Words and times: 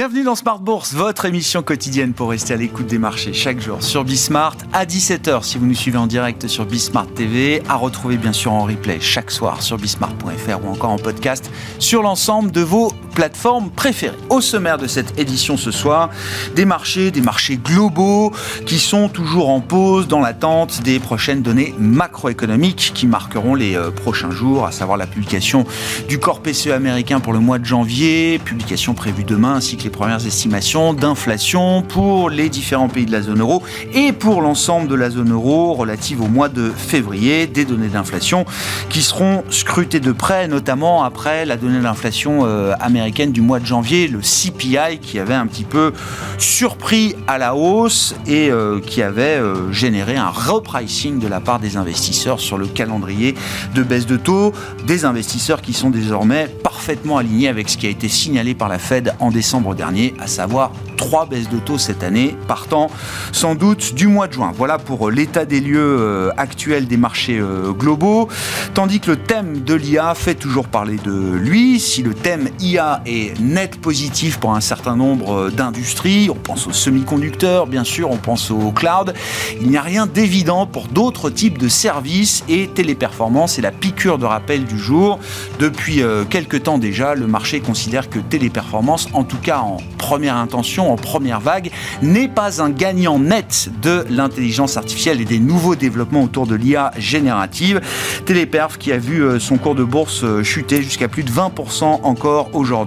Bienvenue 0.00 0.24
dans 0.24 0.34
Smart 0.34 0.60
Bourse, 0.60 0.94
votre 0.94 1.26
émission 1.26 1.62
quotidienne 1.62 2.14
pour 2.14 2.30
rester 2.30 2.54
à 2.54 2.56
l'écoute 2.56 2.86
des 2.86 2.96
marchés 2.96 3.34
chaque 3.34 3.60
jour 3.60 3.82
sur 3.82 4.02
Bismart. 4.02 4.56
À 4.72 4.86
17h 4.86 5.42
si 5.42 5.58
vous 5.58 5.66
nous 5.66 5.74
suivez 5.74 5.98
en 5.98 6.06
direct 6.06 6.48
sur 6.48 6.64
Bismart 6.64 7.06
TV, 7.08 7.62
à 7.68 7.74
retrouver 7.74 8.16
bien 8.16 8.32
sûr 8.32 8.50
en 8.50 8.64
replay 8.64 8.98
chaque 8.98 9.30
soir 9.30 9.60
sur 9.60 9.76
bismart.fr 9.76 10.64
ou 10.64 10.70
encore 10.70 10.88
en 10.88 10.96
podcast 10.96 11.50
sur 11.78 12.00
l'ensemble 12.02 12.50
de 12.50 12.62
vos 12.62 12.94
plateformes 13.10 13.70
préférées. 13.70 14.16
Au 14.28 14.40
sommaire 14.40 14.78
de 14.78 14.86
cette 14.86 15.18
édition 15.18 15.56
ce 15.56 15.70
soir, 15.70 16.10
des 16.54 16.64
marchés, 16.64 17.10
des 17.10 17.20
marchés 17.20 17.56
globaux 17.56 18.32
qui 18.66 18.78
sont 18.78 19.08
toujours 19.08 19.50
en 19.50 19.60
pause 19.60 20.06
dans 20.06 20.20
l'attente 20.20 20.82
des 20.82 21.00
prochaines 21.00 21.42
données 21.42 21.74
macroéconomiques 21.78 22.92
qui 22.94 23.06
marqueront 23.06 23.54
les 23.54 23.76
euh, 23.76 23.90
prochains 23.90 24.30
jours, 24.30 24.66
à 24.66 24.72
savoir 24.72 24.96
la 24.96 25.06
publication 25.06 25.66
du 26.08 26.18
corps 26.18 26.40
PCE 26.40 26.68
américain 26.68 27.18
pour 27.18 27.32
le 27.32 27.40
mois 27.40 27.58
de 27.58 27.64
janvier, 27.64 28.38
publication 28.38 28.94
prévue 28.94 29.24
demain 29.24 29.54
ainsi 29.54 29.76
les 29.84 29.90
premières 29.90 30.26
estimations 30.26 30.92
d'inflation 30.94 31.82
pour 31.82 32.30
les 32.30 32.48
différents 32.48 32.88
pays 32.88 33.06
de 33.06 33.12
la 33.12 33.22
zone 33.22 33.40
euro 33.40 33.62
et 33.94 34.12
pour 34.12 34.42
l'ensemble 34.42 34.88
de 34.88 34.94
la 34.94 35.10
zone 35.10 35.32
euro 35.32 35.74
relative 35.74 36.20
au 36.20 36.26
mois 36.28 36.48
de 36.48 36.70
février, 36.70 37.46
des 37.46 37.64
données 37.64 37.88
d'inflation 37.88 38.44
qui 38.88 39.02
seront 39.02 39.44
scrutées 39.50 40.00
de 40.00 40.12
près, 40.12 40.48
notamment 40.48 41.02
après 41.04 41.44
la 41.44 41.56
donnée 41.56 41.80
d'inflation 41.80 42.40
euh, 42.44 42.72
du 43.08 43.40
mois 43.40 43.60
de 43.60 43.66
janvier, 43.66 44.08
le 44.08 44.20
CPI, 44.20 44.98
qui 45.00 45.18
avait 45.18 45.34
un 45.34 45.46
petit 45.46 45.64
peu 45.64 45.92
surpris 46.38 47.14
à 47.26 47.38
la 47.38 47.54
hausse 47.54 48.14
et 48.26 48.50
euh, 48.50 48.80
qui 48.80 49.02
avait 49.02 49.38
euh, 49.38 49.72
généré 49.72 50.16
un 50.16 50.28
repricing 50.28 51.18
de 51.18 51.26
la 51.26 51.40
part 51.40 51.60
des 51.60 51.76
investisseurs 51.76 52.40
sur 52.40 52.58
le 52.58 52.66
calendrier 52.66 53.34
de 53.74 53.82
baisse 53.82 54.06
de 54.06 54.16
taux, 54.16 54.52
des 54.86 55.04
investisseurs 55.04 55.62
qui 55.62 55.72
sont 55.72 55.90
désormais 55.90 56.46
parfaitement 56.62 57.18
alignés 57.18 57.48
avec 57.48 57.68
ce 57.68 57.76
qui 57.76 57.86
a 57.86 57.90
été 57.90 58.08
signalé 58.08 58.54
par 58.54 58.68
la 58.68 58.78
Fed 58.78 59.14
en 59.18 59.30
décembre 59.30 59.74
dernier, 59.74 60.14
à 60.18 60.26
savoir 60.26 60.72
trois 60.96 61.24
baisses 61.24 61.48
de 61.48 61.58
taux 61.58 61.78
cette 61.78 62.02
année, 62.02 62.36
partant 62.46 62.90
sans 63.32 63.54
doute 63.54 63.94
du 63.94 64.06
mois 64.06 64.28
de 64.28 64.34
juin. 64.34 64.52
Voilà 64.54 64.78
pour 64.78 65.10
l'état 65.10 65.46
des 65.46 65.60
lieux 65.60 65.96
euh, 65.98 66.30
actuels 66.36 66.86
des 66.86 66.98
marchés 66.98 67.38
euh, 67.38 67.72
globaux, 67.72 68.28
tandis 68.74 69.00
que 69.00 69.12
le 69.12 69.16
thème 69.16 69.60
de 69.60 69.74
l'IA 69.74 70.14
fait 70.14 70.34
toujours 70.34 70.68
parler 70.68 70.96
de 71.02 71.32
lui. 71.34 71.80
Si 71.80 72.02
le 72.02 72.12
thème 72.12 72.48
IA 72.60 72.89
est 73.06 73.38
net 73.40 73.80
positif 73.80 74.38
pour 74.38 74.54
un 74.54 74.60
certain 74.60 74.96
nombre 74.96 75.32
euh, 75.32 75.50
d'industries, 75.50 76.28
on 76.30 76.34
pense 76.34 76.66
aux 76.66 76.72
semi-conducteurs, 76.72 77.66
bien 77.66 77.84
sûr, 77.84 78.10
on 78.10 78.16
pense 78.16 78.50
au 78.50 78.72
cloud, 78.72 79.14
il 79.60 79.68
n'y 79.68 79.76
a 79.76 79.82
rien 79.82 80.06
d'évident 80.06 80.66
pour 80.66 80.88
d'autres 80.88 81.30
types 81.30 81.58
de 81.58 81.68
services 81.68 82.44
et 82.48 82.68
téléperformance 82.68 83.58
est 83.58 83.62
la 83.62 83.72
piqûre 83.72 84.18
de 84.18 84.26
rappel 84.26 84.64
du 84.64 84.78
jour. 84.78 85.18
Depuis 85.58 86.02
quelques 86.28 86.64
temps 86.64 86.78
déjà, 86.78 87.14
le 87.14 87.26
marché 87.26 87.60
considère 87.60 88.08
que 88.10 88.18
téléperformance, 88.18 89.08
en 89.12 89.24
tout 89.24 89.38
cas 89.38 89.60
en 89.60 89.78
première 89.98 90.36
intention, 90.36 90.92
en 90.92 90.96
première 90.96 91.40
vague, 91.40 91.70
n'est 92.02 92.28
pas 92.28 92.62
un 92.62 92.70
gagnant 92.70 93.18
net 93.18 93.70
de 93.82 94.04
l'intelligence 94.08 94.76
artificielle 94.76 95.20
et 95.20 95.24
des 95.24 95.38
nouveaux 95.38 95.76
développements 95.76 96.22
autour 96.22 96.46
de 96.46 96.54
l'IA 96.54 96.92
générative. 96.98 97.80
Téléperf 98.24 98.78
qui 98.78 98.92
a 98.92 98.98
vu 98.98 99.22
euh, 99.22 99.38
son 99.38 99.56
cours 99.56 99.74
de 99.74 99.84
bourse 99.84 100.22
euh, 100.24 100.42
chuter 100.42 100.82
jusqu'à 100.82 101.08
plus 101.08 101.22
de 101.22 101.30
20% 101.30 102.00
encore 102.02 102.50
aujourd'hui 102.52 102.79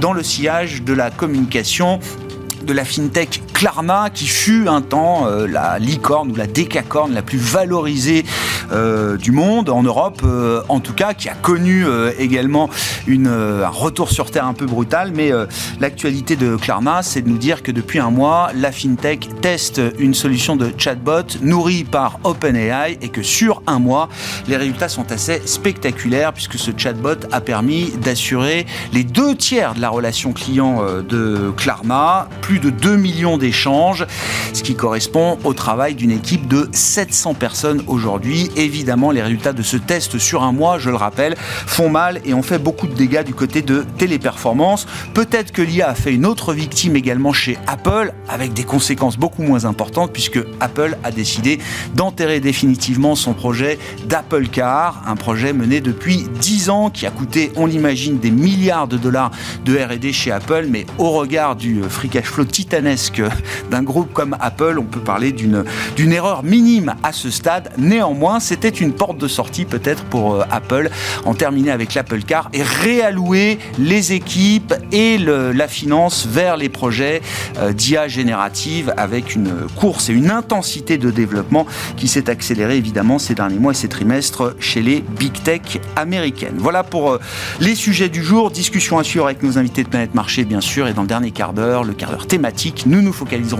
dans 0.00 0.12
le 0.12 0.22
sillage 0.22 0.82
de 0.82 0.92
la 0.92 1.10
communication 1.10 2.00
de 2.62 2.72
la 2.72 2.84
fintech 2.84 3.42
Klarna, 3.56 4.10
qui 4.12 4.26
fut 4.26 4.68
un 4.68 4.82
temps 4.82 5.28
euh, 5.28 5.46
la 5.46 5.78
licorne 5.78 6.30
ou 6.30 6.34
la 6.34 6.46
décacorne 6.46 7.14
la 7.14 7.22
plus 7.22 7.38
valorisée 7.38 8.26
euh, 8.70 9.16
du 9.16 9.32
monde, 9.32 9.70
en 9.70 9.82
Europe 9.82 10.20
euh, 10.24 10.60
en 10.68 10.80
tout 10.80 10.92
cas, 10.92 11.14
qui 11.14 11.30
a 11.30 11.34
connu 11.34 11.86
également 12.18 12.68
un 13.08 13.68
retour 13.68 14.10
sur 14.10 14.30
terre 14.30 14.44
un 14.44 14.52
peu 14.52 14.66
brutal. 14.66 15.12
Mais 15.14 15.30
l'actualité 15.80 16.36
de 16.36 16.56
Klarna, 16.56 17.02
c'est 17.02 17.22
de 17.22 17.28
nous 17.28 17.38
dire 17.38 17.62
que 17.62 17.72
depuis 17.72 17.98
un 17.98 18.10
mois, 18.10 18.50
la 18.54 18.72
fintech 18.72 19.28
teste 19.40 19.80
une 19.98 20.12
solution 20.12 20.56
de 20.56 20.72
chatbot 20.76 21.38
nourrie 21.40 21.84
par 21.84 22.18
OpenAI 22.24 22.98
et 23.00 23.08
que 23.08 23.22
sur 23.22 23.62
un 23.66 23.78
mois, 23.78 24.08
les 24.48 24.56
résultats 24.56 24.88
sont 24.88 25.10
assez 25.12 25.40
spectaculaires 25.46 26.32
puisque 26.32 26.58
ce 26.58 26.72
chatbot 26.76 27.26
a 27.32 27.40
permis 27.40 27.92
d'assurer 28.02 28.66
les 28.92 29.04
deux 29.04 29.34
tiers 29.34 29.74
de 29.74 29.80
la 29.80 29.88
relation 29.88 30.32
client 30.32 30.82
de 31.08 31.52
Klarna, 31.56 32.28
plus 32.42 32.58
de 32.58 32.70
2 32.70 32.96
millions 32.96 33.38
ce 33.52 34.62
qui 34.62 34.74
correspond 34.74 35.38
au 35.44 35.54
travail 35.54 35.94
d'une 35.94 36.10
équipe 36.10 36.48
de 36.48 36.68
700 36.72 37.34
personnes 37.34 37.82
aujourd'hui. 37.86 38.50
Évidemment, 38.56 39.10
les 39.10 39.22
résultats 39.22 39.52
de 39.52 39.62
ce 39.62 39.76
test 39.76 40.18
sur 40.18 40.42
un 40.42 40.52
mois, 40.52 40.78
je 40.78 40.90
le 40.90 40.96
rappelle, 40.96 41.36
font 41.38 41.88
mal 41.88 42.20
et 42.24 42.34
ont 42.34 42.42
fait 42.42 42.58
beaucoup 42.58 42.86
de 42.86 42.94
dégâts 42.94 43.24
du 43.24 43.34
côté 43.34 43.62
de 43.62 43.84
Téléperformance. 43.98 44.86
Peut-être 45.14 45.52
que 45.52 45.62
l'IA 45.62 45.90
a 45.90 45.94
fait 45.94 46.12
une 46.12 46.26
autre 46.26 46.52
victime 46.52 46.96
également 46.96 47.32
chez 47.32 47.58
Apple, 47.66 48.12
avec 48.28 48.52
des 48.52 48.64
conséquences 48.64 49.16
beaucoup 49.16 49.42
moins 49.42 49.64
importantes, 49.64 50.12
puisque 50.12 50.40
Apple 50.60 50.96
a 51.04 51.10
décidé 51.10 51.58
d'enterrer 51.94 52.40
définitivement 52.40 53.14
son 53.14 53.32
projet 53.32 53.78
d'Apple 54.06 54.48
Car, 54.48 55.02
un 55.06 55.16
projet 55.16 55.52
mené 55.52 55.80
depuis 55.80 56.26
10 56.40 56.70
ans 56.70 56.90
qui 56.90 57.06
a 57.06 57.10
coûté, 57.10 57.52
on 57.56 57.66
l'imagine, 57.66 58.18
des 58.18 58.30
milliards 58.30 58.88
de 58.88 58.96
dollars 58.96 59.30
de 59.64 59.76
RD 59.76 60.12
chez 60.12 60.32
Apple, 60.32 60.66
mais 60.68 60.86
au 60.98 61.10
regard 61.10 61.56
du 61.56 61.82
free 61.88 62.08
cash 62.08 62.24
flow 62.24 62.44
titanesque 62.44 63.22
d'un 63.70 63.82
groupe 63.82 64.12
comme 64.12 64.36
Apple, 64.40 64.76
on 64.78 64.84
peut 64.84 65.00
parler 65.00 65.32
d'une 65.32 66.12
erreur 66.12 66.42
minime 66.42 66.94
à 67.02 67.12
ce 67.12 67.30
stade. 67.30 67.72
Néanmoins, 67.78 68.40
c'était 68.40 68.68
une 68.68 68.92
porte 68.92 69.18
de 69.18 69.28
sortie 69.28 69.64
peut-être 69.64 70.04
pour 70.04 70.34
euh, 70.34 70.44
Apple 70.50 70.90
en 71.24 71.34
terminer 71.34 71.70
avec 71.70 71.94
l'Apple 71.94 72.22
Car 72.22 72.48
et 72.52 72.62
réallouer 72.62 73.58
les 73.78 74.12
équipes 74.12 74.74
et 74.92 75.18
la 75.18 75.68
finance 75.68 76.26
vers 76.26 76.56
les 76.56 76.68
projets 76.68 77.22
euh, 77.58 77.72
d'IA 77.72 78.08
générative 78.08 78.92
avec 78.96 79.34
une 79.34 79.52
course 79.76 80.08
et 80.08 80.12
une 80.12 80.30
intensité 80.30 80.98
de 80.98 81.10
développement 81.10 81.66
qui 81.96 82.08
s'est 82.08 82.30
accélérée 82.30 82.76
évidemment 82.76 83.18
ces 83.18 83.34
derniers 83.34 83.58
mois 83.58 83.72
et 83.72 83.76
ces 83.76 83.88
trimestres 83.88 84.54
chez 84.58 84.82
les 84.82 85.04
big 85.18 85.32
tech 85.42 85.80
américaines. 85.96 86.56
Voilà 86.58 86.82
pour 86.82 87.12
euh, 87.12 87.20
les 87.60 87.74
sujets 87.74 88.08
du 88.08 88.22
jour. 88.22 88.50
Discussion 88.50 88.98
à 88.98 89.04
suivre 89.04 89.26
avec 89.26 89.42
nos 89.42 89.58
invités 89.58 89.82
de 89.82 89.88
Planète 89.88 90.14
Marché 90.14 90.44
bien 90.44 90.60
sûr 90.60 90.88
et 90.88 90.92
dans 90.92 91.02
le 91.02 91.08
dernier 91.08 91.30
quart 91.30 91.52
d'heure, 91.52 91.84
le 91.84 91.92
quart 91.92 92.10
d'heure 92.10 92.26
thématique. 92.26 92.84
Nous 92.86 93.02
nous 93.02 93.12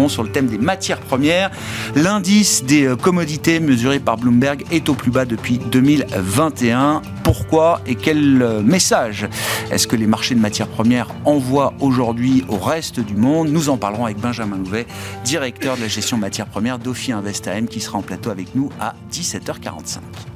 sur 0.08 0.22
le 0.22 0.30
thème 0.30 0.46
des 0.46 0.58
matières 0.58 1.00
premières. 1.00 1.50
L'indice 1.94 2.64
des 2.64 2.86
euh, 2.86 2.96
commodités 2.96 3.60
mesuré 3.60 3.98
par 3.98 4.16
Bloomberg 4.16 4.64
est 4.70 4.88
au 4.88 4.94
plus 4.94 5.10
bas 5.10 5.24
depuis 5.24 5.58
2021. 5.58 7.02
Pourquoi 7.24 7.80
et 7.86 7.94
quel 7.94 8.42
euh, 8.42 8.62
message 8.62 9.28
est-ce 9.70 9.86
que 9.86 9.96
les 9.96 10.06
marchés 10.06 10.34
de 10.34 10.40
matières 10.40 10.68
premières 10.68 11.08
envoient 11.24 11.74
aujourd'hui 11.80 12.44
au 12.48 12.56
reste 12.56 13.00
du 13.00 13.16
monde? 13.16 13.48
Nous 13.48 13.68
en 13.68 13.76
parlerons 13.76 14.04
avec 14.04 14.18
Benjamin 14.18 14.56
Louvet, 14.56 14.86
directeur 15.24 15.76
de 15.76 15.82
la 15.82 15.88
gestion 15.88 16.16
matières 16.16 16.46
premières 16.46 16.78
d'Ophi 16.78 17.12
Invest 17.12 17.48
AM, 17.48 17.66
qui 17.66 17.80
sera 17.80 17.98
en 17.98 18.02
plateau 18.02 18.30
avec 18.30 18.54
nous 18.54 18.70
à 18.80 18.94
17h45. 19.12 20.35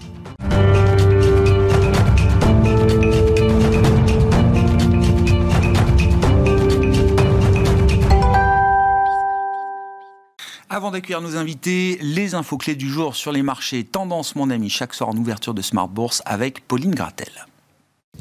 Avant 10.91 10.97
d'accueillir 10.97 11.21
nos 11.21 11.37
invités, 11.37 11.99
les 12.03 12.35
infos 12.35 12.59
clés 12.59 12.75
du 12.75 12.89
jour 12.89 13.15
sur 13.15 13.31
les 13.31 13.45
marchés 13.45 13.85
Tendance, 13.85 14.35
mon 14.35 14.51
ami, 14.51 14.69
chaque 14.69 14.93
soir 14.93 15.09
en 15.09 15.17
ouverture 15.17 15.55
de 15.55 15.63
Smart 15.63 15.87
Bourse 15.87 16.21
avec 16.27 16.67
Pauline 16.67 16.97
Gratel. 16.97 17.47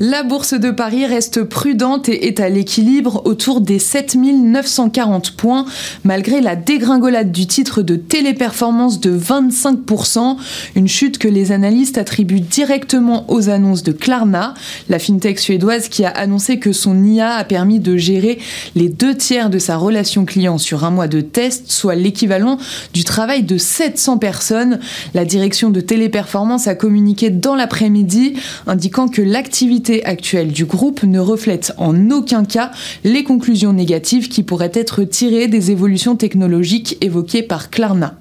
La 0.01 0.23
bourse 0.23 0.53
de 0.53 0.71
Paris 0.71 1.05
reste 1.05 1.43
prudente 1.43 2.07
et 2.07 2.27
est 2.27 2.39
à 2.39 2.47
l'équilibre 2.47 3.21
autour 3.25 3.59
des 3.59 3.79
7940 3.79 5.31
points, 5.31 5.65
malgré 6.05 6.39
la 6.39 6.55
dégringolade 6.55 7.33
du 7.33 7.47
titre 7.47 7.81
de 7.81 7.97
téléperformance 7.97 9.01
de 9.01 9.19
25%, 9.19 10.37
une 10.77 10.87
chute 10.87 11.17
que 11.17 11.27
les 11.27 11.51
analystes 11.51 11.97
attribuent 11.97 12.39
directement 12.39 13.25
aux 13.29 13.49
annonces 13.49 13.83
de 13.83 13.91
Klarna, 13.91 14.53
la 14.87 14.99
fintech 14.99 15.37
suédoise 15.37 15.89
qui 15.89 16.05
a 16.05 16.11
annoncé 16.11 16.59
que 16.59 16.71
son 16.71 17.03
IA 17.03 17.33
a 17.33 17.43
permis 17.43 17.81
de 17.81 17.97
gérer 17.97 18.39
les 18.75 18.87
deux 18.87 19.17
tiers 19.17 19.49
de 19.49 19.59
sa 19.59 19.75
relation 19.75 20.23
client 20.23 20.57
sur 20.57 20.85
un 20.85 20.91
mois 20.91 21.09
de 21.09 21.19
test, 21.19 21.69
soit 21.69 21.95
l'équivalent 21.95 22.57
du 22.93 23.03
travail 23.03 23.43
de 23.43 23.57
700 23.57 24.17
personnes. 24.17 24.79
La 25.13 25.25
direction 25.25 25.71
de 25.71 25.81
téléperformance 25.81 26.69
a 26.69 26.75
communiqué 26.75 27.31
dans 27.31 27.55
l'après-midi, 27.55 28.35
indiquant 28.65 29.09
que 29.09 29.21
l'activité 29.21 29.88
actuelle 30.05 30.51
du 30.51 30.65
groupe 30.65 31.03
ne 31.03 31.19
reflète 31.19 31.73
en 31.77 32.11
aucun 32.11 32.45
cas 32.45 32.71
les 33.03 33.23
conclusions 33.23 33.73
négatives 33.73 34.29
qui 34.29 34.43
pourraient 34.43 34.71
être 34.73 35.03
tirées 35.03 35.47
des 35.47 35.71
évolutions 35.71 36.15
technologiques 36.15 36.97
évoquées 37.01 37.43
par 37.43 37.69
Klarna. 37.69 38.15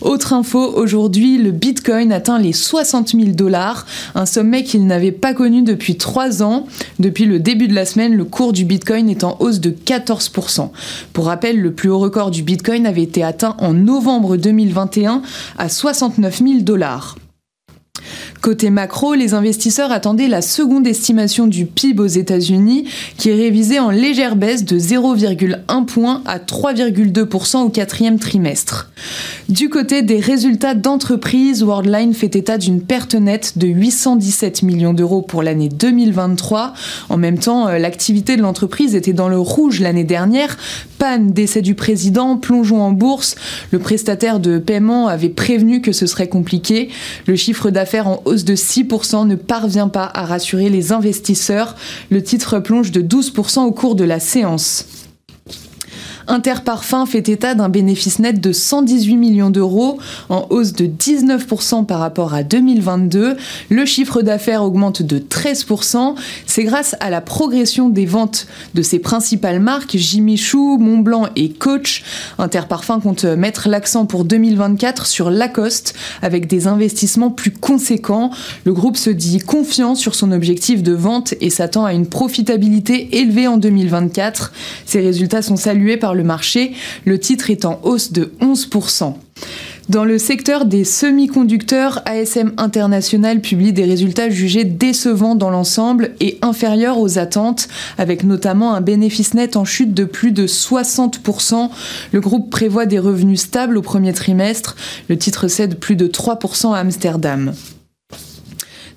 Autre 0.00 0.32
info, 0.32 0.72
aujourd'hui, 0.76 1.38
le 1.38 1.50
Bitcoin 1.50 2.12
atteint 2.12 2.38
les 2.38 2.52
60 2.52 3.10
000 3.10 3.24
dollars, 3.30 3.86
un 4.14 4.26
sommet 4.26 4.62
qu'il 4.62 4.86
n'avait 4.86 5.12
pas 5.12 5.34
connu 5.34 5.62
depuis 5.62 5.96
trois 5.96 6.42
ans. 6.42 6.66
Depuis 6.98 7.24
le 7.24 7.40
début 7.40 7.68
de 7.68 7.74
la 7.74 7.84
semaine, 7.84 8.14
le 8.14 8.24
cours 8.24 8.52
du 8.52 8.64
Bitcoin 8.64 9.08
est 9.08 9.24
en 9.24 9.36
hausse 9.40 9.60
de 9.60 9.70
14%. 9.70 10.70
Pour 11.12 11.26
rappel, 11.26 11.60
le 11.60 11.72
plus 11.72 11.90
haut 11.90 11.98
record 11.98 12.30
du 12.30 12.42
Bitcoin 12.42 12.86
avait 12.86 13.02
été 13.02 13.24
atteint 13.24 13.56
en 13.58 13.72
novembre 13.72 14.36
2021 14.36 15.22
à 15.58 15.68
69 15.68 16.38
000 16.38 16.60
dollars. 16.60 17.16
Côté 18.40 18.70
macro, 18.70 19.14
les 19.14 19.34
investisseurs 19.34 19.90
attendaient 19.90 20.28
la 20.28 20.42
seconde 20.42 20.86
estimation 20.86 21.46
du 21.46 21.66
PIB 21.66 22.00
aux 22.00 22.06
États-Unis, 22.06 22.84
qui 23.16 23.30
est 23.30 23.34
révisée 23.34 23.80
en 23.80 23.90
légère 23.90 24.36
baisse 24.36 24.64
de 24.64 24.78
0,1 24.78 25.84
point 25.86 26.22
à 26.24 26.38
3,2% 26.38 27.62
au 27.62 27.68
quatrième 27.68 28.18
trimestre. 28.18 28.90
Du 29.48 29.68
côté 29.68 30.02
des 30.02 30.20
résultats 30.20 30.74
d'entreprise, 30.74 31.62
Worldline 31.62 32.14
fait 32.14 32.36
état 32.36 32.58
d'une 32.58 32.80
perte 32.80 33.14
nette 33.14 33.58
de 33.58 33.66
817 33.66 34.62
millions 34.62 34.94
d'euros 34.94 35.22
pour 35.22 35.42
l'année 35.42 35.68
2023. 35.68 36.74
En 37.08 37.16
même 37.16 37.38
temps, 37.38 37.66
euh, 37.68 37.78
l'activité 37.78 38.36
de 38.36 38.42
l'entreprise 38.42 38.94
était 38.94 39.12
dans 39.12 39.28
le 39.28 39.38
rouge 39.38 39.80
l'année 39.80 40.04
dernière. 40.04 40.56
Panne, 40.98 41.32
décès 41.32 41.62
du 41.62 41.74
président, 41.74 42.36
plongeons 42.36 42.82
en 42.82 42.92
bourse. 42.92 43.36
Le 43.70 43.78
prestataire 43.78 44.38
de 44.38 44.58
paiement 44.58 45.08
avait 45.08 45.28
prévenu 45.28 45.80
que 45.80 45.92
ce 45.92 46.06
serait 46.06 46.28
compliqué. 46.28 46.90
Le 47.26 47.36
chiffre 47.36 47.70
d'affaires 47.70 48.08
en 48.08 48.22
de 48.36 48.54
6% 48.54 49.26
ne 49.26 49.34
parvient 49.34 49.88
pas 49.88 50.10
à 50.12 50.24
rassurer 50.24 50.68
les 50.68 50.92
investisseurs. 50.92 51.76
Le 52.10 52.22
titre 52.22 52.58
plonge 52.60 52.92
de 52.92 53.02
12% 53.02 53.60
au 53.60 53.72
cours 53.72 53.94
de 53.94 54.04
la 54.04 54.20
séance. 54.20 54.86
Interparfum 56.28 57.06
fait 57.06 57.26
état 57.30 57.54
d'un 57.54 57.70
bénéfice 57.70 58.18
net 58.18 58.38
de 58.38 58.52
118 58.52 59.16
millions 59.16 59.48
d'euros, 59.48 59.98
en 60.28 60.46
hausse 60.50 60.74
de 60.74 60.84
19% 60.86 61.86
par 61.86 62.00
rapport 62.00 62.34
à 62.34 62.42
2022. 62.42 63.36
Le 63.70 63.86
chiffre 63.86 64.20
d'affaires 64.20 64.62
augmente 64.62 65.00
de 65.02 65.18
13%. 65.18 66.14
C'est 66.46 66.64
grâce 66.64 66.94
à 67.00 67.08
la 67.08 67.22
progression 67.22 67.88
des 67.88 68.04
ventes 68.04 68.46
de 68.74 68.82
ses 68.82 68.98
principales 68.98 69.60
marques, 69.60 69.96
Jimmy 69.96 70.36
Choo, 70.36 70.76
Montblanc 70.76 71.28
et 71.34 71.50
Coach. 71.50 72.04
Interparfum 72.38 73.00
compte 73.00 73.24
mettre 73.24 73.70
l'accent 73.70 74.04
pour 74.04 74.26
2024 74.26 75.06
sur 75.06 75.30
Lacoste, 75.30 75.94
avec 76.20 76.46
des 76.46 76.66
investissements 76.66 77.30
plus 77.30 77.52
conséquents. 77.52 78.30
Le 78.64 78.74
groupe 78.74 78.98
se 78.98 79.10
dit 79.10 79.38
confiant 79.38 79.94
sur 79.94 80.14
son 80.14 80.32
objectif 80.32 80.82
de 80.82 80.92
vente 80.92 81.32
et 81.40 81.48
s'attend 81.48 81.86
à 81.86 81.94
une 81.94 82.06
profitabilité 82.06 83.18
élevée 83.18 83.48
en 83.48 83.56
2024. 83.56 84.52
Ces 84.84 85.00
résultats 85.00 85.40
sont 85.40 85.56
salués 85.56 85.96
par 85.96 86.14
le 86.14 86.17
marché, 86.24 86.72
le 87.04 87.18
titre 87.18 87.50
est 87.50 87.64
en 87.64 87.80
hausse 87.82 88.12
de 88.12 88.32
11%. 88.40 89.14
Dans 89.88 90.04
le 90.04 90.18
secteur 90.18 90.66
des 90.66 90.84
semi-conducteurs, 90.84 92.02
ASM 92.04 92.52
International 92.58 93.40
publie 93.40 93.72
des 93.72 93.86
résultats 93.86 94.28
jugés 94.28 94.64
décevants 94.64 95.34
dans 95.34 95.48
l'ensemble 95.48 96.10
et 96.20 96.36
inférieurs 96.42 96.98
aux 96.98 97.18
attentes, 97.18 97.68
avec 97.96 98.22
notamment 98.22 98.74
un 98.74 98.82
bénéfice 98.82 99.32
net 99.32 99.56
en 99.56 99.64
chute 99.64 99.94
de 99.94 100.04
plus 100.04 100.32
de 100.32 100.46
60%. 100.46 101.70
Le 102.12 102.20
groupe 102.20 102.50
prévoit 102.50 102.84
des 102.84 102.98
revenus 102.98 103.40
stables 103.40 103.78
au 103.78 103.82
premier 103.82 104.12
trimestre. 104.12 104.76
Le 105.08 105.16
titre 105.16 105.48
cède 105.48 105.78
plus 105.78 105.96
de 105.96 106.06
3% 106.06 106.74
à 106.74 106.78
Amsterdam. 106.80 107.54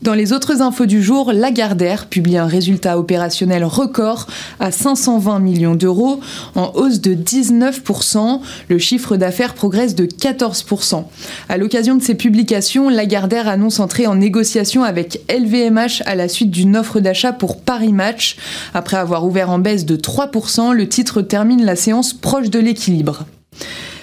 Dans 0.02 0.16
les 0.16 0.34
autres 0.34 0.64
infos 0.64 0.88
du 0.88 1.04
jour, 1.04 1.32
Lagardère 1.32 2.08
publie 2.08 2.38
un 2.38 2.48
résultat 2.48 2.98
opérationnel 2.98 3.64
record 3.64 4.26
à 4.60 4.72
520 4.72 5.38
millions 5.38 5.76
d'euros, 5.76 6.20
en 6.56 6.72
hausse 6.74 7.02
de 7.02 7.14
19%. 7.14 8.40
Le 8.68 8.78
chiffre 8.80 9.16
d'affaires 9.16 9.54
progresse 9.54 9.94
de 9.94 10.08
14%. 10.08 11.04
À 11.50 11.58
l'occasion 11.58 11.94
de 11.96 12.02
ces 12.02 12.16
publications, 12.16 12.90
Lagardère 12.90 13.48
annonce 13.48 13.80
entrer 13.80 14.08
en 14.08 14.16
négociation 14.16 14.84
avec 14.84 15.22
LVMH 15.30 16.02
à 16.08 16.16
la 16.16 16.28
suite 16.28 16.50
d'une 16.50 16.78
offre 16.78 17.00
d'achat 17.00 17.32
pour 17.32 17.62
Paris 17.62 17.94
Match. 17.94 18.38
Après 18.74 18.98
avoir 18.98 19.24
ouvert 19.28 19.52
en 19.52 19.60
baisse 19.60 19.86
de 19.86 19.98
3%, 19.98 20.74
le 20.74 20.90
titre 20.90 21.22
termine 21.22 21.64
la 21.64 21.76
séance 21.76 22.14
proche 22.14 22.50
de 22.50 22.58
l'équilibre. 22.58 23.26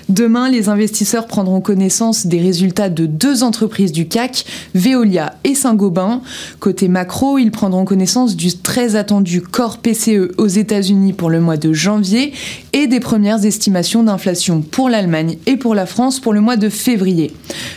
Demain, 0.08 0.48
les 0.48 0.70
investisseurs 0.70 1.26
prendront 1.26 1.60
connaissance 1.60 2.26
des 2.26 2.40
résultats 2.40 2.88
de 2.88 3.04
deux 3.04 3.42
entreprises 3.42 3.92
du 3.92 4.08
CAC, 4.08 4.46
Veolia 4.74 5.34
et 5.44 5.54
Saint-Gobain. 5.54 6.22
Côté 6.60 6.88
macro, 6.88 7.36
ils 7.36 7.50
prendront 7.50 7.84
connaissance 7.84 8.34
du 8.34 8.56
très 8.56 8.96
attendu 8.96 9.42
corps 9.42 9.78
PCE 9.78 10.32
aux 10.38 10.46
États-Unis 10.46 11.12
pour 11.12 11.28
le 11.28 11.40
mois 11.40 11.58
de 11.58 11.74
janvier 11.74 12.32
et 12.72 12.86
des 12.86 13.00
premières 13.00 13.44
estimations 13.44 14.02
d'inflation 14.02 14.62
pour 14.62 14.88
l'Allemagne 14.88 15.36
et 15.44 15.58
pour 15.58 15.74
la 15.74 15.84
France 15.84 16.20
pour 16.20 16.32
le 16.32 16.40
mois 16.40 16.56
de 16.56 16.70
février. 16.70 17.34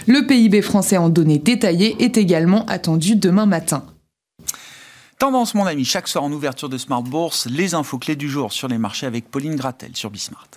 Le 0.07 0.25
PIB 0.25 0.61
français 0.61 0.97
en 0.97 1.09
données 1.09 1.37
détaillées 1.37 1.97
est 1.99 2.15
également 2.15 2.65
attendu 2.67 3.17
demain 3.17 3.45
matin. 3.45 3.83
Tendance, 5.19 5.53
mon 5.53 5.65
ami, 5.65 5.83
chaque 5.83 6.07
soir 6.07 6.23
en 6.23 6.31
ouverture 6.31 6.69
de 6.69 6.77
Smart 6.77 7.03
Bourse, 7.03 7.47
les 7.51 7.75
infos 7.75 7.97
clés 7.97 8.15
du 8.15 8.29
jour 8.29 8.53
sur 8.53 8.69
les 8.69 8.77
marchés 8.77 9.05
avec 9.05 9.29
Pauline 9.29 9.57
Gratel 9.57 9.91
sur 9.95 10.09
Bismart. 10.09 10.47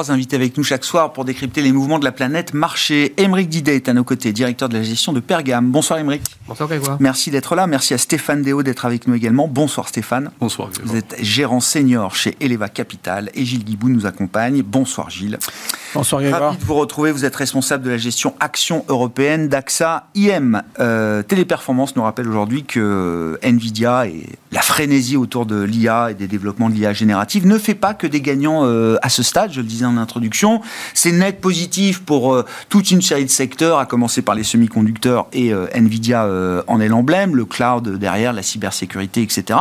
Trois 0.00 0.12
invités 0.12 0.36
avec 0.36 0.56
nous 0.56 0.64
chaque 0.64 0.84
soir 0.84 1.12
pour 1.12 1.26
décrypter 1.26 1.60
les 1.60 1.72
mouvements 1.72 1.98
de 1.98 2.06
la 2.06 2.12
planète 2.12 2.54
marché. 2.54 3.12
Émeric 3.18 3.50
Didet 3.50 3.76
est 3.76 3.86
à 3.86 3.92
nos 3.92 4.02
côtés, 4.02 4.32
directeur 4.32 4.70
de 4.70 4.78
la 4.78 4.82
gestion 4.82 5.12
de 5.12 5.20
Pergame. 5.20 5.70
Bonsoir 5.70 5.98
Émeric. 5.98 6.22
Bonsoir 6.48 6.70
Grégoire. 6.70 6.96
Merci 7.00 7.30
d'être 7.30 7.54
là. 7.54 7.66
Merci 7.66 7.92
à 7.92 7.98
Stéphane 7.98 8.40
Déo 8.40 8.62
d'être 8.62 8.86
avec 8.86 9.06
nous 9.06 9.14
également. 9.14 9.46
Bonsoir 9.46 9.88
Stéphane. 9.88 10.30
Bonsoir 10.40 10.70
Grégoire. 10.70 10.90
Vous 10.90 10.98
êtes 10.98 11.16
gérant 11.20 11.60
senior 11.60 12.14
chez 12.16 12.34
Eleva 12.40 12.70
Capital 12.70 13.30
et 13.34 13.44
Gilles 13.44 13.62
Guibou 13.62 13.90
nous 13.90 14.06
accompagne. 14.06 14.62
Bonsoir 14.62 15.10
Gilles. 15.10 15.38
Bonsoir 15.92 16.22
Grégoire. 16.22 16.42
Ravi 16.42 16.56
de 16.56 16.64
vous 16.64 16.76
retrouver. 16.76 17.12
Vous 17.12 17.26
êtes 17.26 17.36
responsable 17.36 17.84
de 17.84 17.90
la 17.90 17.98
gestion 17.98 18.34
action 18.40 18.86
européenne 18.88 19.48
d'AXA 19.48 20.06
IM. 20.14 20.62
Euh, 20.78 21.22
Téléperformance 21.22 21.94
nous 21.94 22.02
rappelle 22.02 22.26
aujourd'hui 22.26 22.64
que 22.64 23.38
Nvidia 23.42 24.06
et 24.06 24.26
la 24.50 24.62
frénésie 24.62 25.16
autour 25.16 25.46
de 25.46 25.60
l'IA 25.60 26.12
et 26.12 26.14
des 26.14 26.26
développements 26.26 26.70
de 26.70 26.74
l'IA 26.74 26.94
générative 26.94 27.46
ne 27.46 27.58
fait 27.58 27.74
pas 27.74 27.92
que 27.92 28.06
des 28.06 28.22
gagnants 28.22 28.64
euh, 28.64 28.96
à 29.02 29.08
ce 29.08 29.22
stade. 29.22 29.52
Je 29.52 29.60
le 29.60 29.66
disais 29.66 29.84
en 29.90 29.96
introduction. 29.96 30.60
C'est 30.94 31.12
net 31.12 31.40
positif 31.40 32.00
pour 32.00 32.34
euh, 32.34 32.44
toute 32.68 32.90
une 32.90 33.02
série 33.02 33.24
de 33.24 33.30
secteurs, 33.30 33.78
à 33.78 33.86
commencer 33.86 34.22
par 34.22 34.34
les 34.34 34.44
semi-conducteurs 34.44 35.26
et 35.32 35.52
euh, 35.52 35.66
Nvidia 35.74 36.24
euh, 36.24 36.62
en 36.66 36.80
est 36.80 36.88
l'emblème, 36.88 37.36
le 37.36 37.44
cloud 37.44 37.98
derrière, 37.98 38.32
la 38.32 38.42
cybersécurité, 38.42 39.22
etc. 39.22 39.58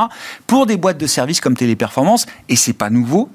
Pour 0.47 0.65
des 0.65 0.77
boîtes 0.77 0.97
de 0.97 1.07
services 1.07 1.41
comme 1.41 1.55
Téléperformance, 1.55 2.25
et 2.47 2.55
c'est 2.55 2.73
pas 2.73 2.89
nouveau, 2.89 3.29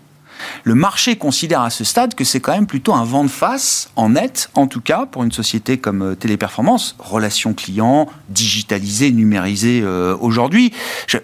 le 0.64 0.74
marché 0.74 1.16
considère 1.16 1.60
à 1.60 1.70
ce 1.70 1.84
stade 1.84 2.14
que 2.14 2.24
c'est 2.24 2.40
quand 2.40 2.52
même 2.52 2.66
plutôt 2.66 2.94
un 2.94 3.04
vent 3.04 3.24
de 3.24 3.28
face, 3.28 3.90
en 3.96 4.10
net, 4.10 4.50
en 4.54 4.66
tout 4.66 4.80
cas, 4.80 5.06
pour 5.06 5.22
une 5.22 5.32
société 5.32 5.78
comme 5.78 6.02
euh, 6.02 6.14
Téléperformance, 6.14 6.96
relations 6.98 7.54
clients, 7.54 8.08
digitalisées, 8.28 9.10
numérisées 9.12 9.80
euh, 9.82 10.16
aujourd'hui. 10.20 10.72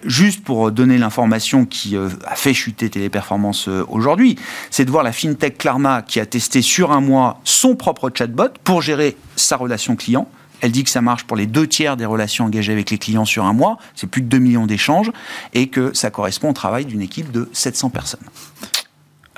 Juste 0.03 0.43
pour 0.43 0.71
donner 0.71 0.97
l'information 0.97 1.65
qui 1.65 1.95
euh, 1.95 2.09
a 2.25 2.35
fait 2.35 2.53
chuter 2.53 2.89
Téléperformance 2.89 3.67
aujourd'hui, 3.67 4.37
c'est 4.69 4.85
de 4.85 4.91
voir 4.91 5.03
la 5.03 5.11
fintech 5.11 5.57
Klarna 5.57 6.01
qui 6.01 6.19
a 6.19 6.25
testé 6.25 6.61
sur 6.61 6.91
un 6.91 7.01
mois 7.01 7.39
son 7.43 7.75
propre 7.75 8.11
chatbot 8.13 8.49
pour 8.63 8.81
gérer 8.81 9.17
sa 9.35 9.57
relation 9.57 9.95
client. 9.95 10.27
Elle 10.61 10.71
dit 10.71 10.83
que 10.83 10.89
ça 10.89 11.01
marche 11.01 11.23
pour 11.23 11.35
les 11.35 11.47
deux 11.47 11.67
tiers 11.67 11.97
des 11.97 12.05
relations 12.05 12.45
engagées 12.45 12.71
avec 12.71 12.91
les 12.91 12.97
clients 12.97 13.25
sur 13.25 13.45
un 13.45 13.53
mois, 13.53 13.77
c'est 13.95 14.07
plus 14.07 14.21
de 14.21 14.27
2 14.27 14.37
millions 14.37 14.67
d'échanges, 14.67 15.11
et 15.53 15.67
que 15.67 15.91
ça 15.93 16.11
correspond 16.11 16.51
au 16.51 16.53
travail 16.53 16.85
d'une 16.85 17.01
équipe 17.01 17.31
de 17.31 17.49
700 17.51 17.89
personnes. 17.89 18.21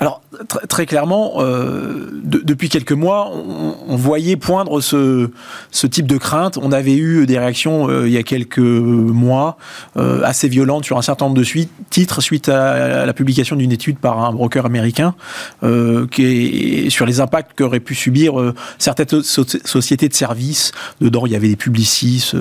Alors, 0.00 0.22
très 0.68 0.86
clairement, 0.86 1.34
euh, 1.36 2.10
de, 2.24 2.40
depuis 2.40 2.68
quelques 2.68 2.92
mois, 2.92 3.30
on, 3.32 3.76
on, 3.86 3.96
voyait 3.96 4.34
poindre 4.34 4.80
ce, 4.80 5.30
ce 5.70 5.86
type 5.86 6.08
de 6.08 6.16
crainte. 6.16 6.58
On 6.60 6.72
avait 6.72 6.96
eu 6.96 7.26
des 7.26 7.38
réactions 7.38 7.88
euh, 7.88 8.08
il 8.08 8.12
y 8.12 8.18
a 8.18 8.24
quelques 8.24 8.58
mois 8.58 9.56
euh, 9.96 10.20
assez 10.24 10.48
violentes 10.48 10.84
sur 10.84 10.98
un 10.98 11.02
certain 11.02 11.26
nombre 11.26 11.36
de 11.36 11.44
suites, 11.44 11.70
titres 11.90 12.20
suite 12.20 12.48
à 12.48 13.06
la 13.06 13.12
publication 13.12 13.54
d'une 13.54 13.70
étude 13.70 13.98
par 13.98 14.24
un 14.24 14.32
broker 14.32 14.66
américain 14.66 15.14
euh, 15.62 16.08
qui 16.08 16.86
est 16.86 16.90
sur 16.90 17.06
les 17.06 17.20
impacts 17.20 17.56
qu'auraient 17.56 17.78
pu 17.78 17.94
subir 17.94 18.40
euh, 18.40 18.52
certaines 18.78 19.22
so 19.22 19.44
sociétés 19.64 20.08
de 20.08 20.14
services. 20.14 20.72
Dedans, 21.00 21.24
il 21.26 21.32
y 21.32 21.36
avait 21.36 21.48
des 21.48 21.56
publicis 21.56 22.32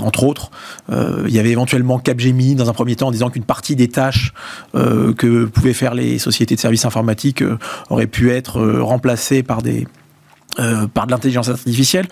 entre 0.00 0.24
autres. 0.24 0.50
Euh, 0.90 1.24
il 1.26 1.34
y 1.34 1.38
avait 1.38 1.50
éventuellement 1.50 1.98
Capgemini 1.98 2.54
dans 2.54 2.70
un 2.70 2.72
premier 2.72 2.96
temps 2.96 3.08
en 3.08 3.10
disant 3.10 3.30
qu'une 3.30 3.44
partie 3.44 3.76
des 3.76 3.88
tâches 3.88 4.32
euh, 4.74 5.12
que 5.12 5.44
pouvaient 5.44 5.74
faire 5.74 5.94
les 5.94 6.18
sociétés 6.18 6.54
de 6.54 6.60
services 6.60 6.84
informatiques 6.84 7.42
euh, 7.42 7.58
auraient 7.90 8.06
pu 8.06 8.30
être 8.30 8.58
euh, 8.58 8.82
remplacées 8.82 9.42
par, 9.42 9.62
des, 9.62 9.86
par 10.94 11.06
de 11.06 11.10
l'intelligence 11.10 11.48
artificielle. 11.48 12.06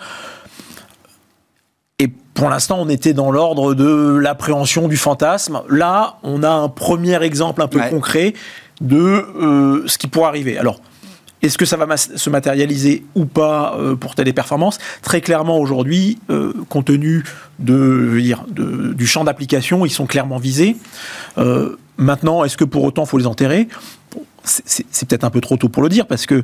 Et 1.99 2.07
pour 2.33 2.49
l'instant, 2.49 2.77
on 2.79 2.89
était 2.89 3.13
dans 3.13 3.31
l'ordre 3.31 3.73
de 3.73 4.17
l'appréhension 4.17 4.87
du 4.87 4.97
fantasme. 4.97 5.61
Là, 5.69 6.17
on 6.23 6.43
a 6.43 6.49
un 6.49 6.69
premier 6.69 7.21
exemple 7.23 7.61
un 7.61 7.67
peu 7.67 7.79
ouais. 7.79 7.89
concret 7.89 8.33
de 8.79 9.83
ce 9.85 9.97
qui 9.99 10.07
pourrait 10.07 10.27
arriver. 10.27 10.57
Alors, 10.57 10.81
est-ce 11.41 11.57
que 11.57 11.65
ça 11.65 11.77
va 11.77 11.97
se 11.97 12.29
matérialiser 12.29 13.03
ou 13.15 13.25
pas 13.25 13.75
euh, 13.77 13.95
pour 13.95 14.15
Téléperformance 14.15 14.77
Très 15.01 15.21
clairement, 15.21 15.57
aujourd'hui, 15.57 16.19
euh, 16.29 16.53
compte 16.69 16.85
tenu 16.85 17.23
du 17.59 19.07
champ 19.07 19.23
d'application, 19.23 19.85
ils 19.85 19.91
sont 19.91 20.05
clairement 20.05 20.37
visés. 20.37 20.75
Euh, 21.37 21.77
maintenant, 21.97 22.43
est-ce 22.43 22.57
que 22.57 22.63
pour 22.63 22.83
autant, 22.83 23.03
il 23.03 23.07
faut 23.07 23.17
les 23.17 23.27
enterrer? 23.27 23.67
C'est 24.43 25.07
peut-être 25.07 25.23
un 25.23 25.29
peu 25.29 25.41
trop 25.41 25.57
tôt 25.57 25.69
pour 25.69 25.83
le 25.83 25.89
dire, 25.89 26.07
parce 26.07 26.25
que 26.25 26.43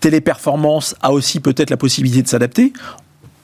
Téléperformance 0.00 0.94
a 1.02 1.12
aussi 1.12 1.40
peut-être 1.40 1.70
la 1.70 1.76
possibilité 1.76 2.22
de 2.22 2.28
s'adapter 2.28 2.72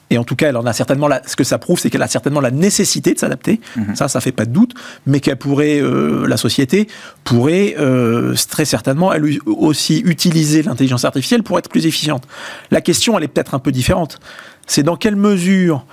et 0.09 0.17
en 0.17 0.23
tout 0.23 0.35
cas, 0.35 0.49
elle 0.49 0.57
en 0.57 0.65
a 0.65 0.73
certainement 0.73 1.09
ce 1.25 1.35
que 1.35 1.43
ça 1.43 1.57
prouve, 1.57 1.79
c'est 1.79 1.89
qu'elle 1.89 2.03
a 2.03 2.07
certainement 2.07 2.41
la 2.41 2.51
nécessité 2.51 3.13
de 3.13 3.19
s'adapter. 3.19 3.59
Mhm. 3.75 3.95
Ça, 3.95 4.07
ça 4.07 4.21
fait 4.21 4.31
pas 4.31 4.45
de 4.45 4.51
doute, 4.51 4.73
mais 5.07 5.19
qu'elle 5.19 5.37
pourrait, 5.37 5.81
euh, 5.81 6.27
la 6.27 6.37
société 6.37 6.87
pourrait 7.23 7.75
euh, 7.79 8.35
très 8.49 8.65
certainement 8.65 9.11
elle 9.13 9.39
aussi 9.45 9.99
utiliser 9.99 10.61
l'intelligence 10.61 11.05
artificielle 11.05 11.43
pour 11.43 11.57
être 11.57 11.69
plus 11.69 11.87
efficiente. 11.87 12.23
La 12.69 12.81
question, 12.81 13.17
elle 13.17 13.23
est 13.23 13.27
peut-être 13.27 13.55
un 13.55 13.59
peu 13.59 13.71
différente. 13.71 14.19
C'est 14.67 14.83
dans 14.83 14.95
quelle 14.95 15.15
mesure, 15.15 15.85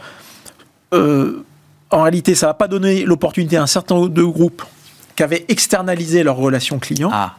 euh, 0.93 1.45
en 1.91 2.03
réalité, 2.03 2.35
ça 2.35 2.47
va 2.47 2.55
pas 2.55 2.69
donner 2.69 3.05
l'opportunité 3.05 3.57
à 3.57 3.63
un 3.63 3.67
certain 3.67 3.95
nombre 3.95 4.09
de 4.09 4.23
groupes 4.23 4.63
qui 5.17 5.23
avaient 5.23 5.45
externalisé 5.49 6.23
leurs 6.23 6.37
relations 6.37 6.79
clients. 6.79 7.11
Ah 7.13 7.37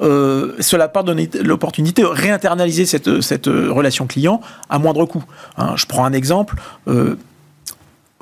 euh, 0.00 0.54
cela 0.60 0.88
part 0.88 1.04
donner 1.04 1.28
l'opportunité 1.42 2.02
de 2.02 2.06
réinternaliser 2.06 2.86
cette, 2.86 3.20
cette 3.20 3.46
relation 3.46 4.06
client 4.06 4.40
à 4.68 4.78
moindre 4.78 5.04
coût. 5.06 5.24
Hein, 5.56 5.74
je 5.76 5.86
prends 5.86 6.04
un 6.04 6.12
exemple. 6.12 6.56
Euh, 6.88 7.16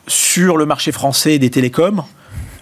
sur 0.07 0.57
le 0.57 0.67
marché 0.67 0.93
français 0.93 1.39
des 1.39 1.51
télécoms, 1.51 2.05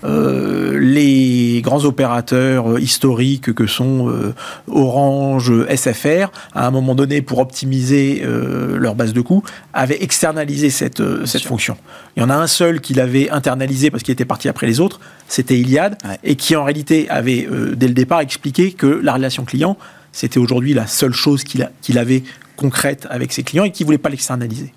euh, 0.04 0.78
les 0.78 1.61
grands 1.62 1.85
opérateurs 1.85 2.78
historiques 2.78 3.52
que 3.52 3.66
sont 3.66 4.09
euh, 4.09 4.35
Orange, 4.68 5.52
SFR, 5.68 6.30
à 6.54 6.66
un 6.66 6.71
moment 6.71 6.94
donné, 6.94 7.23
pour 7.23 7.38
optimiser 7.38 8.23
euh, 8.25 8.78
leur 8.78 8.94
base 8.94 9.12
de 9.12 9.21
coûts, 9.21 9.42
avaient 9.73 10.02
externalisé 10.02 10.71
cette, 10.71 11.02
cette 11.26 11.44
fonction. 11.44 11.76
Il 12.16 12.21
y 12.21 12.23
en 12.25 12.30
a 12.30 12.37
un 12.37 12.47
seul 12.47 12.80
qui 12.80 12.94
l'avait 12.94 13.30
internalisé 13.30 13.90
parce 13.90 14.02
qu'il 14.02 14.12
était 14.12 14.25
parti 14.25 14.49
après 14.49 14.66
les 14.66 14.80
autres, 14.80 15.00
c'était 15.28 15.59
Iliad, 15.59 15.97
et 16.25 16.37
qui 16.37 16.56
en 16.56 16.64
réalité 16.64 17.09
avait, 17.09 17.49
dès 17.75 17.88
le 17.88 17.94
départ, 17.94 18.21
expliqué 18.21 18.73
que 18.73 18.87
la 18.87 19.14
relation 19.14 19.44
client, 19.44 19.78
c'était 20.12 20.38
aujourd'hui 20.38 20.75
la 20.75 20.87
seule 20.87 21.14
chose 21.14 21.42
qu'il 21.44 21.99
avait 21.99 22.23
concrète 22.56 23.06
avec 23.09 23.32
ses 23.32 23.42
clients 23.42 23.64
et 23.64 23.71
qu'il 23.71 23.85
ne 23.85 23.88
voulait 23.88 23.99
pas 23.99 24.11
l'externaliser. 24.11 24.73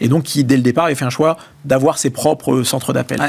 Et 0.00 0.08
donc, 0.08 0.24
qui, 0.24 0.44
dès 0.44 0.56
le 0.56 0.62
départ, 0.62 0.86
avait 0.86 0.94
fait 0.94 1.04
un 1.04 1.10
choix 1.10 1.36
d'avoir 1.64 1.98
ses 1.98 2.10
propres 2.10 2.62
centres 2.62 2.92
d'appel. 2.92 3.20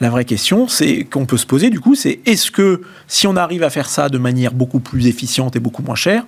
La 0.00 0.10
vraie 0.10 0.24
question, 0.24 0.68
c'est 0.68 1.04
qu'on 1.04 1.26
peut 1.26 1.36
se 1.36 1.46
poser 1.46 1.70
du 1.70 1.80
coup, 1.80 1.94
c'est 1.94 2.20
est-ce 2.26 2.50
que 2.50 2.82
si 3.06 3.26
on 3.26 3.36
arrive 3.36 3.62
à 3.62 3.70
faire 3.70 3.88
ça 3.88 4.08
de 4.08 4.18
manière 4.18 4.52
beaucoup 4.52 4.80
plus 4.80 5.06
efficiente 5.06 5.54
et 5.54 5.60
beaucoup 5.60 5.82
moins 5.82 5.94
chère, 5.94 6.24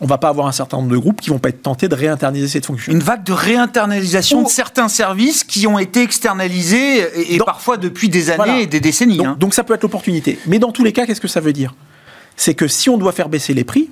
on 0.00 0.06
va 0.06 0.18
pas 0.18 0.28
avoir 0.28 0.46
un 0.46 0.52
certain 0.52 0.76
nombre 0.78 0.90
de 0.90 0.96
groupes 0.96 1.20
qui 1.20 1.30
vont 1.30 1.38
pas 1.38 1.48
être 1.48 1.62
tentés 1.62 1.88
de 1.88 1.94
réinternaliser 1.94 2.48
cette 2.48 2.66
fonction? 2.66 2.92
Une 2.92 3.00
vague 3.00 3.24
de 3.24 3.32
réinternalisation 3.32 4.42
de 4.42 4.48
certains 4.48 4.88
services 4.88 5.42
qui 5.44 5.66
ont 5.66 5.78
été 5.78 6.02
externalisés 6.02 7.34
et, 7.34 7.38
parfois 7.38 7.76
depuis 7.76 8.08
des 8.08 8.30
années 8.30 8.62
et 8.62 8.66
des 8.66 8.80
décennies. 8.80 9.24
Hein. 9.24 9.36
Donc, 9.38 9.54
ça 9.54 9.64
peut 9.64 9.74
être 9.74 9.82
l'opportunité. 9.82 10.38
Mais 10.46 10.58
dans 10.58 10.70
tous 10.70 10.84
les 10.84 10.92
cas, 10.92 11.04
qu'est-ce 11.04 11.20
que 11.20 11.28
ça 11.28 11.40
veut 11.40 11.52
dire? 11.52 11.74
C'est 12.36 12.54
que 12.54 12.68
si 12.68 12.88
on 12.88 12.96
doit 12.96 13.12
faire 13.12 13.28
baisser 13.28 13.54
les 13.54 13.64
prix, 13.64 13.90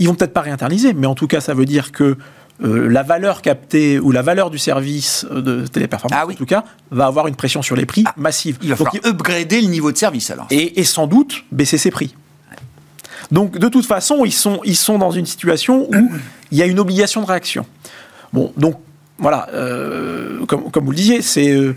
ils 0.00 0.08
vont 0.08 0.14
peut-être 0.14 0.32
pas 0.32 0.40
réinternaliser, 0.40 0.92
mais 0.92 1.06
en 1.06 1.14
tout 1.14 1.28
cas, 1.28 1.40
ça 1.40 1.54
veut 1.54 1.66
dire 1.66 1.92
que 1.92 2.16
euh, 2.62 2.88
la 2.88 3.02
valeur 3.02 3.42
captée 3.42 3.98
ou 3.98 4.12
la 4.12 4.22
valeur 4.22 4.50
du 4.50 4.58
service 4.58 5.26
de 5.28 5.66
téléperformance, 5.66 6.18
ah 6.22 6.26
en 6.30 6.34
tout 6.34 6.46
cas, 6.46 6.64
va 6.90 7.06
avoir 7.06 7.26
une 7.26 7.34
pression 7.34 7.62
sur 7.62 7.74
les 7.74 7.84
prix 7.84 8.04
ah, 8.06 8.14
massive. 8.16 8.58
Il 8.62 8.68
va 8.68 8.76
falloir 8.76 8.94
upgrader 9.04 9.60
le 9.60 9.68
niveau 9.68 9.90
de 9.90 9.96
service 9.96 10.30
alors. 10.30 10.46
Et, 10.50 10.84
sans 10.84 11.06
doute 11.06 11.44
baisser 11.50 11.78
ses 11.78 11.90
prix. 11.90 12.14
Donc 13.32 13.58
de 13.58 13.68
toute 13.68 13.86
façon, 13.86 14.24
ils 14.24 14.32
sont, 14.32 14.60
ils 14.64 14.76
sont 14.76 14.98
dans 14.98 15.10
une 15.10 15.26
situation 15.26 15.88
où 15.90 16.10
il 16.52 16.58
y 16.58 16.62
a 16.62 16.66
une 16.66 16.78
obligation 16.78 17.22
de 17.22 17.26
réaction. 17.26 17.66
Bon, 18.32 18.52
donc 18.56 18.76
voilà, 19.18 19.48
euh, 19.52 20.44
comme, 20.46 20.70
comme, 20.70 20.84
vous 20.84 20.90
le 20.90 20.96
disiez, 20.96 21.22
c'est 21.22 21.50
euh, 21.50 21.74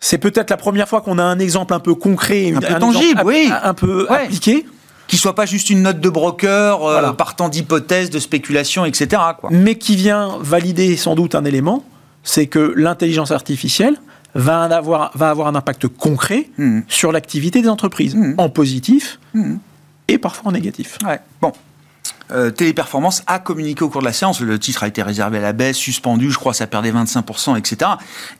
c'est 0.00 0.18
peut-être 0.18 0.50
la 0.50 0.56
première 0.56 0.88
fois 0.88 1.00
qu'on 1.00 1.18
a 1.18 1.24
un 1.24 1.38
exemple 1.38 1.74
un 1.74 1.80
peu 1.80 1.94
concret, 1.94 2.52
un, 2.52 2.60
peu 2.60 2.78
tangible, 2.78 3.22
oui. 3.24 3.50
un, 3.62 3.74
peu 3.74 4.06
appliqué 4.08 4.66
qui 5.08 5.16
soit 5.16 5.34
pas 5.34 5.46
juste 5.46 5.70
une 5.70 5.82
note 5.82 6.00
de 6.00 6.08
broker 6.08 6.84
euh, 6.84 7.12
partant 7.12 7.48
d'hypothèses, 7.48 8.10
de 8.10 8.18
spéculation, 8.20 8.84
etc. 8.84 9.20
Quoi. 9.40 9.50
Mais 9.50 9.74
qui 9.74 9.96
vient 9.96 10.38
valider 10.40 10.96
sans 10.96 11.16
doute 11.16 11.34
un 11.34 11.44
élément, 11.44 11.82
c'est 12.22 12.46
que 12.46 12.72
l'intelligence 12.76 13.32
artificielle 13.32 13.96
va 14.34 14.62
avoir, 14.64 15.10
va 15.14 15.30
avoir 15.30 15.48
un 15.48 15.54
impact 15.54 15.88
concret 15.88 16.50
hmm. 16.58 16.80
sur 16.86 17.10
l'activité 17.10 17.62
des 17.62 17.68
entreprises, 17.68 18.14
hmm. 18.14 18.34
en 18.36 18.50
positif 18.50 19.18
hmm. 19.34 19.56
et 20.08 20.18
parfois 20.18 20.50
en 20.50 20.52
négatif. 20.52 20.98
Ouais. 21.04 21.18
Bon, 21.40 21.52
euh, 22.30 22.50
Téléperformance 22.50 23.22
a 23.26 23.38
communiqué 23.38 23.82
au 23.82 23.88
cours 23.88 24.00
de 24.00 24.06
la 24.06 24.12
séance. 24.12 24.40
Le 24.40 24.58
titre 24.58 24.82
a 24.82 24.88
été 24.88 25.02
réservé 25.02 25.38
à 25.38 25.40
la 25.40 25.52
baisse, 25.52 25.76
suspendu, 25.76 26.30
je 26.30 26.38
crois, 26.38 26.52
ça 26.52 26.66
perdait 26.66 26.92
25%, 26.92 27.56
etc. 27.58 27.90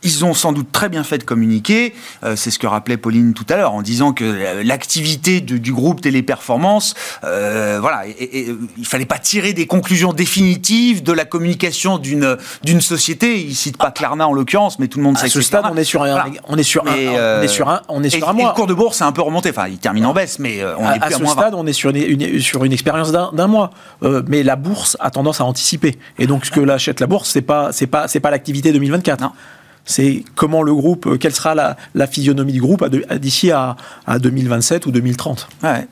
Ils 0.02 0.24
ont 0.24 0.34
sans 0.34 0.52
doute 0.52 0.70
très 0.72 0.88
bien 0.88 1.04
fait 1.04 1.18
de 1.18 1.24
communiquer. 1.24 1.94
Euh, 2.24 2.36
c'est 2.36 2.50
ce 2.50 2.58
que 2.58 2.66
rappelait 2.66 2.96
Pauline 2.96 3.34
tout 3.34 3.46
à 3.48 3.56
l'heure, 3.56 3.72
en 3.72 3.82
disant 3.82 4.12
que 4.12 4.24
euh, 4.24 4.62
l'activité 4.62 5.40
du 5.40 5.72
groupe 5.72 6.00
Téléperformance, 6.00 6.94
voilà, 7.22 8.02
et, 8.06 8.54
il 8.76 8.86
fallait 8.86 9.06
pas 9.06 9.18
tirer 9.18 9.52
des 9.52 9.66
conclusions 9.66 10.12
définitives 10.12 11.02
de 11.02 11.12
la 11.12 11.24
communication 11.24 11.98
d'une 11.98 12.36
d'une 12.62 12.80
société. 12.80 13.40
Il 13.40 13.54
cite 13.54 13.76
pas 13.76 13.90
Klarna 13.90 14.28
en 14.28 14.32
l'occurrence, 14.32 14.78
mais 14.78 14.88
tout 14.88 14.98
le 14.98 15.04
monde 15.04 15.16
à 15.16 15.20
sait 15.20 15.28
ce 15.28 15.40
stade, 15.40 15.64
on 15.70 15.76
est 15.76 15.84
sur 15.84 16.02
un, 16.02 16.24
on 16.48 16.56
est 16.56 16.62
sur 16.62 16.86
un, 16.86 16.92
on 16.92 17.42
est 17.42 17.48
sur 17.48 17.68
un, 17.68 17.82
on 17.88 18.02
est 18.02 18.10
sur 18.10 18.28
un 18.28 18.32
mois. 18.32 18.48
le 18.50 18.54
cours 18.54 18.66
de 18.66 18.74
bourse 18.74 19.00
est 19.00 19.04
un 19.04 19.12
peu 19.12 19.22
remonté. 19.22 19.50
Enfin, 19.50 19.68
il 19.68 19.78
termine 19.78 20.06
en 20.06 20.12
baisse, 20.12 20.38
mais 20.38 20.62
on 20.78 20.90
est 20.90 20.98
plus 21.00 21.14
à, 21.14 21.16
à 21.16 21.18
ce 21.18 21.26
stade, 21.26 21.54
on 21.54 21.66
est 21.66 21.72
sur 21.72 21.90
une, 21.90 22.40
sur 22.40 22.64
une 22.64 22.72
expérience 22.72 23.12
d'un 23.12 23.46
mois. 23.46 23.70
Euh, 24.02 24.22
mais 24.28 24.42
la 24.42 24.56
bourse 24.56 24.96
a 25.00 25.10
tendance 25.10 25.40
à 25.40 25.44
anticiper. 25.44 25.98
Et 26.18 26.26
donc, 26.26 26.44
ce 26.44 26.50
que 26.50 26.60
l'achète 26.60 27.00
la 27.00 27.06
bourse, 27.06 27.28
c'est 27.30 27.42
pas, 27.42 27.72
c'est 27.72 27.86
pas, 27.86 28.08
c'est 28.08 28.20
pas 28.20 28.30
l'activité 28.30 28.72
2024. 28.72 29.32
C'est 29.84 30.24
comment 30.34 30.62
le 30.62 30.74
groupe, 30.74 31.06
euh, 31.06 31.16
quelle 31.16 31.34
sera 31.34 31.54
la, 31.54 31.76
la 31.94 32.06
physionomie 32.06 32.52
du 32.52 32.60
groupe 32.60 32.86
d'ici 33.16 33.50
à, 33.50 33.76
à, 34.06 34.18
2027 34.18 34.86
ou 34.86 34.92
2030. 34.92 35.48
Ouais. 35.62 35.88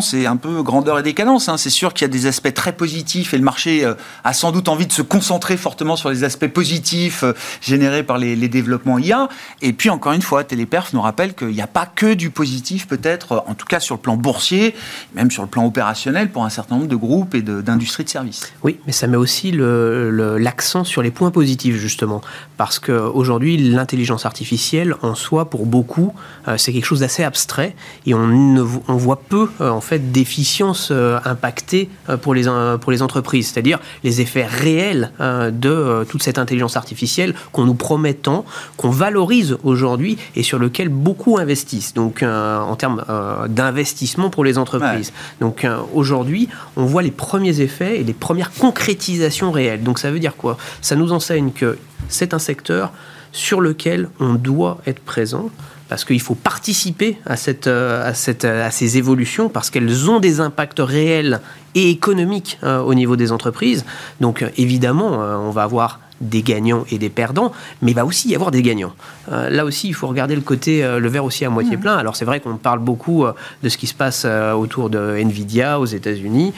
C'est 0.00 0.26
un 0.26 0.36
peu 0.36 0.62
grandeur 0.62 0.98
et 0.98 1.02
décadence. 1.02 1.48
Hein. 1.48 1.56
C'est 1.56 1.70
sûr 1.70 1.94
qu'il 1.94 2.04
y 2.04 2.10
a 2.10 2.12
des 2.12 2.26
aspects 2.26 2.52
très 2.52 2.72
positifs 2.72 3.34
et 3.34 3.38
le 3.38 3.44
marché 3.44 3.84
euh, 3.84 3.94
a 4.24 4.32
sans 4.32 4.50
doute 4.50 4.68
envie 4.68 4.86
de 4.86 4.92
se 4.92 5.02
concentrer 5.02 5.56
fortement 5.56 5.96
sur 5.96 6.10
les 6.10 6.24
aspects 6.24 6.48
positifs 6.48 7.22
euh, 7.22 7.32
générés 7.60 8.02
par 8.02 8.18
les, 8.18 8.36
développements 8.48 8.98
IA. 8.98 9.28
Et 9.62 9.72
puis, 9.72 9.90
encore 9.90 10.12
une 10.12 10.22
fois, 10.22 10.44
Téléperf 10.44 10.92
nous 10.92 11.00
rappelle 11.00 11.34
qu'il 11.34 11.48
n'y 11.48 11.60
a 11.60 11.66
pas 11.66 11.86
que 11.86 12.14
du 12.14 12.30
positif, 12.30 12.86
peut-être, 12.86 13.32
euh, 13.32 13.40
en 13.46 13.54
tout 13.54 13.66
cas 13.66 13.80
sur 13.80 13.94
le 13.94 14.00
plan 14.00 14.16
boursier, 14.16 14.74
même 15.14 15.30
sur 15.30 15.42
le 15.42 15.48
plan 15.48 15.64
opérationnel 15.64 16.30
pour 16.30 16.44
un 16.44 16.50
certain 16.50 16.76
nombre 16.76 16.88
de 16.88 16.96
groupes 16.96 17.34
et 17.34 17.42
d'industries 17.42 18.04
de, 18.04 18.08
services. 18.08 18.52
Oui, 18.62 18.78
mais 18.86 18.92
ça 18.92 19.06
met 19.06 19.16
aussi 19.16 19.52
l'accent 19.52 20.84
sur 20.84 21.02
les 21.02 21.10
points 21.10 21.30
positifs, 21.30 21.76
justement. 21.76 22.20
Parce 22.56 22.78
qu'aujourd'hui, 22.78 23.56
l'intelligence 23.56 24.26
artificielle, 24.26 24.94
en 25.02 25.14
soi, 25.14 25.48
pour 25.50 25.66
beaucoup, 25.66 26.12
c'est 26.56 26.72
quelque 26.72 26.84
chose 26.84 27.00
d'assez 27.00 27.24
abstrait 27.24 27.74
et 28.06 28.14
on, 28.14 28.26
ne, 28.26 28.60
voit 28.60 29.20
peu 29.28 29.48
en 29.76 29.80
fait 29.80 30.12
d'efficience 30.12 30.88
euh, 30.90 31.18
impactée 31.24 31.88
euh, 32.08 32.16
pour 32.16 32.34
les, 32.34 32.44
pour 32.80 32.92
les 32.92 33.02
entreprises, 33.02 33.50
c'est-à-dire 33.52 33.78
les 34.02 34.20
effets 34.20 34.46
réels 34.46 35.12
de 35.20 36.04
toute 36.08 36.22
cette 36.22 36.38
intelligence 36.38 36.76
artificielle 36.76 37.34
qu'on 37.52 37.64
nous 37.64 37.74
promet 37.74 38.14
tant, 38.14 38.44
qu'on 38.76 38.90
valorise 38.90 39.56
aujourd'hui 39.64 40.18
et 40.34 40.42
sur 40.42 40.58
lequel 40.58 40.88
beaucoup 40.88 41.38
investissent. 41.38 41.94
Donc 41.94 42.22
en 42.22 42.76
termes 42.76 43.04
d'investissement 43.48 44.30
pour 44.30 44.44
les 44.44 44.58
entreprises. 44.58 45.12
Donc 45.40 45.66
aujourd'hui, 45.94 46.48
on 46.76 46.84
voit 46.84 47.02
les 47.02 47.10
premiers 47.10 47.60
effets 47.60 48.00
et 48.00 48.04
les 48.04 48.12
premières 48.12 48.52
concrétisations 48.52 49.50
réelles. 49.50 49.82
Donc 49.82 49.98
ça 49.98 50.10
veut 50.10 50.20
dire 50.20 50.36
quoi? 50.36 50.56
Ça 50.80 50.96
nous 50.96 51.12
enseigne 51.12 51.50
que 51.50 51.78
c'est 52.08 52.34
un 52.34 52.38
secteur 52.38 52.92
sur 53.32 53.60
lequel 53.60 54.08
on 54.20 54.34
doit 54.34 54.78
être 54.86 55.00
présent 55.00 55.50
parce 55.88 56.04
qu'il 56.04 56.20
faut 56.20 56.34
participer 56.34 57.18
euh, 57.66 58.12
à 58.12 58.70
ces 58.70 58.98
évolutions, 58.98 59.48
parce 59.48 59.70
qu'elles 59.70 60.10
ont 60.10 60.20
des 60.20 60.40
impacts 60.40 60.80
réels 60.80 61.40
et 61.74 61.90
économiques 61.90 62.58
euh, 62.64 62.80
au 62.80 62.94
niveau 62.94 63.16
des 63.16 63.32
entreprises. 63.32 63.84
Donc 64.20 64.42
euh, 64.42 64.48
évidemment, 64.56 65.18
on 65.18 65.50
va 65.50 65.62
avoir 65.62 66.00
des 66.20 66.42
gagnants 66.42 66.84
et 66.90 66.98
des 66.98 67.10
perdants, 67.10 67.52
mais 67.82 67.92
il 67.92 67.94
va 67.94 68.04
aussi 68.04 68.28
y 68.28 68.34
avoir 68.34 68.50
des 68.50 68.62
gagnants. 68.62 68.92
là 69.28 69.64
aussi, 69.64 69.88
il 69.88 69.94
faut 69.94 70.06
regarder 70.06 70.34
le 70.34 70.40
côté, 70.40 70.82
le 70.82 71.08
verre 71.08 71.24
aussi 71.24 71.44
à 71.44 71.50
moitié 71.50 71.76
mmh. 71.76 71.80
plein. 71.80 71.96
Alors 71.96 72.16
c'est 72.16 72.24
vrai 72.24 72.40
qu'on 72.40 72.56
parle 72.56 72.78
beaucoup 72.78 73.26
de 73.62 73.68
ce 73.68 73.76
qui 73.76 73.86
se 73.86 73.94
passe 73.94 74.24
autour 74.24 74.88
de 74.88 75.16
Nvidia 75.16 75.78
aux 75.80 75.86
États-Unis 75.86 76.52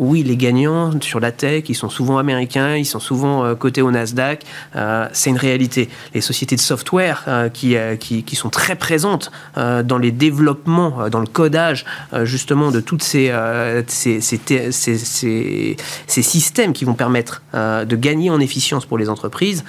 oui, 0.00 0.22
les 0.22 0.38
gagnants 0.38 0.98
sur 1.02 1.20
la 1.20 1.30
tech, 1.30 1.64
ils 1.68 1.74
sont 1.74 1.90
souvent 1.90 2.16
américains, 2.16 2.74
ils 2.74 2.86
sont 2.86 3.00
souvent 3.00 3.44
euh, 3.44 3.54
cotés 3.54 3.82
au 3.82 3.90
Nasdaq. 3.90 4.44
Euh, 4.74 5.06
c'est 5.12 5.28
une 5.28 5.36
réalité. 5.36 5.90
Les 6.14 6.22
sociétés 6.22 6.56
de 6.56 6.60
software 6.60 7.24
euh, 7.28 7.50
qui, 7.50 7.76
qui, 7.98 8.36
sont 8.36 8.48
très 8.48 8.76
présentes 8.76 9.30
dans 9.56 9.98
les 9.98 10.12
développements, 10.12 11.10
dans 11.10 11.20
le 11.20 11.26
codage, 11.26 11.84
justement, 12.22 12.70
de 12.70 12.80
tous 12.80 13.00
ces, 13.00 13.30
ces, 13.86 14.22
ces, 14.22 14.40
ces, 14.70 16.22
systèmes 16.22 16.72
qui 16.72 16.86
vont 16.86 16.94
permettre 16.94 17.42
de 17.52 17.96
gagner 17.96 18.30
en 18.30 18.40
efficience 18.40 18.69
pour 18.86 18.98
les 18.98 19.08
entreprises, 19.08 19.64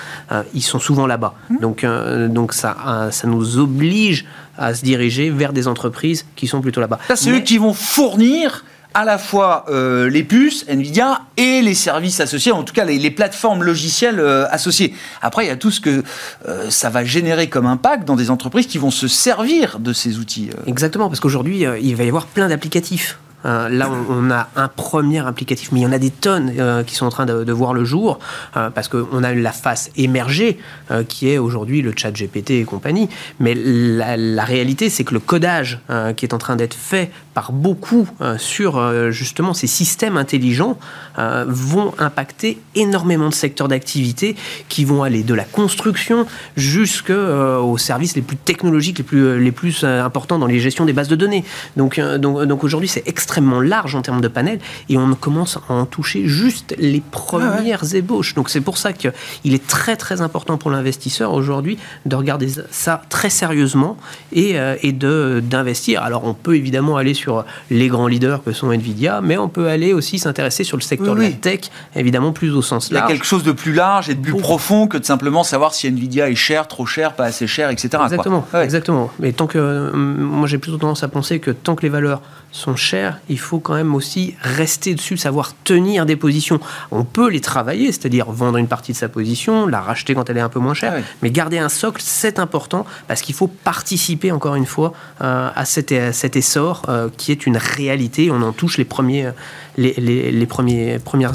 ils 0.53 0.62
sont 0.62 0.79
souvent 0.79 1.08
là-bas. 1.08 1.34
Mmh. 1.50 1.58
Donc, 1.60 1.86
donc 2.29 2.53
ça, 2.53 3.10
ça 3.12 3.27
nous 3.27 3.58
oblige 3.58 4.25
à 4.58 4.74
se 4.74 4.84
diriger 4.84 5.29
vers 5.29 5.53
des 5.53 5.67
entreprises 5.67 6.25
qui 6.36 6.48
sont 6.48 6.62
plutôt 6.62 6.81
là-bas. 6.81 7.00
c'est 7.15 7.31
eux 7.31 7.39
qui 7.39 7.58
vont 7.58 7.74
fournir 7.74 8.63
à 8.93 9.05
la 9.05 9.17
fois 9.17 9.65
euh, 9.70 10.10
les 10.10 10.24
puces, 10.24 10.65
Nvidia, 10.67 11.22
et 11.38 11.62
les 11.62 11.74
services 11.74 12.20
associés, 12.20 12.51
en 12.51 12.63
tout 12.63 12.74
cas 12.74 12.86
les, 12.86 13.12
plateformes 13.12 13.63
logicielles 13.63 14.20
euh, 14.20 14.46
associées. 14.50 14.93
Après, 15.22 15.46
il 15.46 15.48
y 15.48 15.51
a 15.51 15.55
tout 15.55 15.72
ce 15.72 15.79
que 15.79 16.03
euh, 16.48 16.70
ça 16.70 16.89
va 16.89 17.03
générer 17.05 17.48
comme 17.48 17.65
impact 17.65 18.05
dans 18.05 18.15
des 18.15 18.29
entreprises 18.29 18.67
qui 18.67 18.77
vont 18.77 18.91
se 18.91 19.08
servir 19.08 19.79
de 19.79 19.93
ces 19.93 20.20
outils. 20.20 20.50
Exactement, 20.67 21.08
parce 21.08 21.20
qu'aujourd'hui, 21.20 21.65
il 21.81 21.96
va 21.96 22.03
y 22.03 22.08
avoir 22.08 22.25
plein 22.25 22.50
d'applicatifs. 22.50 23.17
Euh, 23.46 23.70
là, 23.70 23.90
on, 24.10 24.30
a 24.32 24.50
un 24.56 24.68
premier 24.68 25.26
applicatif, 25.26 25.72
mais 25.72 25.80
il 25.80 25.84
y 25.84 25.86
en 25.86 25.92
a 25.92 26.00
des 26.00 26.12
tonnes 26.12 26.54
euh, 26.58 26.84
qui 26.84 26.96
sont 26.96 27.06
en 27.06 27.10
train 27.10 27.26
de, 27.26 27.52
voir 27.52 27.74
le 27.74 27.84
jour, 27.84 28.20
euh, 28.56 28.70
parce 28.70 28.88
qu'on 28.88 29.24
a 29.24 29.34
la 29.34 29.52
face 29.52 29.92
émergée, 29.96 30.60
qui 31.08 31.30
est 31.30 31.38
aujourd'hui 31.38 31.82
le 31.82 31.94
chat 31.96 32.12
GPT 32.12 32.52
et 32.52 32.64
compagnie. 32.64 33.10
Mais 33.40 33.54
la, 33.56 34.18
la 34.18 34.44
réalité, 34.44 34.90
c'est 34.90 35.04
que 35.04 35.14
le 35.14 35.20
codage 35.20 35.80
qui 36.18 36.26
est 36.26 36.34
en 36.34 36.38
train 36.38 36.56
d'être 36.56 36.74
fait 36.74 37.12
par 37.34 37.52
beaucoup 37.52 38.08
sur 38.38 39.12
justement 39.12 39.54
ces 39.54 39.68
systèmes 39.68 40.18
intelligents 40.18 40.78
vont 41.18 41.94
impacter 41.98 42.60
énormément 42.76 43.30
de 43.30 43.34
secteurs 43.34 43.68
d'activité 43.68 44.36
qui 44.70 44.86
vont 44.86 45.04
aller 45.04 45.24
de 45.24 45.34
la 45.34 45.44
construction 45.44 46.26
jusqu'aux 46.58 47.78
services 47.78 48.16
les 48.16 48.22
plus 48.22 48.38
technologiques, 48.38 48.98
les 48.98 49.04
plus, 49.04 49.40
les 49.40 49.52
plus 49.52 49.84
importants 49.84 50.40
dans 50.40 50.48
les 50.48 50.60
gestions 50.60 50.86
des 50.86 50.94
bases 50.94 51.08
de 51.08 51.16
données. 51.16 51.44
Donc, 51.78 52.00
donc, 52.00 52.44
donc 52.44 52.64
aujourd'hui, 52.64 52.88
c'est 52.88 53.08
extrêmement 53.08 53.62
large 53.62 53.96
en 53.96 54.02
termes 54.02 54.22
de 54.22 54.28
panels 54.28 54.60
et 54.90 54.98
on 54.98 55.14
commence 55.16 55.58
à 55.58 55.74
en 55.74 55.86
toucher 55.86 56.28
juste 56.28 56.76
les 56.78 57.02
premières 57.12 57.84
ah 57.84 57.96
ébauches. 57.96 58.34
Donc 58.36 58.50
c'est 58.50 58.62
pour 58.62 58.78
ça 58.78 58.94
qu'il 58.94 59.14
est 59.46 59.68
très 59.68 59.96
très 59.96 60.22
important 60.22 60.58
pour 60.58 60.72
l'investisseur 60.72 61.34
aujourd'hui 61.34 61.78
de 62.06 62.16
regarder 62.16 62.50
ça 62.72 63.02
très 63.10 63.30
sérieusement 63.30 63.98
et, 64.32 64.60
euh, 64.60 64.76
et 64.82 64.92
de 64.92 65.42
d'investir. 65.44 66.02
Alors 66.04 66.26
on 66.26 66.34
peut 66.34 66.56
évidemment 66.56 66.98
aller 66.98 67.14
sur 67.14 67.21
les 67.70 67.88
grands 67.88 68.08
leaders 68.08 68.44
que 68.44 68.51
sont 68.51 68.72
Nvidia, 68.72 69.22
mais 69.22 69.38
on 69.38 69.50
peut 69.50 69.68
aller 69.68 69.94
aussi 69.94 70.20
s'intéresser 70.20 70.63
sur 70.63 70.78
le 70.78 70.82
secteur 70.82 71.16
de 71.16 71.22
la 71.22 71.32
tech, 71.32 71.62
évidemment 71.96 72.32
plus 72.32 72.54
au 72.54 72.62
sens 72.62 72.92
large. 72.92 73.10
Il 73.10 73.10
y 73.10 73.13
a 73.13 73.18
quelque 73.18 73.25
chose 73.25 73.44
de 73.44 73.51
plus 73.51 73.74
large 73.74 74.10
et 74.10 74.16
de 74.16 74.22
plus 74.22 74.36
profond 74.36 74.88
que 74.88 74.98
de 74.98 75.06
simplement 75.06 75.44
savoir 75.44 75.74
si 75.74 75.88
Nvidia 75.88 76.30
est 76.30 76.36
cher, 76.36 76.68
trop 76.68 76.86
cher, 76.86 77.13
pas 77.13 77.25
assez 77.25 77.48
cher, 77.48 77.70
etc. 77.70 77.90
Exactement, 78.04 78.48
exactement. 78.62 79.12
Mais 79.20 79.32
tant 79.32 79.48
que 79.48 79.92
moi 79.94 80.48
j'ai 80.48 80.58
plutôt 80.58 80.78
tendance 80.78 81.04
à 81.04 81.08
penser 81.08 81.40
que 81.40 81.51
tant 81.51 81.75
que 81.75 81.84
les 81.84 81.90
valeurs 81.90 82.22
sont 82.51 82.75
chères, 82.75 83.20
il 83.29 83.39
faut 83.39 83.60
quand 83.60 83.75
même 83.75 83.96
aussi 83.96 84.36
rester 84.41 84.93
dessus, 84.93 85.17
savoir 85.17 85.53
tenir 85.63 86.05
des 86.05 86.15
positions. 86.15 86.60
On 86.91 87.03
peut 87.03 87.29
les 87.29 87.39
travailler, 87.39 87.88
c'est-à-dire 87.88 88.29
vendre 88.31 88.58
une 88.58 88.67
partie 88.67 88.91
de 88.91 88.98
sa 88.98 89.10
position, 89.10 89.67
la 89.67 89.81
racheter 89.81 90.13
quand 90.13 90.29
elle 90.29 90.38
est 90.38 90.41
un 90.41 90.50
peu 90.50 90.60
moins 90.60 90.74
chère, 90.74 90.93
ah 90.98 91.01
mais 91.22 91.31
garder 91.31 91.60
un 91.60 91.70
socle, 91.70 92.01
c'est 92.03 92.39
important 92.39 92.86
parce 93.08 93.22
qu'il 93.22 93.36
faut 93.36 93.48
participer 93.48 94.31
encore 94.31 94.55
une 94.55 94.65
fois 94.65 94.93
euh, 95.22 95.50
à, 95.55 95.65
cet, 95.65 95.91
essor 95.91 96.84
euh, 96.89 97.10
qui 97.15 97.31
est 97.31 97.46
une 97.46 97.58
réalité. 97.58 98.31
On 98.31 98.41
en 98.41 98.51
touche 98.51 98.77
les 98.77 98.86
premiers 98.86 99.29
les, 99.78 100.46
premiers, 100.46 101.00
premières 101.00 101.34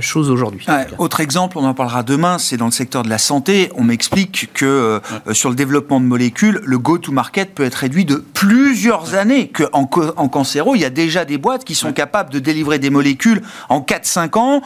choses 0.00 0.30
aujourd'hui. 0.30 0.66
autre 0.98 1.20
exemple, 1.20 1.58
on 1.58 1.64
en 1.64 1.74
parlera 1.74 2.02
demain, 2.02 2.38
c'est 2.38 2.56
dans 2.56 2.66
le 2.66 2.70
secteur 2.70 3.02
de 3.02 3.08
la 3.08 3.18
santé. 3.18 3.70
On 3.76 3.84
m'explique 3.84 4.50
que 4.54 4.64
euh, 4.64 5.00
sur 5.32 5.50
le 5.50 5.56
développement 5.56 6.00
de 6.00 6.06
molécules, 6.06 6.60
le 6.64 6.78
go-to-market 6.78 7.54
peut 7.54 7.64
être 7.64 7.74
réduit 7.74 8.04
de 8.04 8.16
plusieurs 8.16 9.14
années. 9.14 9.48
Qu'en 9.48 9.88
en 10.16 10.28
cancéro, 10.28 10.74
il 10.74 10.80
y 10.80 10.84
a 10.84 10.90
déjà 10.90 11.24
des 11.24 11.38
boîtes 11.38 11.64
qui 11.64 11.74
sont 11.74 11.92
capables 11.92 12.30
de 12.30 12.38
délivrer 12.38 12.78
des 12.78 12.90
molécules 12.90 13.42
en 13.68 13.80
4-5 13.80 14.38
ans 14.38 14.62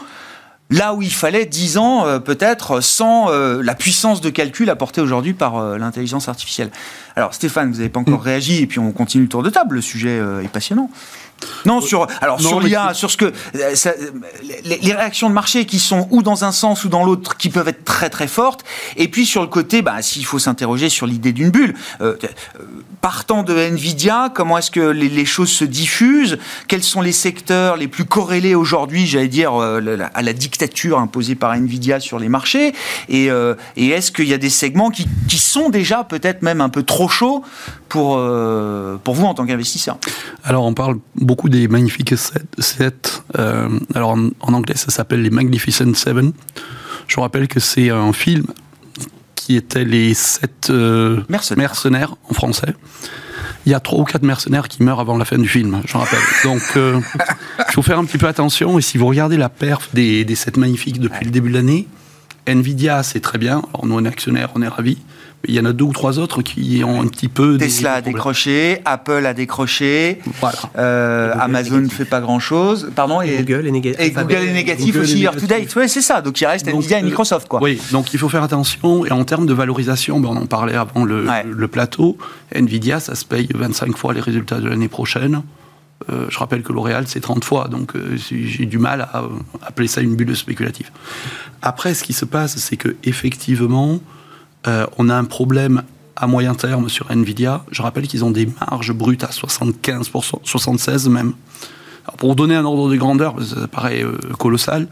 là 0.71 0.93
où 0.93 1.01
il 1.01 1.13
fallait 1.13 1.47
10 1.47 1.79
ans 1.79 2.07
euh, 2.07 2.19
peut-être 2.19 2.83
sans 2.83 3.31
euh, 3.31 3.63
la 3.63 3.75
puissance 3.75 4.21
de 4.21 4.29
calcul 4.29 4.69
apportée 4.69 5.01
aujourd'hui 5.01 5.33
par 5.33 5.79
l'intelligence 5.79 6.29
artificielle. 6.29 6.71
Alors 7.17 7.33
Stéphane, 7.33 7.71
vous 7.71 7.79
n'avez 7.79 7.89
pas 7.89 8.01
encore 8.01 8.21
mm. 8.21 8.25
réagi 8.25 8.63
et 8.63 8.67
puis 8.67 8.79
on 8.79 8.93
continue 8.93 9.23
le 9.23 9.31
tour 9.31 9.43
de 9.43 9.49
table, 9.49 9.77
le 9.77 9.81
sujet 9.81 10.21
est 10.43 10.49
passionnant. 10.49 10.91
Non, 11.67 11.81
sur 11.81 12.07
alors 12.21 12.41
sur 12.41 12.61
l'IA, 12.61 12.95
sur 12.95 13.11
ce 13.11 13.17
que 13.17 13.33
euh, 13.57 13.75
les, 14.65 14.93
réactions 14.93 15.29
de 15.29 15.35
marché 15.35 15.67
qui 15.67 15.79
sont 15.79 16.09
ou 16.11 16.23
dans 16.23 16.45
un 16.45 16.53
sens 16.53 16.85
ou 16.85 16.89
dans 16.89 17.05
l'autre, 17.05 17.37
qui 17.37 17.51
peuvent 17.51 17.69
être 17.69 17.85
très 17.85 18.11
très 18.11 18.29
fortes. 18.29 18.65
Et 18.97 19.09
puis 19.09 19.27
sur 19.27 19.43
le 19.43 19.49
côté, 19.49 19.83
bah, 19.83 20.01
s'il 20.03 20.25
faut 20.25 20.39
s'interroger 20.39 20.89
sur 20.89 21.07
l'idée 21.07 21.33
d'une 21.33 21.51
bulle, 21.51 21.75
euh, 22.01 22.17
euh, 22.25 22.65
partant 23.01 23.43
de 23.43 23.55
Nvidia, 23.55 24.31
comment 24.35 24.59
est-ce 24.59 24.71
que 24.71 24.81
les, 24.81 25.25
choses 25.25 25.51
se 25.51 25.65
diffusent? 25.65 26.39
Quels 26.69 26.83
sont 26.83 27.01
les 27.01 27.13
secteurs 27.13 27.77
les 27.77 27.89
plus 27.89 28.05
corrélés 28.05 28.55
aujourd'hui, 28.55 29.07
j'allais 29.07 29.29
dire, 29.29 29.53
à 29.55 30.23
la 30.23 30.33
dictature 30.33 30.99
imposée 30.99 31.35
par 31.35 31.53
Nvidia 31.53 32.01
sur 32.01 32.19
les 32.19 32.29
marchés? 32.29 32.73
Et, 33.09 33.29
et 33.77 33.89
est-ce 33.89 34.11
qu'il 34.13 34.29
y 34.29 34.35
a 34.35 34.39
des 34.39 34.51
segments 34.51 34.91
qui, 34.91 35.07
qui 35.29 35.39
sont 35.39 35.69
déjà 35.71 36.05
peut-être 36.05 36.43
même 36.43 36.61
un 36.61 36.69
peu 36.69 36.83
trop 36.83 37.09
chauds 37.09 37.43
pour 37.89 38.21
pour 39.05 39.15
vous 39.15 39.27
en 39.27 39.35
tant 39.35 39.47
qu'investisseur? 39.47 39.99
Alors 40.45 40.65
on 40.65 40.75
parle 40.75 40.99
beaucoup 41.29 41.51
des 41.51 41.69
magnifiques 41.69 42.15
7. 42.17 43.23
Euh, 43.39 43.69
alors 43.95 44.13
en, 44.13 44.53
anglais, 44.55 44.77
ça 44.77 44.91
s'appelle 44.91 45.21
les 45.21 45.31
Magnificent 45.31 45.93
Seven. 45.95 46.33
Je 47.07 47.15
vous 47.15 47.21
rappelle 47.21 47.49
que 47.49 47.61
c'est 47.61 47.91
un 47.91 48.15
film 48.15 48.47
qui 49.35 49.55
était 49.57 49.85
les 49.85 50.15
7 50.15 50.71
euh, 50.71 51.21
mercenaires. 51.29 52.17
en 52.31 52.35
français. 52.35 52.75
Il 53.67 53.73
y 53.73 53.75
a 53.75 53.81
trois 53.81 54.01
ou 54.01 54.05
quatre 54.05 54.23
mercenaires 54.23 54.69
qui 54.69 54.83
meurent 54.83 55.01
avant 55.01 55.19
la 55.19 55.27
fin 55.27 55.37
du 55.37 55.49
film, 55.49 55.83
je 55.85 55.99
rappelle. 55.99 56.25
Donc, 56.45 56.63
euh, 56.77 56.99
il 57.69 57.73
faut 57.75 57.83
faire 57.83 57.99
un 57.99 58.07
petit 58.07 58.17
peu 58.17 58.27
attention. 58.27 58.79
Et 58.79 58.83
si 58.83 58.97
vous 58.97 59.07
regardez 59.07 59.37
la 59.37 59.51
perf 59.51 59.91
des, 59.93 60.25
des 60.25 60.35
7 60.35 60.57
magnifiques 60.57 60.99
depuis 60.99 61.27
le 61.27 61.31
début 61.31 61.51
de 61.51 61.55
l'année, 61.55 61.87
Nvidia, 62.47 63.03
c'est 63.03 63.21
très 63.21 63.37
bien. 63.37 63.63
Alors, 63.75 63.85
nous, 63.85 63.97
on 63.97 64.05
est 64.07 64.09
actionnaires, 64.09 64.51
on 64.55 64.63
est 64.63 64.69
ravis 64.69 64.97
il 65.47 65.55
y 65.55 65.61
en 65.61 65.65
a 65.65 65.73
deux 65.73 65.85
ou 65.85 65.93
trois 65.93 66.19
autres 66.19 66.43
qui 66.43 66.83
ont 66.85 67.01
un 67.01 67.07
petit 67.07 67.29
peu. 67.29 67.59
Tesla 67.59 67.95
a 67.95 68.01
décroché, 68.01 68.81
Apple 68.85 69.25
a 69.25 69.35
décroché, 69.35 70.19
euh, 70.77 71.33
Amazon 71.39 71.79
ne 71.79 71.89
fait 71.89 72.05
pas 72.05 72.21
grand 72.21 72.41
chose. 72.41 72.91
Pardon, 72.95 73.21
et, 73.21 73.37
Google 73.39 73.69
est 73.69 73.71
négatif. 73.71 74.01
Et 74.01 74.11
Google 74.11 74.35
est 74.35 74.53
négatif 74.53 74.97
aussi 74.97 75.19
year 75.21 75.37
to 75.37 75.47
date. 75.47 75.75
Oui, 75.77 75.89
c'est 75.89 76.03
ça. 76.03 76.23
Donc 76.23 76.41
il 76.41 76.47
reste 76.47 76.67
Nvidia 76.67 76.99
et 76.99 77.03
euh, 77.03 77.05
Microsoft. 77.05 77.47
Quoi. 77.47 77.63
Oui, 77.63 77.81
donc 77.93 78.13
il 78.13 78.19
faut 78.19 78.29
faire 78.29 78.43
attention. 78.43 79.07
Et 79.07 79.13
en 79.13 79.25
termes 79.25 79.47
de 79.47 79.55
valorisation, 79.55 80.19
ben, 80.19 80.31
on 80.31 80.37
en 80.37 80.47
parlait 80.47 80.75
avant 80.75 81.05
le, 81.05 81.27
le, 81.45 81.69
plateau. 81.69 82.19
Nvidia, 82.53 82.99
ça 82.99 83.15
se 83.15 83.25
paye 83.25 83.49
25 83.55 83.97
fois 83.97 84.15
les 84.15 84.21
résultats 84.21 84.59
de 84.61 84.69
l'année 84.69 84.89
prochaine. 84.89 85.43
Euh, 86.11 86.27
je 86.31 86.39
rappelle 86.39 86.63
que 86.63 86.73
L'Oréal, 86.73 87.05
c'est 87.07 87.21
30 87.21 87.45
fois, 87.45 87.69
donc 87.69 87.93
j'ai 88.17 88.67
du 88.67 88.79
mal 88.79 89.03
à 89.03 89.25
appeler 89.63 89.89
ça 89.89 90.01
une 90.01 90.17
bulle 90.17 90.35
spéculative. 90.37 90.91
Après, 91.63 91.95
ce 91.95 92.03
qui 92.03 92.13
se 92.13 92.25
passe, 92.25 92.57
c'est 92.57 92.77
que 92.77 92.97
effectivement, 93.05 94.01
euh, 94.67 94.87
on 94.99 95.09
a 95.09 95.15
un 95.15 95.25
problème 95.25 95.83
à 96.17 96.27
moyen 96.27 96.55
terme 96.55 96.89
sur 96.89 97.11
Nvidia. 97.11 97.65
Je 97.71 97.83
rappelle 97.83 98.09
qu'ils 98.09 98.25
ont 98.25 98.31
des 98.31 98.49
marges 98.61 98.93
brutes 98.93 99.25
à 99.25 99.29
75%, 99.29 100.41
76 100.43 101.09
même. 101.09 101.35
pour 102.17 102.35
donner 102.35 102.57
un 102.57 102.65
ordre 102.65 102.91
de 102.91 102.97
grandeur, 102.97 103.37
ça 103.43 103.69
paraît 103.69 104.03
euh, 104.03 104.19
colossal, 104.39 104.89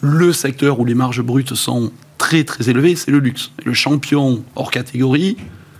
le 0.00 0.32
secteur 0.32 0.80
où 0.80 0.84
les 0.84 0.94
marges 0.94 1.22
brutes 1.22 1.54
sont 1.54 1.92
très 2.18 2.44
très 2.44 2.68
élevées, 2.68 2.96
c'est 2.96 3.10
le 3.10 3.18
luxe. 3.18 3.52
le 3.64 3.72
champion 3.72 4.42
hors 4.54 4.70
catégorie, 4.70 5.36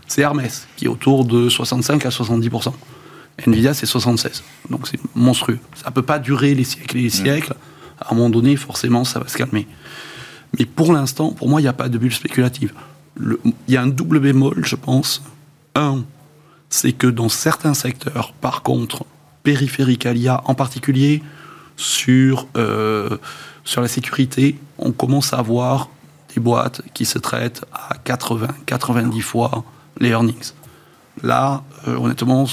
c'est 0.07 0.23
Hermès, 0.23 0.69
qui 0.77 0.85
est 0.85 0.89
autour 0.89 1.25
de 1.25 1.49
65 1.49 2.07
à 2.07 2.11
70%. 2.11 2.73
Nvidia, 3.47 3.75
c'est 3.75 3.87
76. 3.87 4.43
Donc 4.71 4.89
c'est 4.89 5.01
monstrueux. 5.15 5.59
Ça 5.75 5.91
ne 5.91 5.95
peut 5.95 6.03
pas 6.03 6.19
durer 6.19 6.55
les 6.55 6.65
siècles 6.65 6.97
et 6.97 7.03
les 7.03 7.11
siècles. 7.11 7.55
À 8.01 8.13
un 8.13 8.17
moment 8.17 8.31
donné, 8.31 8.57
forcément, 8.57 9.05
ça 9.05 9.19
va 9.19 9.29
se 9.29 9.37
calmer. 9.37 9.67
Mais 10.59 10.65
pour 10.65 10.93
l'instant, 10.93 11.33
pour 11.33 11.49
moi, 11.49 11.61
il 11.61 11.65
n'y 11.65 11.69
a 11.69 11.75
pas 11.75 11.89
de 11.89 11.99
bulle 11.99 12.15
spéculative 12.15 12.73
il 13.21 13.53
y 13.69 13.77
a 13.77 13.83
un 13.83 13.87
double 13.87 14.21
bémol, 14.21 14.65
je 14.65 14.77
pense. 14.77 15.23
Un, 15.75 16.05
c'est 16.71 16.93
que 16.93 17.07
dans 17.07 17.29
certains 17.29 17.75
secteurs, 17.75 18.33
par 18.41 18.63
contre, 18.63 19.05
périphériques 19.43 20.07
à 20.07 20.13
l'IA, 20.13 20.43
en 20.45 20.55
particulier 20.55 21.23
sur, 21.77 22.47
euh, 22.57 23.17
sur 23.65 23.81
la 23.81 23.89
sécurité, 23.89 24.59
on 24.79 24.93
commence 24.93 25.33
à 25.33 25.39
avoir 25.39 25.89
des 26.35 26.41
boîtes 26.41 26.83
qui 26.95 27.05
se 27.05 27.19
traitent 27.19 27.65
à 27.73 27.97
80, 28.05 28.49
90 28.67 29.21
fois 29.21 29.65
les 30.01 30.11
earnings. 30.11 30.53
Là, 31.23 31.63
euh, 31.89 31.97
honnêtement, 31.97 32.47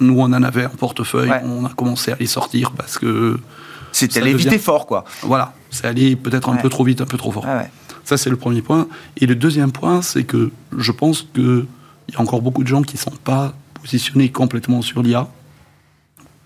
nous, 0.00 0.20
on 0.20 0.24
en 0.24 0.42
avait 0.42 0.64
un 0.64 0.68
portefeuille, 0.68 1.32
on 1.44 1.64
a 1.64 1.70
commencé 1.70 2.12
à 2.12 2.16
les 2.16 2.26
sortir 2.26 2.72
parce 2.72 2.98
que... 2.98 3.38
C'était 3.90 4.20
allé 4.20 4.34
vite 4.34 4.52
et 4.52 4.58
fort, 4.58 4.86
quoi. 4.86 5.04
Voilà, 5.22 5.54
c'est 5.70 5.86
allé 5.86 6.14
peut-être 6.14 6.50
un 6.50 6.56
peu 6.56 6.68
trop 6.68 6.84
vite, 6.84 7.00
un 7.00 7.06
peu 7.06 7.16
trop 7.16 7.32
fort. 7.32 7.46
Ça, 8.08 8.16
c'est 8.16 8.30
le 8.30 8.36
premier 8.36 8.62
point. 8.62 8.88
Et 9.18 9.26
le 9.26 9.34
deuxième 9.34 9.70
point, 9.70 10.00
c'est 10.00 10.24
que 10.24 10.50
je 10.74 10.92
pense 10.92 11.26
qu'il 11.34 11.66
y 12.10 12.16
a 12.16 12.20
encore 12.22 12.40
beaucoup 12.40 12.62
de 12.62 12.68
gens 12.68 12.80
qui 12.80 12.96
ne 12.96 13.00
sont 13.00 13.18
pas 13.22 13.52
positionnés 13.82 14.30
complètement 14.30 14.80
sur 14.80 15.02
l'IA 15.02 15.28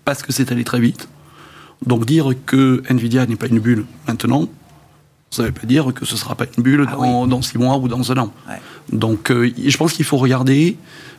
parce 0.03 0.23
que 0.23 0.33
c'est 0.33 0.51
allé 0.51 0.65
très 0.65 0.81
vite. 0.81 1.07
Donc 1.85 2.05
dire 2.05 2.33
que 2.45 2.83
Nvidia 2.89 3.25
n'est 3.27 3.37
pas 3.37 3.47
une 3.47 3.59
bulle 3.59 3.85
maintenant, 4.09 4.49
ça 5.31 5.43
ne 5.43 5.47
veut 5.47 5.53
pas 5.53 5.65
dire 5.65 5.93
que 5.93 6.05
ce 6.05 6.15
ne 6.15 6.17
sera 6.17 6.35
pas 6.35 6.47
une 6.57 6.63
bulle 6.63 6.85
ah 6.89 6.97
dans, 6.97 7.41
six 7.41 7.57
mois 7.57 7.77
ou 7.77 7.87
dans 7.87 8.11
un 8.11 8.17
an. 8.17 8.33
Donc 8.91 9.31
euh, 9.31 9.49
je 9.65 9.77
pense 9.77 9.93
qu'il 9.93 10.03
faut 10.03 10.17
regarder, 10.17 10.75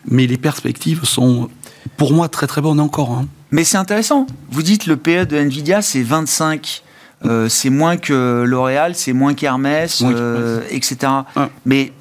mais 0.07 0.27
les 0.27 0.37
perspectives 0.37 1.05
sont 1.05 1.49
pour 1.97 2.13
moi 2.13 2.29
très 2.29 2.47
très 2.47 2.61
bonnes 2.61 2.81
encore. 2.81 3.13
Hein. 3.13 3.29
Mais 3.51 3.65
c'est 3.65 3.79
intéressant. 3.79 4.27
Vous 4.51 4.63
dites 4.63 4.85
le 4.85 4.99
PE 4.99 5.25
de 5.25 5.37
Nvidia, 5.39 5.81
c'est 5.81 6.03
25 6.03 6.83
euh, 7.25 7.49
c'est 7.49 7.71
moins 7.71 7.97
que 7.97 8.45
L'Oréal, 8.47 8.95
c'est 8.95 9.13
moins 9.13 9.35
qu'Hermès, 9.35 10.03
euh, 10.05 10.63
etc. 10.71 11.13
Mais 11.65 11.93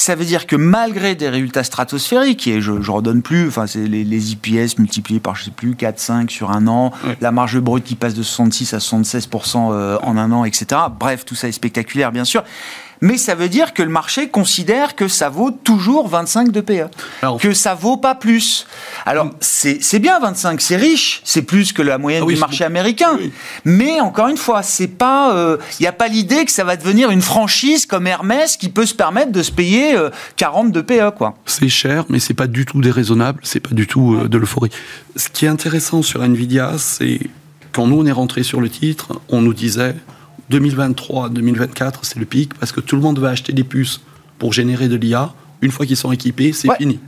ça 0.00 0.14
veut 0.14 0.24
dire 0.24 0.46
que 0.46 0.56
malgré 0.56 1.14
des 1.14 1.28
résultats 1.28 1.62
stratosphériques, 1.62 2.46
et 2.46 2.60
je, 2.60 2.80
je 2.80 2.90
redonne 2.90 3.20
plus, 3.20 3.48
enfin 3.48 3.66
c'est 3.66 3.86
les, 3.86 4.32
IPS 4.32 4.78
multipliés 4.78 5.20
par 5.20 5.36
je 5.36 5.44
sais 5.44 5.50
plus 5.50 5.74
4, 5.74 5.98
5 5.98 6.30
sur 6.30 6.50
un 6.50 6.66
an, 6.68 6.92
la 7.20 7.32
marge 7.32 7.58
brute 7.60 7.84
qui 7.84 7.96
passe 7.96 8.14
de 8.14 8.22
66 8.22 8.74
à 8.74 8.78
76% 8.78 9.72
euh, 9.72 9.98
en 10.02 10.16
un 10.16 10.32
an, 10.32 10.44
etc. 10.44 10.80
Bref, 10.98 11.24
tout 11.24 11.34
ça 11.34 11.48
est 11.48 11.52
spectaculaire 11.52 12.12
bien 12.12 12.24
sûr. 12.24 12.44
Mais 13.00 13.16
ça 13.16 13.34
veut 13.34 13.48
dire 13.48 13.72
que 13.72 13.82
le 13.82 13.88
marché 13.88 14.28
considère 14.28 14.94
que 14.94 15.08
ça 15.08 15.28
vaut 15.28 15.50
toujours 15.50 16.08
25 16.08 16.50
de 16.50 16.60
PE, 16.60 16.86
que 17.40 17.52
ça 17.52 17.74
vaut 17.74 17.96
pas 17.96 18.14
plus. 18.14 18.66
Alors 19.06 19.26
mm. 19.26 19.32
c'est 19.40 19.98
bien 19.98 20.18
25, 20.20 20.60
c'est 20.60 20.76
riche, 20.76 21.20
c'est 21.24 21.42
plus 21.42 21.72
que 21.72 21.82
la 21.82 21.98
moyenne 21.98 22.24
ah 22.26 22.30
du 22.30 22.36
marché 22.36 22.64
américain, 22.64 23.18
mais 23.64 24.00
encore 24.00 24.28
une 24.28 24.36
fois, 24.36 24.62
c'est 24.62 24.88
pas, 24.88 25.30
il 25.32 25.36
euh, 25.36 25.56
n'y 25.80 25.86
a 25.86 25.92
pas 25.92 26.08
l'idée 26.08 26.44
que 26.44 26.52
ça 26.52 26.64
va 26.64 26.76
devenir 26.76 27.10
une 27.10 27.22
franchise 27.22 27.86
comme 27.86 28.06
Hermès 28.06 28.56
qui 28.56 28.68
peut 28.68 28.86
se 28.86 28.94
permettre 28.94 29.32
de 29.32 29.42
se 29.42 29.52
payer 29.52 29.96
40 30.36 30.66
euh, 30.66 30.70
de 30.70 30.80
PE 30.80 31.10
quoi. 31.16 31.34
C'est 31.46 31.68
cher, 31.68 32.04
mais 32.08 32.18
c'est 32.18 32.34
pas 32.34 32.46
du 32.46 32.66
tout 32.66 32.80
déraisonnable, 32.80 33.40
c'est 33.42 33.60
pas 33.60 33.74
du 33.74 33.86
tout 33.86 34.14
euh, 34.14 34.28
de 34.28 34.38
l'euphorie. 34.38 34.70
Ce 35.16 35.28
qui 35.28 35.46
est 35.46 35.48
intéressant 35.48 36.02
sur 36.02 36.22
Nvidia, 36.22 36.74
c'est 36.78 37.20
quand 37.72 37.86
nous 37.86 38.00
on 38.00 38.06
est 38.06 38.12
rentré 38.12 38.42
sur 38.42 38.60
le 38.60 38.68
titre, 38.68 39.20
on 39.28 39.40
nous 39.40 39.54
disait 39.54 39.94
2023-2024, 40.50 41.94
c'est 42.02 42.18
le 42.18 42.24
pic 42.26 42.54
parce 42.54 42.72
que 42.72 42.80
tout 42.80 42.96
le 42.96 43.02
monde 43.02 43.18
va 43.18 43.30
acheter 43.30 43.52
des 43.52 43.64
puces 43.64 44.00
pour 44.38 44.52
générer 44.52 44.88
de 44.88 44.96
l'IA. 44.96 45.32
Une 45.62 45.70
fois 45.70 45.86
qu'ils 45.86 45.96
sont 45.96 46.12
équipés, 46.12 46.52
c'est 46.52 46.68
fini. 46.76 46.98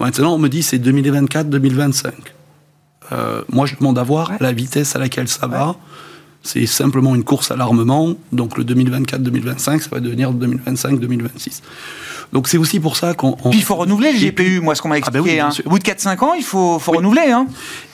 Maintenant, 0.00 0.34
on 0.34 0.38
me 0.38 0.48
dit 0.48 0.62
c'est 0.62 0.78
2024-2025. 0.78 2.12
Euh, 3.10 3.42
moi, 3.48 3.66
je 3.66 3.74
demande 3.76 3.98
à 3.98 4.02
voir 4.02 4.32
la 4.40 4.52
vitesse 4.52 4.94
à 4.94 4.98
laquelle 4.98 5.28
ça 5.28 5.46
va. 5.46 5.76
C'est 6.42 6.66
simplement 6.66 7.14
une 7.16 7.24
course 7.24 7.50
à 7.50 7.56
l'armement. 7.56 8.14
Donc 8.32 8.56
le 8.56 8.64
2024-2025, 8.64 9.80
ça 9.80 9.88
va 9.90 10.00
devenir 10.00 10.32
2025-2026. 10.32 11.62
Donc 12.32 12.46
c'est 12.46 12.58
aussi 12.58 12.78
pour 12.78 12.96
ça 12.96 13.14
qu'on... 13.14 13.32
Puis 13.32 13.58
il 13.58 13.62
faut 13.62 13.74
renouveler 13.74 14.12
le 14.12 14.18
GPU, 14.18 14.60
moi 14.60 14.74
ce 14.74 14.82
qu'on 14.82 14.88
m'a 14.88 14.96
ah 15.02 15.10
ben 15.10 15.18
expliqué. 15.20 15.40
hein. 15.40 15.50
Au 15.64 15.70
bout 15.70 15.78
de 15.78 15.84
4-5 15.84 16.24
ans, 16.24 16.34
il 16.34 16.44
faut, 16.44 16.78
faut 16.78 16.92
renouveler. 16.92 17.30
Hein. 17.32 17.46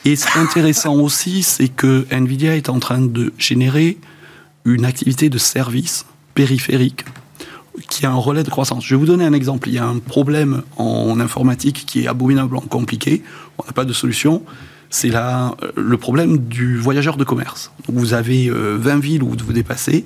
Et 0.03 0.15
ce 0.15 0.27
qui 0.27 0.37
est 0.37 0.41
intéressant 0.41 0.95
aussi, 0.95 1.41
c'est 1.41 1.69
que 1.69 2.05
Nvidia 2.11 2.55
est 2.55 2.69
en 2.69 2.79
train 2.79 2.99
de 2.99 3.33
générer 3.37 3.97
une 4.65 4.85
activité 4.85 5.29
de 5.29 5.37
service 5.37 6.05
périphérique 6.33 7.05
qui 7.89 8.05
a 8.05 8.11
un 8.11 8.15
relais 8.15 8.43
de 8.43 8.49
croissance. 8.49 8.85
Je 8.85 8.95
vais 8.95 8.99
vous 8.99 9.05
donner 9.05 9.25
un 9.25 9.33
exemple. 9.33 9.69
Il 9.69 9.75
y 9.75 9.77
a 9.77 9.85
un 9.85 9.99
problème 9.99 10.63
en 10.77 11.19
informatique 11.19 11.85
qui 11.85 12.03
est 12.03 12.07
abominablement 12.07 12.61
compliqué. 12.61 13.23
On 13.57 13.65
n'a 13.65 13.73
pas 13.73 13.85
de 13.85 13.93
solution. 13.93 14.43
C'est 14.89 15.09
le 15.09 15.97
problème 15.97 16.37
du 16.37 16.77
voyageur 16.77 17.17
de 17.17 17.23
commerce. 17.23 17.71
vous 17.87 18.13
avez 18.13 18.49
20 18.49 18.55
euh, 18.55 18.99
villes 18.99 19.23
où 19.23 19.35
vous 19.37 19.53
dépassez. 19.53 20.05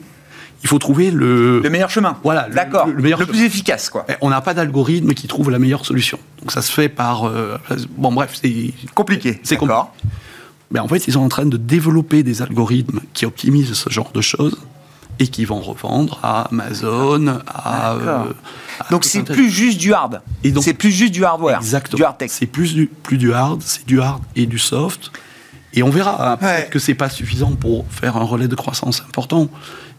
Il 0.64 0.68
faut 0.68 0.80
trouver 0.80 1.10
le... 1.12 1.62
Le 1.62 1.70
meilleur 1.70 1.90
chemin. 1.90 2.18
Voilà. 2.24 2.50
D'accord. 2.50 2.88
Le, 2.88 3.02
le, 3.02 3.26
plus 3.26 3.44
efficace, 3.44 3.90
quoi. 3.90 4.06
On 4.20 4.30
n'a 4.30 4.42
pas 4.42 4.54
d'algorithme 4.54 5.14
qui 5.14 5.28
trouve 5.28 5.52
la 5.52 5.60
meilleure 5.60 5.86
solution. 5.86 6.20
Donc 6.42 6.52
ça 6.52 6.62
se 6.62 6.72
fait 6.72 6.90
par... 6.90 7.26
Euh, 7.26 7.58
bon, 7.98 8.12
bref, 8.12 8.38
c'est... 8.42 8.74
Compliqué. 8.94 9.40
C'est 9.44 9.56
compliqué. 9.56 9.84
Mais 10.72 10.80
en 10.80 10.88
fait, 10.88 11.08
ils 11.08 11.14
sont 11.14 11.22
en 11.22 11.30
train 11.30 11.46
de 11.46 11.58
développer 11.58 12.24
des 12.24 12.42
algorithmes 12.42 13.00
qui 13.14 13.26
optimisent 13.26 13.74
ce 13.74 13.90
genre 13.90 14.12
de 14.14 14.22
choses 14.22 14.58
et 15.20 15.28
qui 15.28 15.46
vont 15.46 15.60
revendre 15.60 16.20
à 16.24 16.44
Amazon, 16.44 17.40
à. 17.48 17.94
Euh, 17.94 18.24
donc 18.90 19.04
c'est 19.04 19.24
plus 19.24 19.50
juste 19.50 19.78
du 19.78 19.94
hard. 19.94 20.22
Et 20.44 20.52
donc 20.52 20.64
c'est 20.64 20.74
plus 20.74 20.92
juste 20.92 21.12
du 21.12 21.26
hardware. 21.26 21.58
Exactement. 21.58 21.98
Du 21.98 22.04
hard 22.04 22.18
tech. 22.18 22.32
C'est 22.32 22.46
plus 22.46 22.74
du 22.74 22.88
plus 22.88 23.18
du 23.18 23.34
hard, 23.34 23.62
c'est 23.64 23.86
du 23.86 24.00
hard 24.00 24.22
et 24.36 24.46
du 24.46 24.58
soft. 24.58 25.12
Et 25.74 25.84
on 25.84 25.90
verra. 25.90 26.34
Hein, 26.34 26.38
peut-être 26.38 26.70
que 26.70 26.80
c'est 26.80 26.96
pas 26.96 27.10
suffisant 27.10 27.52
pour 27.52 27.86
faire 27.90 28.18
un 28.18 28.24
relais 28.24 28.48
de 28.48 28.56
croissance 28.56 29.02
important. 29.02 29.50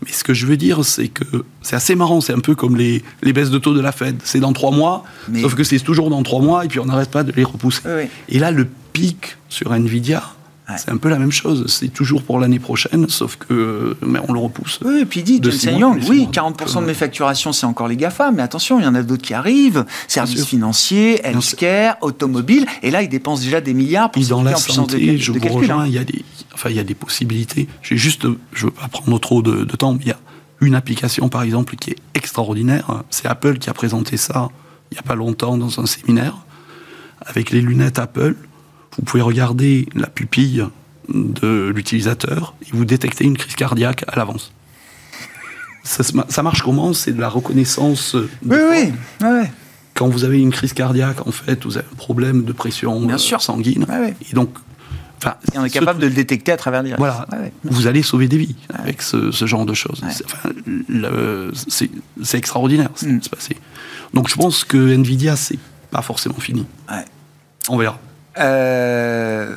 Mais 0.05 0.13
ce 0.13 0.25
que 0.25 0.33
je 0.33 0.47
veux 0.47 0.57
dire, 0.57 0.85
c'est 0.85 1.09
que 1.09 1.45
c'est 1.61 1.77
assez 1.77 1.95
marrant. 1.95 2.23
C'est 2.23 2.33
un 2.33 2.41
peu 2.41 2.55
comme 2.55 2.77
les, 2.77 3.05
les 3.23 3.33
baisses 3.35 3.51
de 3.51 3.59
taux 3.59 3.75
de 3.75 3.81
la 3.81 3.93
Fed. 3.93 4.19
C'est 4.25 4.41
dans 4.41 4.55
trois 4.55 4.71
mois, 4.71 5.05
sauf 5.43 5.55
que 5.55 5.63
c'est 5.63 5.79
toujours 5.79 6.09
dans 6.09 6.23
trois 6.23 6.41
mois, 6.41 6.65
et 6.65 6.69
puis 6.69 6.81
on 6.81 6.87
n'arrête 6.87 7.11
pas 7.11 7.23
de 7.23 7.33
les 7.33 7.45
repousser. 7.45 7.83
Et 8.31 8.39
là, 8.39 8.51
le 8.51 8.67
pic 8.93 9.37
sur 9.51 9.75
Nvidia, 9.75 10.23
c'est 10.77 10.91
un 10.91 10.97
peu 10.97 11.09
la 11.09 11.19
même 11.19 11.33
chose. 11.33 11.67
C'est 11.69 11.89
toujours 11.89 12.23
pour 12.23 12.39
l'année 12.39 12.59
prochaine, 12.59 13.09
sauf 13.09 13.37
que 13.37 13.97
mais 14.07 14.19
on 14.29 14.33
le 14.33 14.41
repousse. 14.41 14.81
Oui, 14.85 15.01
et 15.01 15.05
puis 15.05 15.23
dit 15.23 15.41
Jensen 15.43 15.79
Young, 15.79 16.03
oui, 16.09 16.29
40% 16.33 16.81
de 16.81 16.87
mes 16.87 16.95
facturations, 16.95 17.53
c'est 17.53 17.67
encore 17.67 17.89
les 17.89 17.97
GAFA, 17.97 18.31
mais 18.31 18.43
attention, 18.43 18.79
il 18.79 18.85
y 18.85 18.89
en 18.89 18.95
a 18.95 19.03
d'autres 19.03 19.23
qui 19.23 19.35
arrivent. 19.35 19.85
Services 20.09 20.47
financiers, 20.47 21.21
healthcare, 21.25 21.97
automobile, 22.01 22.67
et 22.83 22.91
là, 22.91 23.03
ils 23.03 23.09
dépensent 23.09 23.43
déjà 23.43 23.61
des 23.61 23.75
milliards 23.75 24.11
pour 24.11 24.23
dans 24.27 24.43
la 24.43 24.57
santé, 24.57 25.19
je 25.19 25.33
vous 25.33 25.49
rejoins, 25.49 25.81
hein. 25.81 25.87
il 25.87 25.93
y 25.93 25.99
a 25.99 26.05
des, 26.05 26.25
enfin, 26.55 26.71
il 26.71 26.77
y 26.77 26.81
a 26.81 26.85
des 26.85 26.95
possibilités. 26.95 27.69
J'ai 27.83 27.97
juste, 27.97 28.27
je 28.53 28.67
veux 28.67 28.71
pas 28.71 28.89
prendre 28.89 29.19
trop 29.19 29.43
de, 29.43 29.65
de 29.65 29.77
temps, 29.77 29.95
mais 29.95 30.01
il 30.03 30.09
y 30.09 30.13
a 30.13 30.19
une 30.61 30.75
application, 30.75 31.29
par 31.29 31.43
exemple, 31.43 31.77
qui 31.77 31.91
est 31.91 31.97
extraordinaire. 32.15 33.03
C'est 33.11 33.27
Apple 33.27 33.59
qui 33.59 33.71
a 33.71 33.75
présenté 33.75 34.17
ça 34.17 34.51
il 34.91 34.95
n'y 34.95 34.99
a 34.99 35.03
pas 35.03 35.15
longtemps 35.15 35.57
dans 35.57 35.81
un 35.81 35.87
séminaire 35.87 36.35
avec 37.21 37.51
les 37.51 37.61
lunettes 37.61 37.99
Apple 37.99 38.35
vous 38.97 39.03
pouvez 39.03 39.23
regarder 39.23 39.89
la 39.95 40.07
pupille 40.07 40.65
de 41.09 41.73
l'utilisateur 41.75 42.55
et 42.63 42.77
vous 42.77 42.85
détectez 42.85 43.25
une 43.25 43.37
crise 43.37 43.55
cardiaque 43.55 44.05
à 44.09 44.17
l'avance. 44.17 44.53
Ça, 45.83 46.43
marche 46.43 46.63
comment? 46.63 46.93
C'est 46.93 47.13
de 47.13 47.21
la 47.21 47.29
reconnaissance. 47.29 48.15
De 48.15 48.29
oui, 48.45 48.93
oui, 49.23 49.47
Quand 49.95 50.09
vous 50.09 50.25
avez 50.25 50.41
une 50.41 50.51
crise 50.51 50.73
cardiaque, 50.73 51.27
en 51.27 51.33
fait, 51.33 51.65
vous 51.65 51.79
avez 51.79 51.87
un 51.91 51.97
problème 51.97 52.45
de 52.45 52.53
pression 52.53 53.01
Bien 53.01 53.15
euh, 53.15 53.19
sûr. 53.19 53.41
sanguine. 53.41 53.87
Et 54.31 54.35
donc, 54.35 54.51
Enfin, 55.23 55.37
on 55.55 55.67
est 55.67 55.71
capable 55.71 56.01
de 56.01 56.07
le 56.07 56.15
détecter 56.15 56.51
à 56.51 56.57
travers 56.57 56.83
les 56.83 56.95
Voilà, 56.95 57.27
vous 57.65 57.87
allez 57.87 58.03
sauver 58.03 58.27
des 58.27 58.39
vies 58.39 58.57
avec 58.73 59.03
ce, 59.03 59.31
genre 59.31 59.67
de 59.67 59.75
choses. 59.75 60.03
C'est 62.23 62.39
extraordinaire 62.39 62.89
ce 62.95 63.05
qui 63.05 63.13
mm. 63.13 63.23
se 63.23 63.29
passer. 63.29 63.57
Donc 64.15 64.29
je 64.29 64.37
pense 64.37 64.65
que 64.65 64.79
Nvidia, 64.79 65.37
c'est 65.37 65.59
pas 65.91 66.01
forcément 66.01 66.39
fini. 66.41 66.65
On 67.69 67.77
verra. 67.77 68.01
Euh, 68.39 69.57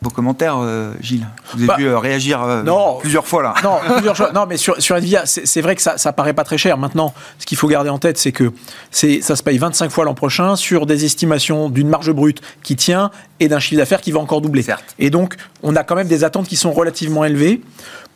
vos 0.00 0.10
commentaires, 0.10 0.56
euh, 0.58 0.94
Gilles 1.00 1.28
Vous 1.54 1.70
avez 1.70 1.84
bah, 1.84 2.00
réagir 2.00 2.42
euh, 2.42 2.64
plusieurs 3.00 3.24
fois 3.24 3.42
là. 3.42 3.54
Non, 3.62 3.78
plusieurs 3.94 4.16
fois. 4.16 4.32
non 4.32 4.46
mais 4.48 4.56
sur, 4.56 4.82
sur 4.82 4.96
Nvidia, 4.96 5.26
c'est 5.26 5.60
vrai 5.60 5.76
que 5.76 5.82
ça, 5.82 5.96
ça 5.96 6.12
paraît 6.12 6.32
pas 6.32 6.42
très 6.42 6.58
cher. 6.58 6.76
Maintenant, 6.76 7.14
ce 7.38 7.46
qu'il 7.46 7.56
faut 7.56 7.68
garder 7.68 7.88
en 7.88 7.98
tête, 7.98 8.18
c'est 8.18 8.32
que 8.32 8.52
ça 8.90 9.36
se 9.36 9.42
paye 9.44 9.58
25 9.58 9.92
fois 9.92 10.04
l'an 10.04 10.14
prochain 10.14 10.56
sur 10.56 10.86
des 10.86 11.04
estimations 11.04 11.70
d'une 11.70 11.88
marge 11.88 12.10
brute 12.10 12.40
qui 12.64 12.74
tient 12.74 13.12
et 13.38 13.46
d'un 13.46 13.60
chiffre 13.60 13.78
d'affaires 13.78 14.00
qui 14.00 14.10
va 14.10 14.18
encore 14.18 14.40
doubler. 14.40 14.64
Et 14.98 15.10
donc, 15.10 15.36
on 15.62 15.76
a 15.76 15.84
quand 15.84 15.94
même 15.94 16.08
des 16.08 16.24
attentes 16.24 16.48
qui 16.48 16.56
sont 16.56 16.72
relativement 16.72 17.24
élevées 17.24 17.60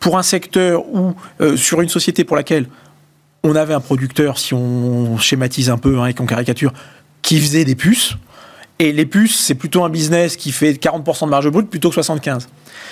pour 0.01 0.17
un 0.17 0.23
secteur 0.23 0.85
ou 0.87 1.15
sur 1.55 1.81
une 1.81 1.89
société 1.89 2.25
pour 2.25 2.35
laquelle 2.35 2.67
on 3.43 3.55
avait 3.55 3.73
un 3.73 3.79
producteur, 3.79 4.39
si 4.39 4.53
on 4.53 5.17
schématise 5.17 5.69
un 5.69 5.77
peu 5.77 5.99
hein, 5.99 6.07
et 6.07 6.13
qu'on 6.13 6.25
caricature, 6.25 6.73
qui 7.21 7.39
faisait 7.39 7.65
des 7.65 7.75
puces 7.75 8.17
et 8.79 8.91
les 8.91 9.05
puces, 9.05 9.39
c'est 9.39 9.55
plutôt 9.55 9.83
un 9.83 9.89
business 9.89 10.35
qui 10.35 10.51
fait 10.51 10.73
40% 10.73 11.25
de 11.25 11.29
marge 11.29 11.49
brute 11.49 11.69
plutôt 11.69 11.89
que 11.89 11.99
75%. 11.99 12.43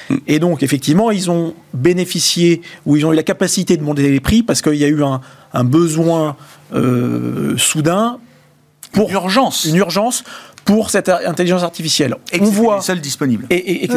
Mm. 0.10 0.16
Et 0.28 0.40
donc, 0.40 0.64
effectivement, 0.64 1.12
ils 1.12 1.30
ont 1.30 1.54
bénéficié, 1.74 2.62
ou 2.86 2.96
ils 2.96 3.06
ont 3.06 3.14
eu 3.14 3.16
la 3.16 3.24
capacité 3.24 3.78
de 3.78 3.84
monter 3.84 4.10
les 4.10 4.20
prix 4.20 4.44
parce 4.44 4.62
qu'il 4.62 4.76
y 4.76 4.84
a 4.84 4.88
eu 4.88 5.04
un, 5.04 5.64
besoin 5.64 6.36
euh, 6.74 7.56
soudain 7.58 8.18
pour 8.92 9.10
une 9.10 9.16
urgence. 9.16 9.66
Une 9.66 9.76
urgence 9.76 10.24
pour 10.64 10.90
cette 10.90 11.10
intelligence 11.10 11.62
artificielle. 11.62 12.16
Et 12.32 12.42
on 12.42 12.46
voit 12.46 12.82
seul 12.82 13.00
disponible. 13.00 13.46
Et, 13.52 13.86
et, 13.86 13.90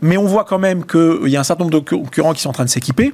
mais 0.00 0.16
on 0.16 0.24
voit 0.24 0.44
quand 0.44 0.58
même 0.58 0.86
qu'il 0.86 1.28
y 1.28 1.36
a 1.36 1.40
un 1.40 1.44
certain 1.44 1.64
nombre 1.64 1.80
de 1.80 1.84
concurrents 1.84 2.32
qui 2.32 2.42
sont 2.42 2.50
en 2.50 2.52
train 2.52 2.64
de 2.64 2.70
s'équiper. 2.70 3.12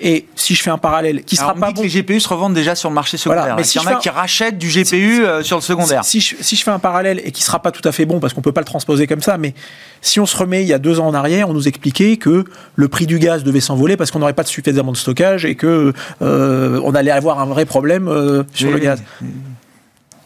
Et 0.00 0.26
si 0.34 0.54
je 0.54 0.62
fais 0.62 0.70
un 0.70 0.78
parallèle, 0.78 1.22
qui 1.24 1.36
sera 1.36 1.54
pas 1.54 1.72
bon. 1.72 1.82
les 1.82 1.88
GPU 1.88 2.20
se 2.20 2.28
revendent 2.28 2.54
déjà 2.54 2.74
sur 2.74 2.88
le 2.88 2.94
marché 2.94 3.16
secondaire. 3.16 3.56
mais 3.56 3.64
si 3.64 3.78
il 3.78 3.82
y 3.82 3.86
en 3.86 3.90
a 3.90 3.96
qui 3.96 4.08
rachètent 4.08 4.56
du 4.56 4.68
GPU 4.68 5.24
euh, 5.24 5.42
sur 5.42 5.56
le 5.56 5.62
secondaire. 5.62 6.04
Si 6.04 6.20
je, 6.20 6.36
si 6.40 6.56
je, 6.56 6.64
fais 6.64 6.70
un 6.70 6.78
parallèle 6.78 7.20
et 7.24 7.32
qui 7.32 7.42
sera 7.42 7.60
pas 7.60 7.70
tout 7.70 7.86
à 7.86 7.92
fait 7.92 8.06
bon 8.06 8.18
parce 8.18 8.32
qu'on 8.32 8.40
peut 8.40 8.52
pas 8.52 8.62
le 8.62 8.66
transposer 8.66 9.06
comme 9.06 9.20
ça, 9.20 9.36
mais 9.36 9.54
si 10.00 10.18
on 10.18 10.26
se 10.26 10.36
remet 10.36 10.62
il 10.62 10.68
y 10.68 10.72
a 10.72 10.78
deux 10.78 11.00
ans 11.00 11.06
en 11.06 11.14
arrière, 11.14 11.50
on 11.50 11.52
nous 11.52 11.68
expliquait 11.68 12.16
que 12.16 12.44
le 12.74 12.88
prix 12.88 13.06
du 13.06 13.18
gaz 13.18 13.44
devait 13.44 13.60
s'envoler 13.60 13.96
parce 13.96 14.10
qu'on 14.10 14.20
n'aurait 14.20 14.32
pas 14.32 14.44
suffisamment 14.44 14.92
de 14.92 14.96
stockage 14.96 15.44
et 15.44 15.54
que 15.54 15.92
euh, 16.22 16.80
on 16.84 16.94
allait 16.94 17.10
avoir 17.10 17.38
un 17.40 17.46
vrai 17.46 17.66
problème 17.66 18.08
euh, 18.08 18.44
sur 18.54 18.70
le 18.70 18.78
gaz. 18.78 19.02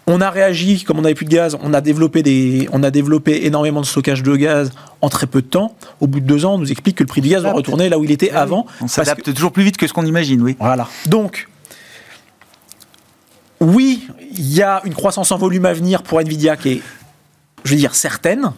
On 0.06 0.20
a 0.20 0.28
réagi, 0.28 0.84
comme 0.84 0.98
on 0.98 1.02
n'avait 1.02 1.14
plus 1.14 1.24
de 1.24 1.30
gaz, 1.30 1.56
on 1.62 1.72
a, 1.72 1.80
développé 1.80 2.22
des, 2.22 2.68
on 2.72 2.82
a 2.82 2.90
développé 2.90 3.46
énormément 3.46 3.80
de 3.80 3.86
stockage 3.86 4.22
de 4.22 4.36
gaz 4.36 4.70
en 5.00 5.08
très 5.08 5.26
peu 5.26 5.40
de 5.40 5.46
temps. 5.46 5.74
Au 6.00 6.06
bout 6.06 6.20
de 6.20 6.26
deux 6.26 6.44
ans, 6.44 6.54
on 6.54 6.58
nous 6.58 6.70
explique 6.70 6.96
que 6.96 7.02
le 7.02 7.08
prix 7.08 7.22
du 7.22 7.30
gaz 7.30 7.42
va 7.42 7.52
retourner 7.52 7.88
là 7.88 7.98
où 7.98 8.04
il 8.04 8.10
était 8.10 8.30
eh 8.32 8.36
avant. 8.36 8.66
On 8.82 8.88
s'adapte 8.88 9.32
toujours 9.32 9.52
plus 9.52 9.62
vite 9.62 9.78
que 9.78 9.86
ce 9.86 9.94
qu'on 9.94 10.04
imagine, 10.04 10.42
oui. 10.42 10.56
Voilà. 10.60 10.88
Donc, 11.06 11.48
oui, 13.60 14.06
il 14.32 14.52
y 14.52 14.62
a 14.62 14.82
une 14.84 14.94
croissance 14.94 15.32
en 15.32 15.38
volume 15.38 15.64
à 15.64 15.72
venir 15.72 16.02
pour 16.02 16.20
Nvidia 16.20 16.56
qui 16.56 16.68
est, 16.68 16.82
je 17.64 17.70
veux 17.70 17.78
dire, 17.78 17.94
certaine. 17.94 18.52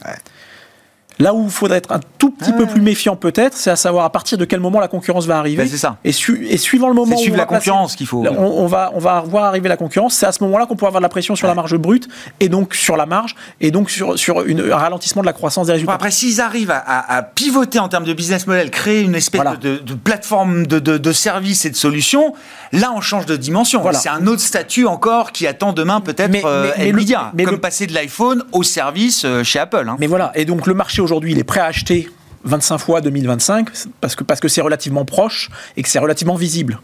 Là 1.19 1.33
où 1.33 1.45
il 1.45 1.51
faudrait 1.51 1.79
être 1.79 1.93
un 1.93 2.01
tout 2.19 2.31
petit 2.31 2.53
peu 2.53 2.67
plus 2.67 2.83
méfiant 2.83 3.17
peut-être, 3.17 3.57
c'est 3.57 3.71
à 3.71 3.77
savoir 3.77 4.05
à 4.05 4.11
partir 4.11 4.37
de 4.37 4.45
quel 4.45 4.61
moment 4.61 4.81
la 4.81 4.89
concurrence 4.89 5.27
va 5.27 5.39
arriver. 5.39 5.63
Ben, 5.63 5.69
c'est 5.69 5.79
ça. 5.79 5.97
Et, 6.05 6.13
suivant 6.13 6.89
le 6.89 6.95
moment 6.95 7.17
où 7.17 7.19
suivre 7.19 7.37
la 7.37 7.47
concurrence 7.47 7.97
qu'il 7.97 8.07
faut. 8.07 8.25
On, 8.27 8.67
va 8.67 8.93
on 8.95 8.99
va 8.99 9.21
voir 9.23 9.45
arriver 9.45 9.69
la 9.69 9.77
concurrence. 9.79 10.15
C'est 10.15 10.27
à 10.27 10.33
ce 10.33 10.43
moment-là 10.45 10.67
qu'on 10.67 10.77
pourra 10.77 10.89
avoir 10.89 11.01
de 11.01 11.05
la 11.05 11.09
pression 11.09 11.35
sur 11.35 11.47
la 11.47 11.55
marge 11.55 11.77
brute 11.77 12.09
et 12.41 12.49
donc 12.49 12.75
sur 12.75 12.97
la 12.97 13.07
marge 13.07 13.35
et 13.61 13.71
donc 13.71 13.91
sur 13.91 14.19
sur 14.19 14.43
une, 14.43 14.61
un 14.73 14.77
ralentissement 14.77 15.23
de 15.23 15.27
la 15.27 15.33
croissance 15.33 15.67
des 15.69 15.73
résultats. 15.73 15.95
après, 15.95 16.11
s'ils 16.11 16.41
arrivent 16.41 16.71
à, 16.71 17.23
pivoter 17.35 17.79
en 17.79 17.89
termes 17.89 18.05
de 18.05 18.13
business 18.13 18.47
model, 18.47 18.71
créer 18.71 19.03
une 19.03 19.15
espèce 19.15 19.43
de, 19.61 19.79
plateforme 19.95 20.67
de, 20.67 20.79
de, 20.79 21.13
services 21.13 21.65
et 21.65 21.71
de 21.71 21.77
solutions, 21.77 22.35
là 22.73 22.93
on 22.95 23.01
change 23.01 23.27
de 23.27 23.37
dimension. 23.37 23.83
C'est 23.93 24.09
un 24.09 24.27
autre 24.27 24.43
statut 24.43 24.87
encore 24.87 25.33
qui 25.33 25.47
attend 25.47 25.73
demain 25.73 26.01
peut-être 26.01 26.45
euh, 26.45 26.73
Nvidia, 26.77 27.31
mais 27.35 27.45
comme 27.45 27.59
passer 27.59 27.87
de 27.87 27.95
l'iPhone 27.95 28.45
au 28.53 28.63
service 28.63 29.25
euh, 29.25 29.43
chez 29.43 29.59
Apple. 29.59 29.87
Hein. 29.89 29.97
Mais 29.99 30.07
voilà. 30.07 30.33
Et 30.35 30.45
donc 30.45 30.67
le 30.67 30.75
marché 30.75 31.01
aujourd'hui, 31.07 31.33
il 31.33 31.39
est 31.39 31.45
prêt 31.45 31.61
à 31.61 31.67
acheter 31.67 32.09
25 32.45 32.79
fois 32.79 33.01
2025 33.01 33.69
parce 34.01 34.15
que 34.15 34.25
parce 34.25 34.41
que 34.41 34.49
c'est 34.49 34.61
relativement 34.61 35.05
proche 35.05 35.51
et 35.77 35.83
que 35.83 35.89
c'est 35.89 35.99
relativement 35.99 36.37
visible. 36.37 36.81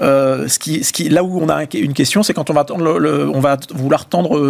ce 0.00 0.58
qui, 0.58 0.84
ce 0.84 0.92
qui, 0.92 1.08
là 1.08 1.22
où 1.22 1.40
on 1.40 1.48
a 1.48 1.64
une 1.74 1.92
question, 1.92 2.22
c'est 2.22 2.34
quand 2.34 2.50
on 2.50 2.54
va, 2.54 2.64
le, 2.76 3.28
on 3.28 3.40
va 3.40 3.58
vouloir 3.74 4.06
tendre 4.06 4.40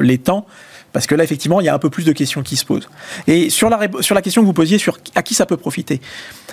les 0.00 0.18
temps 0.18 0.46
parce 0.92 1.06
que 1.06 1.14
là, 1.14 1.24
effectivement, 1.24 1.60
il 1.60 1.64
y 1.64 1.68
a 1.68 1.74
un 1.74 1.78
peu 1.78 1.90
plus 1.90 2.04
de 2.04 2.12
questions 2.12 2.42
qui 2.42 2.56
se 2.56 2.64
posent. 2.64 2.88
Et 3.26 3.50
sur 3.50 3.68
la, 3.68 3.78
sur 4.00 4.14
la 4.14 4.22
question 4.22 4.42
que 4.42 4.46
vous 4.46 4.52
posiez 4.52 4.78
sur 4.78 4.98
à 5.14 5.22
qui 5.22 5.34
ça 5.34 5.46
peut 5.46 5.56
profiter, 5.56 6.00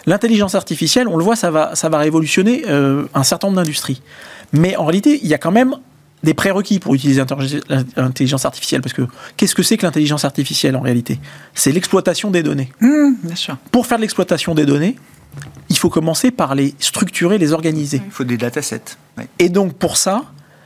l'intelligence 0.06 0.56
artificielle, 0.56 1.08
on 1.08 1.18
le 1.18 1.24
voit, 1.24 1.36
ça 1.36 1.52
va, 1.52 1.76
ça 1.76 1.90
va 1.90 2.00
révolutionner 2.00 2.64
euh, 2.68 3.06
un 3.14 3.24
certain 3.24 3.48
nombre 3.48 3.58
d'industries. 3.62 4.02
Mais 4.54 4.76
en 4.76 4.86
réalité, 4.86 5.20
il 5.22 5.28
y 5.28 5.34
a 5.34 5.38
quand 5.38 5.52
même 5.52 5.76
des 6.26 6.34
prérequis 6.34 6.80
pour 6.80 6.96
utiliser 6.96 7.24
l'intelligence 7.96 8.46
artificielle. 8.46 8.82
Parce 8.82 8.94
que 8.94 9.04
qu'est-ce 9.38 9.56
que 9.56 9.64
c'est 9.64 9.78
que 9.78 9.86
l'intelligence 9.86 10.26
artificielle 10.26 10.76
en 10.76 10.82
réalité? 10.82 11.20
C'est 11.54 11.72
l'exploitation 11.72 12.32
des 12.32 12.44
données. 12.44 12.72
Mmh, 12.82 13.12
bien 13.24 13.36
sûr. 13.36 13.58
Pour 13.72 13.88
faire 13.88 13.98
de 13.98 14.02
l'exploitation 14.02 14.54
des 14.54 14.66
données, 14.66 14.98
il 15.70 15.78
faut 15.78 15.90
commencer 15.90 16.32
par 16.32 16.56
les 16.56 16.76
structurer, 16.80 17.38
les 17.38 17.54
organiser. 17.54 18.02
Il 18.06 18.12
faut 18.12 18.24
des 18.26 18.38
datasets. 18.38 18.98
Et 19.40 19.50
donc 19.50 19.74
pour 19.74 19.96
ça, 19.96 20.24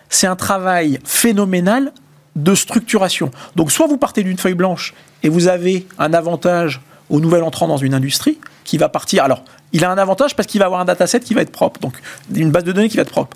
c'est 0.10 0.28
un 0.28 0.36
travail 0.36 1.00
phénoménal 1.04 1.91
de 2.36 2.56
structuration. 2.56 3.30
Donc 3.56 3.72
soit 3.72 3.88
vous 3.88 3.98
partez 3.98 4.24
d'une 4.24 4.38
feuille 4.38 4.54
blanche 4.56 4.93
et 5.24 5.30
vous 5.30 5.48
avez 5.48 5.86
un 6.00 6.13
avantage 6.13 6.82
au 7.10 7.19
nouvel 7.19 7.43
entrant 7.43 7.67
dans 7.67 7.78
une 7.78 7.93
industrie 7.93 8.39
qui 8.63 8.78
va 8.78 8.88
partir. 8.88 9.24
Alors, 9.24 9.43
il 9.74 9.84
a 9.84 9.91
un 9.91 9.98
avantage 9.98 10.36
parce 10.36 10.48
qu'il 10.48 10.60
va 10.60 10.65
avoir 10.65 10.80
un 10.80 10.86
dataset 10.86 11.19
qui 11.19 11.34
va 11.34 11.41
être 11.41 11.52
propre, 11.52 11.80
donc 11.80 11.95
une 12.34 12.52
base 12.52 12.63
de 12.63 12.72
données 12.72 12.89
qui 12.89 12.98
va 12.98 13.02
être 13.02 13.12
propre. 13.12 13.36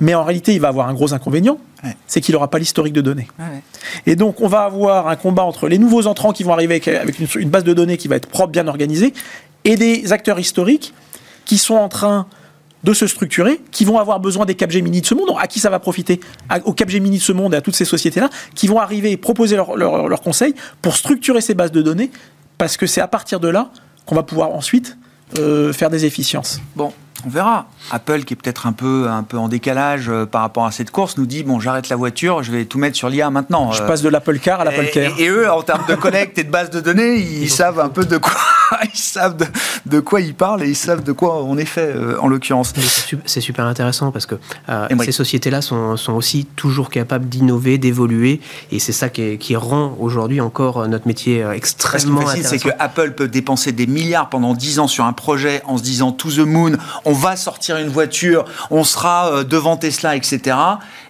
Mais 0.00 0.14
en 0.14 0.24
réalité, 0.24 0.54
il 0.54 0.60
va 0.60 0.68
avoir 0.68 0.88
un 0.88 0.94
gros 0.94 1.12
inconvénient, 1.12 1.58
c'est 2.06 2.20
qu'il 2.20 2.34
n'aura 2.34 2.48
pas 2.48 2.58
l'historique 2.58 2.94
de 2.94 3.00
données. 3.00 3.28
Et 4.06 4.16
donc, 4.16 4.40
on 4.40 4.48
va 4.48 4.62
avoir 4.62 5.08
un 5.08 5.16
combat 5.16 5.44
entre 5.44 5.68
les 5.68 5.78
nouveaux 5.78 6.06
entrants 6.06 6.32
qui 6.32 6.42
vont 6.42 6.52
arriver 6.52 6.82
avec, 6.86 7.18
une, 7.18 7.28
une, 7.36 7.50
base 7.50 7.64
de 7.64 7.74
données 7.74 7.96
qui 7.96 8.08
va 8.08 8.16
être 8.16 8.26
propre, 8.26 8.50
bien 8.50 8.66
organisée, 8.66 9.12
et 9.64 9.76
des 9.76 10.12
acteurs 10.12 10.38
historiques 10.38 10.94
qui 11.44 11.58
sont 11.58 11.74
en 11.74 11.88
train 11.88 12.26
de 12.84 12.94
se 12.94 13.06
structurer, 13.06 13.60
qui 13.70 13.84
vont 13.84 13.98
avoir 13.98 14.20
besoin 14.20 14.46
des 14.46 14.54
Capgemini 14.54 15.00
de 15.00 15.06
ce 15.06 15.14
monde. 15.14 15.30
à 15.38 15.46
qui 15.46 15.60
ça 15.60 15.70
va 15.70 15.78
profiter 15.78 16.20
Aux 16.64 16.72
Capgemini 16.72 17.18
de 17.18 17.22
ce 17.22 17.32
monde 17.32 17.54
et 17.54 17.56
à 17.56 17.60
toutes 17.60 17.76
ces 17.76 17.84
sociétés-là, 17.84 18.30
qui 18.54 18.66
vont 18.66 18.78
arriver 18.78 19.10
et 19.10 19.16
proposer 19.16 19.56
leurs 19.56 19.76
leur, 19.76 20.20
conseils 20.22 20.54
pour 20.80 20.96
structurer 20.96 21.40
ces 21.40 21.54
bases 21.54 21.72
de 21.72 21.82
données, 21.82 22.10
parce 22.58 22.76
que 22.76 22.86
c'est 22.86 23.00
à 23.00 23.08
partir 23.08 23.40
de 23.40 23.48
là 23.48 23.70
qu'on 24.06 24.14
va 24.14 24.22
pouvoir 24.22 24.50
ensuite 24.50 24.96
euh, 25.38 25.72
faire 25.72 25.90
des 25.90 26.06
efficiences. 26.06 26.60
Bon, 26.74 26.92
on 27.26 27.28
verra. 27.28 27.66
Apple, 27.90 28.24
qui 28.24 28.34
est 28.34 28.36
peut-être 28.36 28.66
un 28.66 28.72
peu, 28.72 29.08
un 29.08 29.22
peu 29.22 29.38
en 29.38 29.48
décalage 29.48 30.08
euh, 30.08 30.26
par 30.26 30.42
rapport 30.42 30.66
à 30.66 30.70
cette 30.70 30.90
course, 30.90 31.16
nous 31.16 31.26
dit 31.26 31.42
bon, 31.42 31.60
j'arrête 31.60 31.88
la 31.88 31.96
voiture, 31.96 32.42
je 32.42 32.52
vais 32.52 32.64
tout 32.64 32.78
mettre 32.78 32.96
sur 32.96 33.08
l'IA 33.08 33.30
maintenant. 33.30 33.72
Je 33.72 33.82
passe 33.82 34.02
de 34.02 34.08
l'Apple 34.08 34.38
Car 34.38 34.60
à 34.60 34.64
l'Apple 34.64 34.88
Care. 34.92 35.12
Et, 35.18 35.28
eux, 35.28 35.50
en 35.50 35.62
termes 35.62 35.86
de 35.88 35.94
connect 35.94 36.38
et 36.38 36.44
de 36.44 36.50
base 36.50 36.70
de 36.70 36.80
données, 36.80 37.16
ils, 37.16 37.50
savent 37.50 37.80
un 37.80 37.88
peu 37.88 38.04
de 38.04 38.16
quoi 38.16 38.32
ils 38.92 38.98
savent 38.98 39.36
de, 39.86 40.00
quoi 40.00 40.20
ils 40.20 40.34
parlent 40.34 40.62
et 40.62 40.68
ils 40.68 40.76
savent 40.76 41.02
de 41.02 41.12
quoi 41.12 41.42
on 41.44 41.58
est 41.58 41.64
fait 41.64 41.92
euh, 41.94 42.18
en 42.20 42.28
l'occurrence. 42.28 42.72
C'est 43.24 43.40
super 43.40 43.66
intéressant 43.66 44.12
parce 44.12 44.26
que 44.26 44.36
euh, 44.68 44.88
ces 45.04 45.12
sociétés-là 45.12 45.62
sont, 45.62 45.96
sont, 45.96 46.12
aussi 46.12 46.44
toujours 46.56 46.90
capables 46.90 47.28
d'innover, 47.28 47.78
d'évoluer 47.78 48.40
et 48.72 48.78
c'est 48.78 48.92
ça 48.92 49.08
qui, 49.08 49.38
qui 49.38 49.56
rend 49.56 49.96
aujourd'hui 49.98 50.40
encore 50.40 50.86
notre 50.88 51.06
métier 51.06 51.44
extrêmement 51.54 52.20
intéressant. 52.20 52.48
C'est 52.50 52.58
que 52.58 52.70
Apple 52.78 53.12
peut 53.12 53.28
dépenser 53.28 53.72
des 53.72 53.86
milliards 53.86 54.28
pendant 54.28 54.54
10 54.54 54.80
ans 54.80 54.88
sur 54.88 55.04
un 55.04 55.12
projet 55.12 55.62
en 55.66 55.78
se 55.78 55.82
disant 55.82 56.12
to 56.12 56.30
the 56.30 56.38
moon, 56.38 56.72
on 57.04 57.12
va 57.12 57.36
sortir 57.36 57.76
une 57.76 57.88
voiture, 57.88 58.44
on 58.70 58.84
sera 58.84 59.32
euh, 59.32 59.44
devant 59.44 59.76
Tesla, 59.76 60.16
etc. 60.16 60.56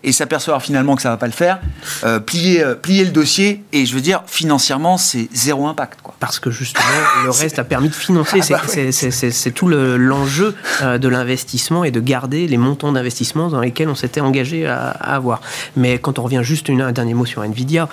Et 0.02 0.12
s'apercevoir 0.12 0.62
finalement 0.62 0.96
que 0.96 1.02
ça 1.02 1.10
va 1.10 1.16
pas 1.16 1.26
le 1.26 1.32
faire, 1.32 1.60
euh, 2.04 2.20
plier, 2.20 2.62
euh, 2.62 2.74
plier 2.74 3.04
le 3.04 3.10
dossier, 3.10 3.62
et 3.72 3.86
je 3.86 3.94
veux 3.94 4.00
dire, 4.00 4.22
financièrement, 4.26 4.96
c'est 4.96 5.28
zéro 5.32 5.66
impact. 5.66 6.00
Quoi. 6.02 6.14
Parce 6.20 6.38
que 6.38 6.50
justement, 6.50 6.84
le 7.24 7.30
reste 7.30 7.49
a 7.58 7.64
permis 7.64 7.88
de 7.88 7.94
financer. 7.94 8.40
Ah 8.52 8.60
bah 8.60 8.92
c'est 8.92 9.50
tout 9.52 9.68
l'enjeu 9.68 10.54
de 10.82 11.08
l'investissement 11.08 11.84
et 11.84 11.90
de 11.90 12.00
garder 12.00 12.46
les 12.46 12.56
montants 12.56 12.92
d'investissement 12.92 13.48
dans 13.48 13.60
lesquels 13.60 13.88
on 13.88 13.94
s'était 13.94 14.20
engagé 14.20 14.66
à, 14.66 14.90
avoir. 14.90 15.40
Mais 15.76 15.98
quand 15.98 16.18
on 16.18 16.22
revient 16.22 16.42
juste 16.42 16.68
une, 16.68 16.82
un 16.82 16.92
dernier 16.92 17.14
mot 17.14 17.24
sur 17.24 17.42
Nvidia, 17.42 17.88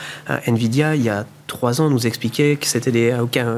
Nvidia, 0.46 0.96
il 0.96 1.04
y 1.04 1.10
a 1.10 1.26
trois 1.48 1.82
ans, 1.82 1.90
nous 1.90 2.06
expliquait 2.06 2.58
que 2.58 2.68
c'était 2.68 2.92
des. 2.92 3.14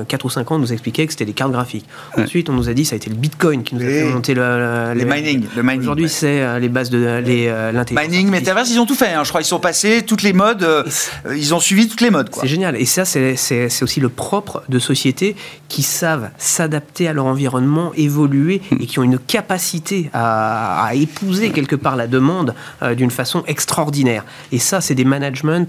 4 0.07 0.25
ou 0.25 0.29
5 0.29 0.51
ans, 0.51 0.59
nous 0.59 0.71
expliquait 0.71 1.05
que 1.05 1.11
c'était 1.11 1.25
des 1.25 1.33
cartes 1.33 1.51
graphiques. 1.51 1.85
Ensuite, 2.17 2.49
on 2.49 2.53
nous 2.53 2.69
a 2.69 2.73
dit 2.73 2.83
que 2.83 2.89
ça 2.89 2.95
a 2.95 2.97
été 2.97 3.09
le 3.09 3.15
bitcoin 3.15 3.63
qui 3.63 3.75
nous 3.75 3.81
a 3.81 3.85
fait 3.85 4.03
monter 4.05 4.33
le, 4.33 4.93
les, 4.95 5.05
mining. 5.05 5.45
Le 5.55 5.63
mining 5.63 5.79
Aujourd'hui, 5.81 6.09
c'est 6.09 6.41
euh, 6.41 6.59
les 6.59 6.69
bases 6.69 6.89
de 6.89 7.03
euh, 7.03 7.71
l'intelligence. 7.71 8.09
Mining, 8.09 8.29
Metaverse, 8.29 8.69
ils 8.69 8.79
ont 8.79 8.85
tout 8.85 8.95
fait. 8.95 9.13
Hein. 9.13 9.23
Je 9.23 9.29
crois 9.29 9.41
qu'ils 9.41 9.47
sont 9.47 9.59
passés 9.59 10.03
toutes 10.05 10.21
les 10.21 10.33
modes. 10.33 10.63
Euh, 10.63 10.83
ils 11.35 11.53
ont 11.53 11.59
suivi 11.59 11.87
toutes 11.87 12.01
les 12.01 12.11
modes. 12.11 12.29
C'est 12.33 12.47
génial. 12.47 12.75
Et 12.75 12.85
ça, 12.85 13.05
c'est 13.05 13.35
aussi 13.81 13.99
le 13.99 14.09
propre 14.09 14.63
de 14.69 14.79
sociétés 14.79 15.35
qui 15.67 15.83
savent 15.83 16.29
s'adapter 16.37 17.07
à 17.07 17.13
leur 17.13 17.25
environnement, 17.25 17.91
évoluer 17.95 18.61
hmm. 18.71 18.81
et 18.81 18.85
qui 18.85 18.99
ont 18.99 19.03
une 19.03 19.19
capacité 19.19 20.09
à, 20.13 20.91
épouser 20.93 21.51
quelque 21.51 21.75
part 21.75 21.95
la 21.95 22.07
demande 22.07 22.53
d'une 22.97 23.11
façon 23.11 23.43
extraordinaire. 23.47 24.25
Et 24.51 24.59
ça, 24.59 24.81
c'est 24.81 24.95
des 24.95 25.05
managements 25.05 25.65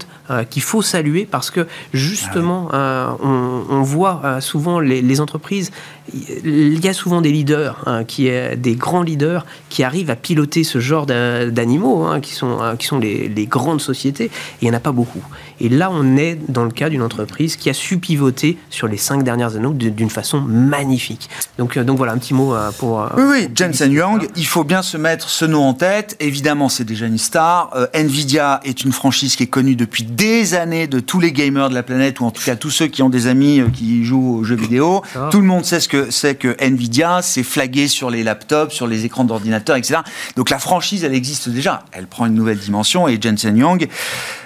qu'il 0.49 0.61
faut 0.61 0.81
saluer 0.81 1.27
parce 1.29 1.51
que 1.51 1.67
justement, 2.11 2.67
euh, 2.73 3.09
on, 3.21 3.81
voit 3.83 4.21
euh, 4.25 4.41
souvent 4.41 4.81
les, 4.81 5.21
entreprises, 5.21 5.71
il 6.13 6.83
y 6.83 6.89
a 6.89 6.93
souvent 6.93 7.21
des 7.21 7.31
leaders, 7.31 7.81
hein, 7.85 8.03
des 8.03 8.75
grands 8.75 9.01
leaders, 9.01 9.45
qui 9.69 9.83
arrivent 9.83 10.09
à 10.09 10.17
piloter 10.17 10.65
ce 10.65 10.79
genre 10.79 11.05
d'animaux, 11.05 12.03
hein, 12.03 12.19
qui 12.19 12.33
sont, 12.33 12.61
euh, 12.61 12.75
qui 12.75 12.85
sont 12.85 12.99
les, 12.99 13.47
grandes 13.49 13.79
sociétés, 13.79 14.25
et 14.25 14.31
il 14.61 14.65
n'y 14.65 14.71
en 14.71 14.77
a 14.77 14.81
pas 14.81 14.91
beaucoup. 14.91 15.23
Et 15.61 15.69
là, 15.69 15.89
on 15.91 16.17
est 16.17 16.37
dans 16.49 16.65
le 16.65 16.71
cas 16.71 16.89
d'une 16.89 17.01
entreprise 17.01 17.55
qui 17.55 17.69
a 17.69 17.73
su 17.73 17.97
pivoter 17.97 18.57
sur 18.69 18.87
les 18.87 18.97
cinq 18.97 19.23
dernières 19.23 19.55
années 19.55 19.73
d'une 19.73 20.09
façon 20.09 20.41
magnifique. 20.41 21.29
Donc, 21.57 21.77
donc 21.77 21.97
voilà, 21.97 22.13
un 22.13 22.17
petit 22.17 22.33
mot 22.33 22.53
pour... 22.79 23.07
oui, 23.15 23.23
oui, 23.29 23.49
Jensen 23.55 23.91
Young, 23.91 24.27
il 24.35 24.45
faut 24.45 24.63
bien 24.63 24.81
se 24.81 24.97
mettre 24.97 25.29
ce 25.29 25.45
nom 25.45 25.63
en 25.63 25.73
tête. 25.73 26.15
Évidemment, 26.19 26.67
c'est 26.67 26.83
déjà 26.83 27.05
une 27.05 27.17
star. 27.17 27.71
Nvidia 27.93 28.59
est 28.63 28.83
une 28.83 28.91
franchise 28.91 29.35
qui 29.35 29.43
est 29.43 29.47
connue 29.47 29.75
depuis 29.75 30.03
des 30.03 30.55
années 30.55 30.87
de 30.87 30.99
tous 30.99 31.19
les 31.19 31.31
gamers 31.31 31.69
de 31.69 31.75
la 31.75 31.83
planète 31.83 32.19
ou 32.19 32.25
en 32.25 32.31
tout 32.31 32.43
cas 32.43 32.55
tous 32.55 32.69
ceux 32.69 32.87
qui 32.87 33.03
ont 33.03 33.09
des 33.09 33.27
amis 33.27 33.59
euh, 33.59 33.69
qui 33.69 34.03
jouent 34.03 34.37
aux 34.39 34.43
jeux 34.43 34.55
vidéo, 34.55 35.01
tout 35.29 35.39
le 35.39 35.45
monde 35.45 35.65
sait 35.65 35.79
ce 35.79 35.87
que 35.87 36.11
c'est 36.11 36.35
que 36.35 36.55
Nvidia, 36.59 37.21
c'est 37.21 37.43
flagué 37.43 37.87
sur 37.87 38.09
les 38.09 38.23
laptops, 38.23 38.73
sur 38.73 38.87
les 38.87 39.05
écrans 39.05 39.23
d'ordinateur, 39.23 39.75
etc. 39.75 39.99
Donc 40.35 40.49
la 40.49 40.59
franchise, 40.59 41.03
elle 41.03 41.13
existe 41.13 41.49
déjà. 41.49 41.83
Elle 41.91 42.07
prend 42.07 42.25
une 42.25 42.33
nouvelle 42.33 42.59
dimension 42.59 43.07
et 43.07 43.19
Jensen 43.21 43.57
Young 43.57 43.87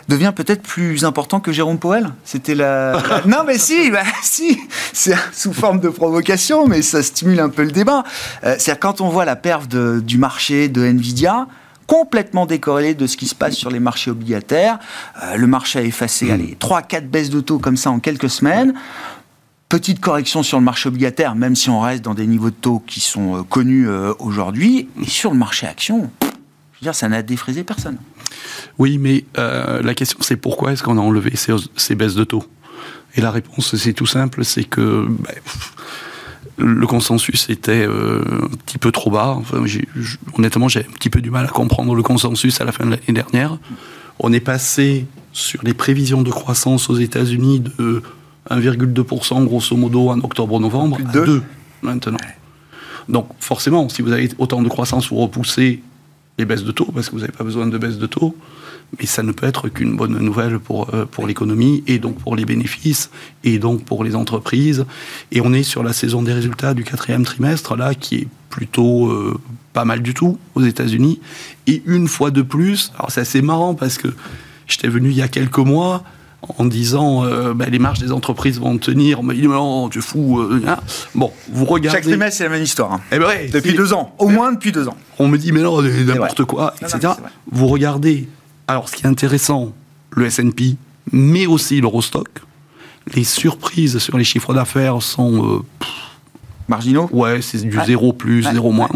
devient 0.07 0.33
peut-être 0.35 0.61
plus 0.61 1.03
important 1.05 1.39
que 1.39 1.51
Jérôme 1.51 1.79
Powell? 1.79 2.09
C'était 2.23 2.55
la... 2.55 3.01
Non 3.25 3.43
mais 3.45 3.57
si, 3.57 3.89
bah, 3.91 4.03
si, 4.21 4.59
c'est 4.93 5.15
sous 5.33 5.53
forme 5.53 5.79
de 5.79 5.89
provocation, 5.89 6.67
mais 6.67 6.81
ça 6.81 7.03
stimule 7.03 7.39
un 7.39 7.49
peu 7.49 7.63
le 7.63 7.71
débat. 7.71 8.03
Euh, 8.43 8.55
c'est-à-dire 8.57 8.79
quand 8.79 9.01
on 9.01 9.09
voit 9.09 9.25
la 9.25 9.35
perf 9.35 9.67
du 9.67 10.17
marché 10.17 10.69
de 10.69 10.83
Nvidia, 10.85 11.47
complètement 11.87 12.45
décorrélé 12.45 12.93
de 12.93 13.07
ce 13.07 13.17
qui 13.17 13.27
se 13.27 13.35
passe 13.35 13.55
sur 13.55 13.69
les 13.69 13.79
marchés 13.79 14.11
obligataires. 14.11 14.79
Euh, 15.23 15.35
le 15.37 15.47
marché 15.47 15.79
a 15.79 15.83
effacé, 15.83 16.27
3-4 16.59 17.03
hmm. 17.03 17.07
baisses 17.07 17.29
de 17.29 17.39
taux 17.41 17.59
comme 17.59 17.77
ça 17.77 17.91
en 17.91 17.99
quelques 17.99 18.29
semaines. 18.29 18.73
Petite 19.69 19.99
correction 19.99 20.43
sur 20.43 20.59
le 20.59 20.63
marché 20.63 20.89
obligataire, 20.89 21.35
même 21.35 21.55
si 21.55 21.69
on 21.69 21.79
reste 21.79 22.03
dans 22.03 22.13
des 22.13 22.27
niveaux 22.27 22.51
de 22.51 22.55
taux 22.55 22.83
qui 22.85 22.99
sont 22.99 23.37
euh, 23.39 23.43
connus 23.43 23.87
aujourd'hui. 24.19 24.87
Et 25.01 25.07
sur 25.07 25.31
le 25.31 25.37
marché 25.37 25.67
action, 25.67 26.11
je 26.75 26.81
veux 26.81 26.85
dire, 26.85 26.95
ça 26.95 27.09
n'a 27.09 27.21
défrisé 27.21 27.63
personne. 27.63 27.97
Oui, 28.77 28.97
mais 28.97 29.25
la 29.35 29.93
question 29.93 30.19
c'est 30.21 30.38
pourquoi 30.38 30.73
est-ce 30.73 30.83
qu'on 30.83 30.97
a 30.97 31.01
enlevé 31.01 31.33
ces, 31.35 31.95
baisses 31.95 32.15
de 32.15 32.23
taux? 32.23 32.45
Et 33.15 33.21
la 33.21 33.31
réponse 33.31 33.75
c'est 33.75 33.93
tout 33.93 34.05
simple, 34.05 34.43
c'est 34.43 34.65
que... 34.65 35.07
Bah, 35.09 35.31
le 36.57 36.88
consensus 36.88 37.49
était 37.49 37.85
euh, 37.85 38.23
un 38.43 38.57
petit 38.65 38.77
peu 38.77 38.91
trop 38.91 39.11
bas. 39.11 39.35
Enfin, 39.38 39.63
honnêtement, 40.38 40.67
j'ai 40.67 40.81
un 40.81 40.93
petit 40.93 41.09
peu 41.09 41.21
du 41.21 41.29
mal 41.29 41.45
à 41.45 41.49
comprendre 41.49 41.95
le 41.95 42.03
consensus 42.03 42.61
à 42.61 42.65
la 42.65 42.71
fin 42.71 42.85
de 42.85 42.91
l'année 42.91 43.03
dernière. 43.09 43.57
On 44.19 44.31
est 44.31 44.39
passé 44.39 45.05
sur 45.33 45.61
les 45.63 45.73
prévisions 45.73 46.21
de 46.21 46.31
croissance 46.31 46.89
aux 46.89 46.95
États-Unis 46.95 47.59
de 47.59 48.01
1,2% 48.49 49.43
grosso 49.43 49.75
modo 49.75 50.09
en 50.09 50.19
octobre-novembre 50.19 50.97
à 51.05 51.11
2 51.11 51.43
maintenant. 51.81 52.17
Donc 53.09 53.27
forcément, 53.39 53.89
si 53.89 54.01
vous 54.01 54.11
avez 54.11 54.29
autant 54.38 54.61
de 54.61 54.69
croissance, 54.69 55.09
vous 55.09 55.17
repoussez 55.17 55.81
les 56.38 56.45
baisses 56.45 56.63
de 56.63 56.71
taux 56.71 56.89
parce 56.93 57.08
que 57.08 57.13
vous 57.13 57.21
n'avez 57.21 57.32
pas 57.32 57.43
besoin 57.43 57.67
de 57.67 57.78
baisse 57.78 57.98
de 57.98 58.08
taux 58.08 58.36
mais 59.00 59.06
ça 59.06 59.24
ne 59.24 59.32
peut 59.32 59.45
être 59.45 59.69
qu'une 59.69 59.95
bonne 59.95 60.17
nouvelle 60.17 60.60
pour, 60.60 60.93
euh, 60.93 61.06
pour 61.06 61.28
l'économie 61.28 61.84
et 61.88 62.00
donc 62.00 62.19
pour 62.19 62.36
les 62.36 62.45
bénéfices 62.45 63.10
et 63.43 63.60
donc 63.60 63.84
pour 63.84 64.04
les 64.04 64.15
entreprises. 64.15 64.86
Et 65.32 65.41
on 65.41 65.54
est 65.54 65.63
sur 65.63 65.84
la 65.84 65.93
saison 65.93 66.21
des 66.21 66.34
résultats 66.34 66.74
du 66.74 66.84
quatrième 66.84 67.24
trimestre, 67.24 67.76
là, 67.76 67.93
qui 67.93 68.15
est 68.15 68.28
plutôt 68.50 69.08
euh, 69.08 69.39
pas 69.74 69.86
mal 69.86 70.02
du 70.02 70.13
tout 70.13 70.38
aux 70.56 70.62
États-Unis. 70.62 71.19
Et 71.67 71.82
une 71.86 72.08
fois 72.08 72.32
de 72.32 72.41
plus, 72.41 72.91
alors 72.98 73.12
c'est 73.12 73.21
assez 73.21 73.41
marrant 73.41 73.74
parce 73.74 73.98
que 73.98 74.08
j'étais 74.67 74.88
venu 74.88 75.10
il 75.10 75.17
y 75.17 75.21
a 75.21 75.28
quelques 75.28 75.58
mois 75.58 76.04
en 76.58 76.65
disant 76.65 77.25
euh, 77.25 77.53
ben, 77.53 77.69
les 77.69 77.79
marges 77.79 77.99
des 77.99 78.12
entreprises 78.12 78.60
vont 78.60 78.77
tenir. 78.77 79.19
On 79.19 79.23
m'a 79.23 79.34
dit 79.34 79.47
non, 79.47 79.89
tu 79.89 80.01
fous. 80.01 80.41
Hein. 80.67 80.77
Bon, 81.13 81.31
vous 81.51 81.65
regardez. 81.65 81.97
Chaque 81.97 82.08
trimestre, 82.08 82.38
c'est 82.38 82.43
la 82.45 82.49
même 82.49 82.63
histoire. 82.63 82.93
Hein. 82.93 83.01
Eh 83.12 83.19
ben 83.19 83.27
depuis 83.51 83.73
deux 83.73 83.93
ans, 83.93 84.13
au 84.19 84.29
moins 84.29 84.51
depuis 84.51 84.71
deux 84.71 84.88
ans. 84.88 84.97
On 85.19 85.27
me 85.27 85.38
dit 85.38 85.51
mais 85.51 85.62
non, 85.62 85.81
n'importe 85.81 86.45
quoi, 86.45 86.73
etc. 86.81 87.13
vous 87.51 87.67
regardez 87.67 88.27
alors, 88.67 88.89
ce 88.89 88.95
qui 88.95 89.03
est 89.03 89.08
intéressant, 89.08 89.73
le 90.12 90.25
S&P, 90.25 90.75
mais 91.12 91.45
aussi 91.45 91.79
l'Eurostock, 91.81 92.29
les 93.13 93.23
surprises 93.23 93.99
sur 93.99 94.17
les 94.17 94.23
chiffres 94.23 94.53
d'affaires 94.53 95.01
sont... 95.01 95.58
Euh, 95.58 95.86
Marginaux? 96.67 97.08
Ouais, 97.12 97.43
c'est 97.43 97.62
du 97.62 97.77
0 97.86 98.13
plus, 98.13 98.41
0 98.41 98.71
moins. 98.71 98.89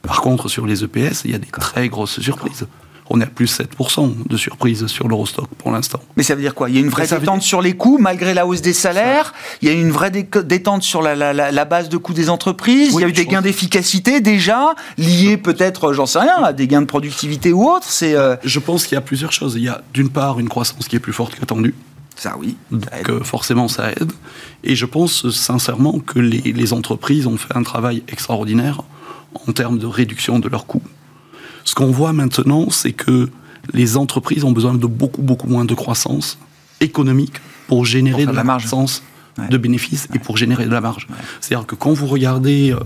Par 0.00 0.22
contre, 0.22 0.48
sur 0.48 0.66
les 0.66 0.82
EPS, 0.82 1.24
il 1.26 1.32
y 1.32 1.34
a 1.34 1.38
des 1.38 1.46
très 1.46 1.90
grosses 1.90 2.20
surprises 2.20 2.66
on 3.10 3.20
est 3.20 3.24
à 3.24 3.26
plus 3.26 3.60
7% 3.60 4.28
de 4.28 4.36
surprise 4.36 4.86
sur 4.86 5.08
l'Eurostock 5.08 5.48
pour 5.58 5.72
l'instant. 5.72 6.00
Mais 6.16 6.22
ça 6.22 6.36
veut 6.36 6.40
dire 6.40 6.54
quoi? 6.54 6.70
Il 6.70 6.76
y 6.76 6.78
a 6.78 6.80
une 6.80 6.88
vraie 6.88 7.08
détente 7.08 7.42
sur 7.42 7.60
les 7.60 7.74
coûts 7.76 7.98
malgré 7.98 8.34
la 8.34 8.46
hausse 8.46 8.62
des 8.62 8.72
salaires? 8.72 9.34
Il 9.60 9.68
y 9.68 9.70
a 9.70 9.74
une 9.74 9.90
vraie 9.90 10.12
détente 10.12 10.84
sur 10.84 11.02
la, 11.02 11.64
base 11.64 11.88
de 11.88 11.96
coûts 11.96 12.14
des 12.14 12.30
entreprises? 12.30 12.94
Il 12.94 13.00
y 13.00 13.04
a 13.04 13.08
eu 13.08 13.12
des 13.12 13.26
gains 13.26 13.42
d'efficacité 13.42 14.20
déjà 14.20 14.74
liés 14.96 15.36
peut-être, 15.36 15.92
j'en 15.92 16.06
sais 16.06 16.20
rien, 16.20 16.42
à 16.42 16.52
des 16.52 16.68
gains 16.68 16.82
de 16.82 16.86
productivité 16.86 17.52
ou 17.52 17.68
autres 17.68 17.86
C'est. 17.88 18.14
Euh, 18.14 18.36
Je 18.44 18.60
pense 18.60 18.86
qu'il 18.86 18.94
y 18.94 18.98
a 18.98 19.02
plusieurs 19.02 19.32
choses. 19.32 19.54
Il 19.56 19.64
y 19.64 19.68
a 19.68 19.82
d'une 19.92 20.08
part 20.08 20.38
une 20.38 20.48
croissance 20.48 20.86
qui 20.86 20.94
est 20.94 21.00
plus 21.00 21.12
forte 21.12 21.34
qu'attendue. 21.34 21.74
Ça, 22.14 22.36
oui. 22.38 22.56
Donc, 22.70 22.86
euh, 23.08 23.24
forcément, 23.24 23.66
ça 23.66 23.90
aide. 23.90 24.12
Et 24.62 24.76
je 24.76 24.86
pense 24.86 25.30
sincèrement 25.30 25.98
que 25.98 26.18
les, 26.18 26.40
les 26.40 26.72
entreprises 26.72 27.26
ont 27.26 27.38
fait 27.38 27.56
un 27.56 27.62
travail 27.62 28.04
extraordinaire 28.08 28.82
en 29.48 29.52
termes 29.52 29.78
de 29.78 29.86
réduction 29.86 30.38
de 30.38 30.48
leurs 30.48 30.66
coûts. 30.66 30.82
Ce 31.64 31.74
qu'on 31.74 31.90
voit 31.90 32.12
maintenant, 32.12 32.70
c'est 32.70 32.92
que 32.92 33.30
les 33.72 33.96
entreprises 33.96 34.44
ont 34.44 34.52
besoin 34.52 34.74
de 34.74 34.86
beaucoup, 34.86 35.22
beaucoup 35.22 35.48
moins 35.48 35.64
de 35.64 35.74
croissance 35.74 36.38
économique 36.80 37.34
pour 37.68 37.84
générer 37.84 38.26
de 38.26 38.32
la, 38.32 38.42
croissance 38.42 39.02
de 39.50 39.56
bénéfices 39.56 40.08
et 40.14 40.18
pour 40.18 40.36
générer 40.36 40.64
de 40.64 40.70
la 40.70 40.80
marge. 40.80 41.06
C'est-à-dire 41.40 41.66
que 41.66 41.74
quand 41.74 41.92
vous 41.92 42.06
regardez... 42.06 42.72
Euh, 42.72 42.80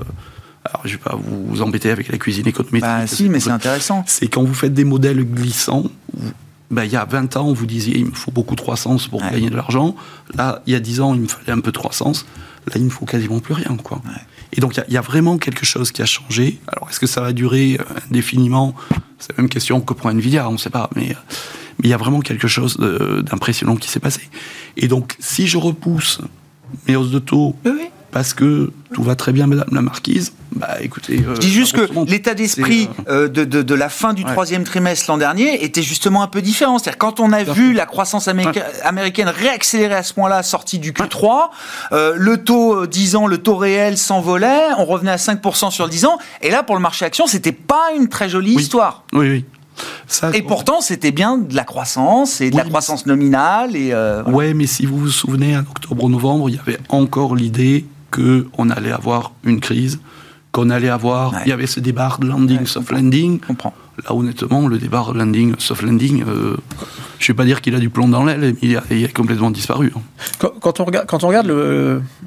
alors, 0.67 0.81
je 0.85 0.93
ne 0.93 0.97
vais 0.97 1.03
pas 1.03 1.17
vous 1.17 1.61
embêter 1.61 1.91
avec 1.91 2.09
la 2.09 2.17
cuisine 2.17 2.47
économique. 2.47 2.81
Bah, 2.81 3.07
si, 3.07 3.29
mais 3.29 3.39
c'est 3.39 3.51
intéressant. 3.51 4.03
C'est 4.07 4.29
quand 4.29 4.43
vous 4.43 4.55
faites 4.55 4.73
des 4.73 4.85
modèles 4.85 5.23
glissants, 5.23 5.85
bah, 6.71 6.87
il 6.87 6.93
y 6.93 6.97
a 6.97 7.05
20 7.05 7.37
ans, 7.37 7.53
vous 7.53 7.67
disiez 7.67 7.99
il 7.99 8.07
me 8.07 8.13
faut 8.13 8.31
beaucoup 8.31 8.57
de 8.57 8.61
croissance 8.63 9.07
pour 9.07 9.21
gagner 9.21 9.51
de 9.51 9.57
l'argent. 9.57 9.95
Là, 10.35 10.63
il 10.67 10.73
y 10.73 10.77
a 10.77 10.81
10 10.81 11.01
ans, 11.03 11.15
il 11.15 11.21
me 11.21 11.29
fallait 11.29 11.53
un 11.53 11.61
peu 11.61 11.71
de 11.71 11.77
croissance. 11.77 12.25
Là, 12.67 12.75
il 12.77 12.85
ne 12.85 12.91
faut 12.91 13.05
quasiment 13.05 13.41
plus 13.41 13.53
rien. 13.53 13.77
Quoi. 13.77 14.01
Et 14.55 14.61
donc, 14.61 14.81
il 14.89 14.95
y, 14.95 14.97
a 14.97 15.01
vraiment 15.01 15.37
quelque 15.37 15.67
chose 15.67 15.91
qui 15.91 16.01
a 16.01 16.07
changé. 16.07 16.59
Alors, 16.69 16.89
est-ce 16.89 17.01
que 17.01 17.07
ça 17.07 17.21
va 17.21 17.33
durer 17.33 17.77
euh, 17.79 17.85
indéfiniment? 18.09 18.75
C'est 19.19 19.37
la 19.37 19.43
même 19.43 19.51
question 19.51 19.81
que 19.81 19.95
pour 19.95 20.09
Nvidia, 20.11 20.49
on 20.49 20.53
ne 20.53 20.59
sait 20.59 20.71
pas. 20.71 20.89
Mais 20.95 21.11
euh, 21.11 21.15
il 21.83 21.91
y 21.91 21.93
a 21.93 21.97
vraiment 21.97 22.21
quelque 22.21 22.47
chose 22.47 22.77
d'impressionnant 22.79 23.77
qui 23.77 23.89
s'est 23.89 24.01
passé. 24.01 24.29
Et 24.77 24.87
donc, 24.87 25.17
si 25.19 25.49
je 25.49 25.59
repousse 25.59 26.21
mes 26.87 26.97
hausses 26.97 27.11
de 27.11 27.19
taux 27.19 27.57
oui 27.65 27.89
parce 28.15 28.33
que 28.33 28.71
tout 28.93 29.03
va 29.03 29.17
très 29.17 29.33
bien, 29.33 29.49
Madame 29.49 29.67
la 29.73 29.83
Marquise. 29.83 30.33
Bah, 30.53 30.77
écoutez. 30.81 31.19
Euh, 31.19 31.35
je 31.35 31.41
dis 31.41 31.51
juste 31.51 31.73
que 31.75 32.09
l'état 32.09 32.35
d'esprit 32.35 32.89
euh, 33.09 33.27
de, 33.27 33.45
de, 33.45 33.75
la 33.75 33.89
fin 33.89 34.15
du 34.15 34.25
troisième 34.25 34.63
trimestre 34.63 35.11
l'an 35.11 35.19
dernier 35.19 35.65
était 35.65 35.83
justement 35.83 36.23
un 36.23 36.29
peu 36.29 36.41
différent. 36.41 36.79
C'est-à-dire 36.79 36.99
quand 36.99 37.19
on 37.19 37.33
a 37.33 37.43
vu 37.43 37.73
la 37.73 37.87
croissance 37.87 38.29
américaine 38.29 39.29
réaccélérer 39.29 39.97
à 39.97 40.05
ce 40.05 40.15
point-là, 40.15 40.45
sortie 40.45 40.79
du 40.79 40.93
Q3, 40.93 41.49
euh, 41.91 42.15
le 42.17 42.37
taux 42.37 42.87
10 42.87 43.17
ans, 43.17 43.27
le 43.27 43.39
taux 43.39 43.57
réel 43.57 43.99
s'envolait, 43.99 44.63
on 44.79 44.85
revenait 44.85 45.11
à 45.11 45.17
5% 45.17 45.73
sur 45.73 45.85
le 45.85 45.91
10 45.91 46.05
ans, 46.05 46.19
et 46.41 46.53
là 46.53 46.63
pour 46.63 46.77
le 46.77 46.83
marché 46.83 47.05
action, 47.05 47.27
c'était 47.27 47.51
pas 47.51 47.89
une 47.97 48.09
très 48.09 48.29
jolie 48.29 48.55
histoire. 48.55 49.03
Oui, 49.13 49.29
oui. 49.29 50.35
et 50.35 50.43
pourtant, 50.43 50.81
c'était 50.81 51.11
bien 51.11 51.37
de 51.37 51.57
la 51.57 51.65
croissance 51.65 52.41
et 52.41 52.51
de 52.51 52.57
la 52.57 52.63
croissance 52.63 53.07
nominale. 53.07 53.75
Et 53.75 53.93
Ouais, 54.29 54.55
mais 54.55 54.69
si 54.69 54.87
vous 54.87 54.99
vous 54.99 55.11
souvenez, 55.11 55.57
en 55.57 55.63
octobre-novembre, 55.63 56.49
il 56.49 56.55
y 56.55 56.61
avait 56.61 56.79
encore 56.91 57.35
l'idée 57.35 57.85
qu'on 58.15 58.71
allait 58.71 58.93
avoir 58.93 59.33
une 59.45 59.61
crise, 59.61 59.99
qu'on 60.53 60.71
allait 60.71 60.89
avoir. 60.89 61.35
Il 61.45 61.49
y 61.49 61.53
avait 61.53 61.67
ce 61.67 61.81
débat 61.81 62.17
de 62.21 62.27
landing, 62.27 62.67
soft 62.67 62.91
landing. 62.93 63.41
Comprends. 63.41 63.75
Là, 64.05 64.15
honnêtement, 64.15 64.67
le 64.67 64.79
débat 64.79 65.07
landing, 65.15 65.55
soft 65.59 65.83
landing, 65.83 66.25
euh, 66.27 66.57
je 67.19 67.25
ne 67.25 67.35
vais 67.35 67.37
pas 67.37 67.45
dire 67.45 67.61
qu'il 67.61 67.75
a 67.77 67.79
du 67.79 67.91
plomb 67.91 68.09
dans 68.09 68.25
l'aile, 68.25 68.57
il, 68.61 68.81
il, 68.91 69.05
a 69.05 69.09
complètement 69.09 69.53
disparu. 69.53 69.93
Hein. 69.97 70.01
Quand, 70.61 70.81
on 70.81 70.85
regarde, 70.85 71.07
quand 71.07 71.23
on 71.23 71.29
regarde 71.29 71.53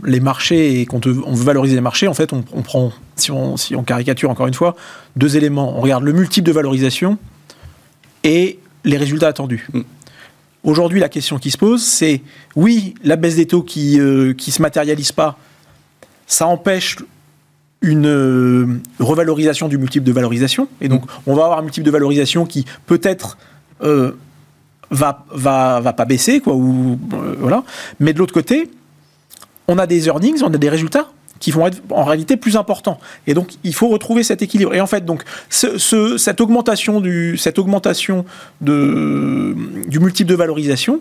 les 0.03 0.19
marchés 0.21 0.79
et 0.79 0.85
qu'on 0.85 0.99
veut 0.99 1.43
valoriser 1.43 1.75
les 1.75 1.81
marchés, 1.81 2.07
en 2.07 2.13
fait, 2.13 2.31
on, 2.31 2.41
prend, 2.61 2.93
si 3.17 3.31
on, 3.31 3.57
si 3.57 3.75
on 3.75 3.83
caricature 3.83 4.29
encore 4.29 4.47
une 4.47 4.53
fois, 4.53 4.75
deux 5.17 5.35
éléments. 5.35 5.77
On 5.77 5.81
regarde 5.81 6.03
le 6.03 6.13
multiple 6.13 6.47
de 6.47 6.53
valorisation 6.53 7.17
et 8.23 8.59
les 8.85 8.97
résultats 8.97 9.27
attendus. 9.27 9.67
Mm. 9.73 9.81
Aujourd'hui, 10.63 10.99
la 10.99 11.09
question 11.09 11.37
qui 11.37 11.51
se 11.51 11.57
pose, 11.57 11.83
c'est 11.83 12.21
oui, 12.55 12.95
la 13.03 13.15
baisse 13.15 13.35
des 13.35 13.47
taux 13.47 13.63
qui 13.63 13.97
ne 13.97 14.33
euh, 14.33 14.35
se 14.37 14.61
matérialise 14.61 15.11
pas, 15.11 15.37
ça 16.27 16.45
empêche 16.45 16.97
une 17.81 18.07
euh, 18.07 18.79
revalorisation 18.99 19.67
du 19.67 19.77
multiple 19.77 20.05
de 20.05 20.11
valorisation. 20.11 20.67
Et 20.81 20.89
donc, 20.89 21.03
on 21.25 21.35
va 21.35 21.45
avoir 21.45 21.59
un 21.59 21.61
multiple 21.61 21.85
de 21.85 21.91
valorisation 21.91 22.45
qui 22.45 22.65
peut-être 22.85 23.37
euh, 23.81 24.11
va, 24.91 25.25
va, 25.31 25.79
va, 25.79 25.93
pas 25.93 26.05
baisser, 26.05 26.39
quoi, 26.41 26.53
ou, 26.53 26.99
euh, 27.13 27.35
voilà. 27.39 27.63
Mais 27.99 28.13
de 28.13 28.19
l'autre 28.19 28.33
côté, 28.33 28.69
on 29.67 29.77
a 29.77 29.87
des 29.87 30.07
earnings, 30.07 30.41
on 30.43 30.53
a 30.53 30.57
des 30.57 30.69
résultats 30.69 31.07
qui 31.39 31.51
vont 31.51 31.67
être 31.67 31.81
en 31.91 32.03
réalité 32.03 32.35
plus 32.35 32.57
importants. 32.57 32.99
Et 33.27 33.35
donc, 33.35 33.53
il 33.63 33.75
faut 33.75 33.89
retrouver 33.89 34.23
cet 34.23 34.41
équilibre. 34.41 34.73
Et 34.73 34.81
en 34.81 34.87
fait, 34.87 35.05
donc, 35.05 35.23
ce, 35.49 36.17
cette 36.17 36.41
augmentation, 36.41 36.99
du, 36.99 37.37
cette 37.37 37.59
augmentation 37.59 38.25
de, 38.59 39.55
du 39.87 39.99
multiple 39.99 40.29
de 40.29 40.35
valorisation, 40.35 40.99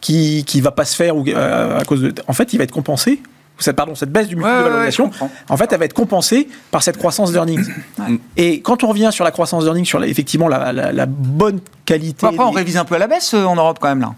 qui 0.00 0.44
ne 0.54 0.60
va 0.60 0.72
pas 0.72 0.84
se 0.84 0.94
faire 0.94 1.16
ou, 1.16 1.24
à 1.34 1.82
cause 1.84 2.02
de... 2.02 2.14
En 2.28 2.32
fait, 2.32 2.52
il 2.52 2.58
va 2.58 2.64
être 2.64 2.72
compensé 2.72 3.20
cette, 3.58 3.76
pardon, 3.76 3.94
cette 3.94 4.10
baisse 4.10 4.28
du 4.28 4.36
multiple 4.36 4.58
de 4.58 4.62
valorisation, 4.62 5.10
en 5.48 5.56
fait, 5.56 5.72
elle 5.72 5.78
va 5.78 5.84
être 5.86 5.94
compensée 5.94 6.48
par 6.70 6.82
cette 6.82 6.98
croissance 6.98 7.32
d'earnings. 7.32 7.64
Et 8.36 8.60
quand 8.60 8.84
on 8.84 8.88
revient 8.88 9.10
sur 9.12 9.24
la 9.24 9.30
croissance 9.30 9.64
d'earnings, 9.64 9.84
sur 9.84 10.02
effectivement 10.04 10.48
la, 10.48 11.06
bonne 11.06 11.60
qualité. 11.84 12.26
Après, 12.26 12.44
on 12.44 12.50
révise 12.50 12.76
un 12.76 12.84
peu 12.84 12.96
à 12.96 12.98
la 12.98 13.06
baisse 13.06 13.34
euh, 13.34 13.44
en 13.44 13.56
Europe 13.56 13.78
quand 13.80 13.88
même 13.88 14.00
là. 14.00 14.14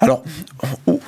Alors, 0.00 0.22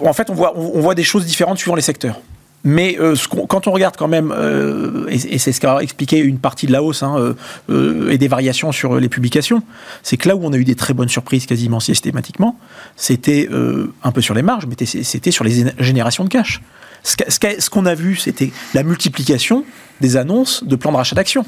en 0.05 0.13
fait, 0.13 0.31
on 0.31 0.35
voit, 0.35 0.57
on 0.57 0.81
voit 0.81 0.97
des 0.97 1.05
choses 1.05 1.25
différentes 1.25 1.59
suivant 1.59 1.77
les 1.77 1.83
secteurs. 1.83 2.21
Mais 2.63 2.99
euh, 3.01 3.17
quand 3.49 3.67
on 3.67 3.73
regarde 3.73 3.97
quand 3.97 4.09
même, 4.09 4.35
euh, 4.37 5.07
et, 5.09 5.39
c'est 5.39 5.53
ce 5.53 5.61
qu'a 5.61 5.79
expliqué 5.81 6.19
une 6.19 6.39
partie 6.39 6.67
de 6.67 6.73
la 6.73 6.83
hausse 6.83 7.03
hein, 7.03 7.35
et 7.71 8.19
des 8.19 8.29
variations 8.29 8.71
sur 8.71 9.01
les 9.01 9.09
publications, 9.09 9.63
c'est 10.03 10.17
que 10.17 10.29
là 10.29 10.37
où 10.37 10.45
on 10.45 10.53
a 10.53 10.57
eu 10.57 10.65
des 10.65 10.75
très 10.75 10.93
bonnes 10.93 11.09
surprises 11.09 11.47
quasiment 11.47 11.81
systématiquement, 11.81 12.59
c'était 12.97 13.49
un 14.03 14.13
peu 14.13 14.21
sur 14.21 14.35
les 14.35 14.43
marges, 14.43 14.67
mais 14.67 14.77
c'était 14.85 15.31
sur 15.31 15.45
les 15.45 15.73
générations 15.79 16.25
de 16.25 16.29
cash. 16.29 16.61
Ce 17.03 17.71
qu'on 17.71 17.87
a 17.87 17.95
vu, 17.95 18.17
c'était 18.17 18.53
la 18.75 18.83
multiplication 18.83 19.65
des 20.01 20.17
annonces 20.17 20.65
de 20.65 20.77
plans 20.77 20.93
de 20.93 20.97
rachat 20.97 21.17
d'actions. 21.17 21.45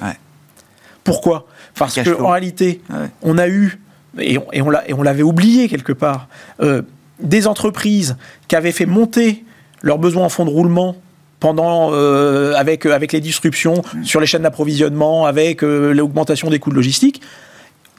Pourquoi? 1.05 1.47
Parce 1.75 1.99
qu'en 2.03 2.31
réalité, 2.31 2.81
on 3.23 3.39
a 3.39 3.49
eu, 3.49 3.79
et 4.19 4.39
on, 4.63 5.03
l'avait 5.03 5.23
oublié 5.23 5.69
quelque 5.69 5.93
part, 5.93 6.29
euh, 6.61 6.83
des 7.21 7.47
entreprises 7.47 8.17
qui 8.49 8.57
avaient 8.57 8.73
fait 8.73 8.87
monter 8.87 9.45
leurs 9.83 9.99
besoins 9.99 10.25
en 10.25 10.29
fonds 10.29 10.45
de 10.45 10.51
roulement 10.51 10.97
pendant, 11.41 11.91
euh, 11.93 12.55
avec, 12.55 12.87
avec 12.87 13.13
les 13.13 13.21
disruptions 13.21 13.83
sur 14.05 14.21
les 14.21 14.27
chaînes 14.27 14.43
d'approvisionnement, 14.43 15.27
avec 15.27 15.63
euh, 15.63 15.93
l'augmentation 15.93 16.51
des 16.51 16.59
coûts 16.59 16.71
de 16.71 16.77
logistique. 16.77 17.21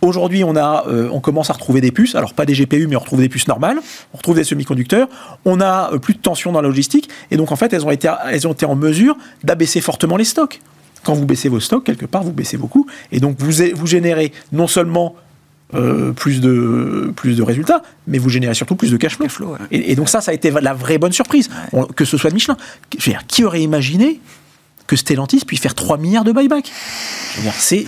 Aujourd'hui, 0.03 0.43
on, 0.43 0.57
a, 0.57 0.85
euh, 0.89 1.07
on 1.13 1.21
commence 1.21 1.49
à 1.49 1.53
retrouver 1.53 1.79
des 1.79 1.93
puces. 1.93 2.13
Alors, 2.15 2.33
pas 2.33 2.45
des 2.45 2.53
GPU, 2.53 2.87
mais 2.87 2.97
on 2.97 2.99
retrouve 2.99 3.21
des 3.21 3.29
puces 3.29 3.47
normales. 3.47 3.79
On 4.13 4.17
retrouve 4.17 4.35
des 4.35 4.43
semi-conducteurs. 4.43 5.07
On 5.45 5.61
a 5.61 5.93
euh, 5.93 5.97
plus 5.97 6.13
de 6.13 6.19
tension 6.19 6.51
dans 6.51 6.61
la 6.61 6.67
logistique. 6.67 7.09
Et 7.31 7.37
donc, 7.37 7.53
en 7.53 7.55
fait, 7.55 7.71
elles 7.71 7.85
ont 7.85 7.91
été, 7.91 8.11
elles 8.29 8.45
ont 8.45 8.51
été 8.51 8.65
en 8.65 8.75
mesure 8.75 9.15
d'abaisser 9.45 9.79
fortement 9.79 10.17
les 10.17 10.25
stocks. 10.25 10.59
Quand 11.05 11.13
vous 11.13 11.25
baissez 11.25 11.47
vos 11.47 11.61
stocks, 11.61 11.85
quelque 11.85 12.05
part, 12.05 12.21
vous 12.21 12.33
baissez 12.33 12.57
vos 12.57 12.67
coûts. 12.67 12.85
Et 13.13 13.21
donc, 13.21 13.37
vous, 13.39 13.63
vous 13.73 13.87
générez 13.87 14.33
non 14.51 14.67
seulement 14.67 15.15
euh, 15.75 16.11
plus, 16.11 16.41
de, 16.41 17.11
plus 17.15 17.37
de 17.37 17.43
résultats, 17.43 17.81
mais 18.07 18.17
vous 18.17 18.29
générez 18.29 18.53
surtout 18.53 18.75
plus 18.75 18.91
de 18.91 18.97
cash 18.97 19.17
flow. 19.17 19.55
et, 19.71 19.95
donc 19.95 20.09
ça, 20.09 20.21
ça 20.21 20.31
a 20.31 20.33
été 20.33 20.51
la 20.51 20.73
vraie 20.73 20.97
bonne 20.97 21.11
surprise, 21.11 21.49
que 21.95 22.05
ce 22.05 22.17
soit 22.17 22.29
de 22.29 22.35
Michelin. 22.35 22.57
Je 22.97 23.05
veux 23.05 23.11
dire, 23.11 23.25
qui 23.27 23.43
aurait 23.43 23.61
imaginé 23.61 24.19
que 24.87 24.95
Stellantis 24.95 25.45
puisse 25.45 25.61
faire 25.61 25.75
3 25.75 25.97
milliards 25.97 26.23
de 26.23 26.31
buyback? 26.31 26.71
C'est 27.57 27.85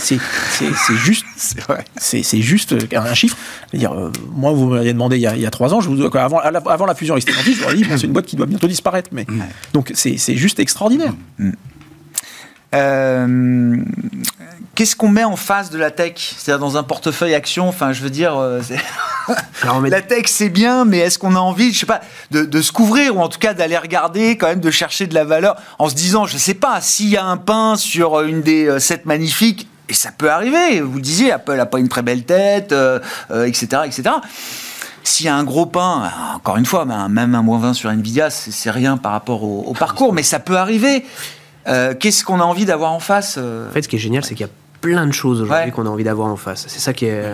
juste, 0.96 1.26
c'est 1.98 2.42
juste 2.42 2.76
un 2.94 3.14
chiffre. 3.14 3.38
Dire, 3.74 3.92
euh, 3.92 4.12
moi, 4.34 4.52
vous 4.54 4.68
m'aviez 4.68 4.94
demandé 4.94 5.18
il 5.18 5.22
y, 5.22 5.28
a, 5.28 5.36
il 5.36 5.42
y, 5.42 5.46
a, 5.46 5.52
3 5.52 5.74
ans, 5.74 5.82
je 5.82 5.90
vous, 5.90 6.02
avant, 6.18 6.40
avant 6.40 6.86
la 6.86 6.96
fusion 6.96 7.14
avec 7.14 7.24
Stellantis, 7.24 7.54
je 7.54 7.60
vous 7.60 7.66
aurais 7.66 7.76
dit, 7.76 7.86
c'est 7.90 8.04
une 8.04 8.14
boîte 8.14 8.26
qui 8.26 8.36
doit 8.36 8.46
bientôt 8.46 8.68
disparaître. 8.68 9.10
Mais, 9.12 9.26
Donc 9.74 9.92
c'est 9.96 10.36
juste 10.36 10.60
extraordinaire. 10.60 11.14
Mm. 11.38 11.52
Euh, 12.74 13.78
qu'est-ce 14.74 14.96
qu'on 14.96 15.10
met 15.10 15.24
en 15.24 15.36
face 15.36 15.70
de 15.70 15.78
la 15.78 15.92
tech? 15.92 16.36
C'est-à-dire 16.38 16.60
dans 16.60 16.78
un 16.78 16.84
portefeuille 16.84 17.34
action, 17.34 17.68
enfin 17.68 17.94
je 17.94 18.02
veux 18.02 18.10
dire, 18.10 18.38
euh, 18.38 18.62
la 19.90 20.02
tech 20.02 20.26
c'est 20.28 20.50
bien, 20.50 20.86
mais 20.86 21.00
est-ce 21.00 21.20
qu'on 21.20 21.36
a 21.36 21.40
envie, 21.40 21.74
je 21.74 21.80
sais 21.80 21.86
pas, 21.86 22.02
de, 22.32 22.62
se 22.62 22.72
couvrir 22.72 23.16
ou 23.16 23.22
en 23.22 23.30
tout 23.30 23.40
cas 23.40 23.54
d'aller 23.54 23.78
regarder, 23.78 24.38
quand 24.38 24.48
même 24.48 24.60
de 24.60 24.72
chercher 24.72 25.08
de 25.08 25.14
la 25.14 25.24
valeur 25.24 25.56
en 25.80 25.90
se 25.90 25.96
disant, 25.96 26.26
je 26.26 26.38
sais 26.38 26.54
pas, 26.54 26.82
s'il 26.82 27.10
y 27.10 27.18
a 27.18 27.26
un 27.26 27.38
pain 27.38 27.76
sur 27.76 28.22
une 28.22 28.42
des 28.42 28.68
euh, 28.68 28.80
sept 28.80 29.06
magnifiques, 29.06 29.68
et 29.88 29.94
ça 29.94 30.10
peut 30.12 30.32
arriver, 30.32 30.82
vous 30.82 30.96
le 30.96 31.02
disiez, 31.02 31.32
Apple 31.32 31.56
n'a 31.56 31.68
pas 31.68 31.78
une 31.78 31.90
très 31.90 32.02
belle 32.02 32.24
tête, 32.24 32.74
etc., 33.30 33.84
etc. 33.86 34.16
S'il 35.04 35.28
y 35.28 35.30
a 35.30 35.36
un 35.36 35.44
gros 35.44 35.68
pain, 35.68 36.12
encore 36.34 36.58
une 36.58 36.66
fois, 36.66 36.86
même 36.86 37.36
un 37.36 37.44
moins 37.44 37.60
20 37.60 37.76
sur 37.76 37.92
Nvidia, 37.92 38.32
c'est 38.32 38.72
rien 38.72 38.98
par 38.98 39.12
rapport 39.12 39.44
au 39.44 39.76
parcours, 39.78 40.12
mais 40.12 40.24
ça 40.24 40.40
peut 40.40 40.58
arriver. 40.58 41.06
Euh, 41.68 41.94
qu'est-ce 42.00 42.24
qu'on 42.24 42.40
a 42.40 42.44
envie 42.44 42.66
d'avoir 42.66 42.92
en 42.92 43.00
face 43.00 43.36
euh 43.38 43.70
En 43.70 43.72
fait, 43.72 43.82
ce 43.82 43.88
qui 43.88 43.96
est 43.96 44.00
génial, 44.00 44.24
c'est 44.24 44.36
qu'il 44.36 44.46
y 44.46 44.50
a 44.50 44.54
plein 44.82 45.08
de 45.08 45.12
choses 45.14 45.42
aujourd'hui 45.42 45.72
qu'on 45.72 45.88
a 45.88 45.90
envie 45.90 46.04
d'avoir 46.04 46.28
en 46.28 46.36
face. 46.36 46.66
C'est 46.68 46.80
ça 46.80 46.94
qui 46.94 47.06
est. 47.06 47.26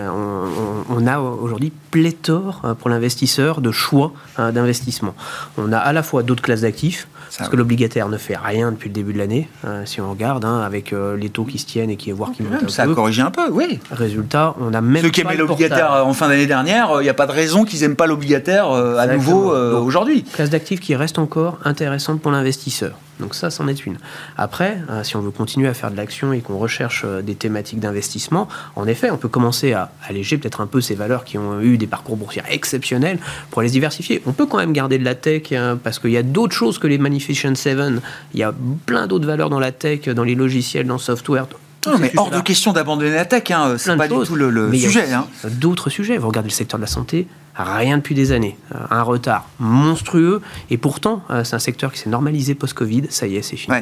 On, 0.88 1.06
a 1.06 1.18
aujourd'hui 1.18 1.72
pléthore 1.90 2.62
euh, 2.64 2.74
pour 2.74 2.88
l'investisseur 2.88 3.60
de 3.60 3.70
choix 3.70 4.12
d'investissement. 4.38 5.14
On 5.58 5.72
a 5.72 5.78
à 5.78 5.92
la 5.92 6.02
fois 6.02 6.22
d'autres 6.22 6.42
classes 6.42 6.62
d'actifs. 6.62 7.08
parce 7.36 7.50
que 7.50 7.56
l'obligataire 7.56 8.08
ne 8.08 8.16
fait 8.16 8.36
rien 8.36 8.72
depuis 8.72 8.88
le 8.88 8.94
début 8.94 9.12
de 9.12 9.18
l'année, 9.18 9.48
hein, 9.66 9.84
si 9.84 10.00
on 10.00 10.10
regarde, 10.10 10.44
hein, 10.44 10.60
avec 10.60 10.92
euh, 10.92 11.16
les 11.16 11.28
taux 11.28 11.44
qui 11.44 11.58
se 11.58 11.66
tiennent 11.66 11.90
et 11.90 11.96
qui 11.96 12.10
voient 12.12 12.30
qui 12.34 12.42
montent 12.42 12.64
un 12.64 12.68
ça 12.68 12.84
a 12.84 12.86
corrigé 12.86 13.20
un 13.20 13.30
peu, 13.30 13.50
oui. 13.50 13.80
Résultat, 13.90 14.54
on 14.60 14.72
a 14.72 14.80
même 14.80 15.02
ceux 15.02 15.10
qui 15.10 15.22
aimaient 15.22 15.36
l'obligataire 15.36 16.06
en 16.06 16.12
fin 16.14 16.28
d'année 16.28 16.46
dernière, 16.46 17.00
il 17.00 17.02
n'y 17.02 17.10
a 17.10 17.14
pas 17.14 17.26
de 17.26 17.32
raison 17.32 17.64
qu'ils 17.64 17.80
n'aiment 17.80 17.96
pas 17.96 18.06
l'obligataire 18.06 18.70
à 18.70 19.06
nouveau 19.08 19.54
aujourd'hui. 19.54 20.24
Classe 20.24 20.50
d'actifs 20.50 20.80
qui 20.80 20.94
reste 20.94 21.18
encore 21.18 21.58
intéressante 21.64 22.20
pour 22.20 22.30
l'investisseur. 22.30 22.92
Donc 23.20 23.34
ça, 23.34 23.50
c'en 23.50 23.68
est 23.68 23.86
une. 23.86 23.98
Après, 24.36 24.78
euh, 24.90 25.04
si 25.04 25.16
on 25.16 25.20
veut 25.20 25.30
continuer 25.30 25.68
à 25.68 25.74
faire 25.74 25.90
de 25.90 25.96
l'action 25.96 26.32
et 26.32 26.40
qu'on 26.40 26.58
recherche 26.58 27.02
euh, 27.04 27.22
des 27.22 27.34
thématiques 27.34 27.78
d'investissement, 27.78 28.48
en 28.74 28.86
effet, 28.86 29.10
on 29.10 29.16
peut 29.16 29.28
commencer 29.28 29.72
à 29.72 29.92
alléger 30.08 30.38
peut-être 30.38 30.60
un 30.60 30.66
peu 30.66 30.80
ces 30.80 30.94
valeurs 30.94 31.24
qui 31.24 31.38
ont 31.38 31.60
eu 31.60 31.78
des 31.78 31.86
parcours 31.86 32.16
boursiers 32.16 32.42
exceptionnels 32.50 33.18
pour 33.50 33.62
les 33.62 33.70
diversifier. 33.70 34.22
On 34.26 34.32
peut 34.32 34.46
quand 34.46 34.58
même 34.58 34.72
garder 34.72 34.98
de 34.98 35.04
la 35.04 35.14
tech 35.14 35.52
hein, 35.52 35.78
parce 35.82 35.98
qu'il 35.98 36.10
y 36.10 36.16
a 36.16 36.22
d'autres 36.22 36.54
choses 36.54 36.78
que 36.78 36.86
les 36.86 36.98
Magnificent 36.98 37.54
Seven. 37.54 38.00
Il 38.34 38.40
y 38.40 38.42
a 38.42 38.52
plein 38.86 39.06
d'autres 39.06 39.26
valeurs 39.26 39.50
dans 39.50 39.60
la 39.60 39.72
tech, 39.72 40.08
dans 40.08 40.24
les 40.24 40.34
logiciels, 40.34 40.86
dans 40.86 40.94
le 40.94 41.00
software. 41.00 41.46
Non, 41.86 41.98
mais 41.98 42.12
hors 42.16 42.30
de 42.30 42.40
question 42.40 42.72
d'abandonner 42.72 43.10
la 43.10 43.24
tech, 43.24 43.50
hein, 43.50 43.74
c'est 43.76 43.96
pas 43.96 44.08
du 44.08 44.14
tout 44.14 44.36
le, 44.36 44.72
sujet. 44.72 45.12
Hein. 45.12 45.26
D'autres 45.44 45.90
sujets. 45.90 46.16
Vous 46.16 46.28
regardez 46.28 46.48
le 46.48 46.54
secteur 46.54 46.78
de 46.78 46.84
la 46.84 46.90
santé, 46.90 47.26
rien 47.54 47.98
depuis 47.98 48.14
des 48.14 48.32
années. 48.32 48.56
Euh, 48.74 48.78
un 48.90 49.02
retard 49.02 49.46
monstrueux. 49.58 50.40
Et 50.70 50.78
pourtant, 50.78 51.22
euh, 51.30 51.44
c'est 51.44 51.54
un 51.54 51.60
secteur 51.60 51.92
qui 51.92 51.98
s'est 51.98 52.10
normalisé 52.10 52.54
post-Covid. 52.54 53.04
Ça 53.10 53.26
y 53.26 53.36
est, 53.36 53.42
c'est 53.42 53.56
fini. 53.56 53.76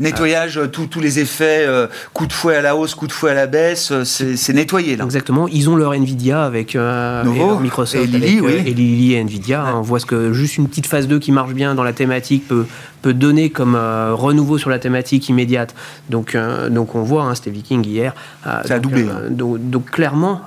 Nettoyage, 0.00 0.58
euh, 0.58 0.68
tous 0.68 1.00
les 1.00 1.18
effets, 1.18 1.66
coup 2.12 2.26
de 2.26 2.32
fouet 2.32 2.56
à 2.56 2.62
la 2.62 2.76
hausse, 2.76 2.94
coup 2.94 3.06
de 3.06 3.12
fouet 3.12 3.32
à 3.32 3.34
la 3.34 3.46
baisse, 3.46 3.92
c'est 4.04 4.52
nettoyé 4.52 4.96
là. 4.96 5.04
Exactement. 5.04 5.48
Ils 5.48 5.68
ont 5.68 5.76
leur 5.76 5.94
Nvidia 5.94 6.44
avec 6.44 6.76
Microsoft, 6.76 8.04
et 8.04 8.06
Lily, 8.06 8.40
oui. 8.40 8.52
et 8.66 8.74
Lily 8.74 9.14
et 9.14 9.20
Nvidia. 9.20 9.74
On 9.74 9.82
voit 9.82 10.00
ce 10.00 10.06
que 10.06 10.32
juste 10.32 10.56
une 10.56 10.68
petite 10.68 10.86
phase 10.86 11.08
2 11.08 11.18
qui 11.18 11.32
marche 11.32 11.52
bien 11.52 11.74
dans 11.74 11.84
la 11.84 11.92
thématique 11.92 12.46
peut, 12.48 12.66
peut 13.06 13.14
donner 13.14 13.50
comme 13.50 13.76
renouveau 13.76 14.58
sur 14.58 14.70
la 14.70 14.80
thématique 14.80 15.28
immédiate. 15.28 15.74
Donc, 16.10 16.36
donc 16.70 16.94
on 16.96 17.02
voit, 17.02 17.22
hein, 17.22 17.34
c'était 17.36 17.50
Viking 17.50 17.86
hier. 17.86 18.14
ça 18.42 18.74
a 18.74 18.78
doublé. 18.80 19.02
Hein. 19.02 19.30
Donc, 19.30 19.58
donc, 19.70 19.90
clairement, 19.90 20.40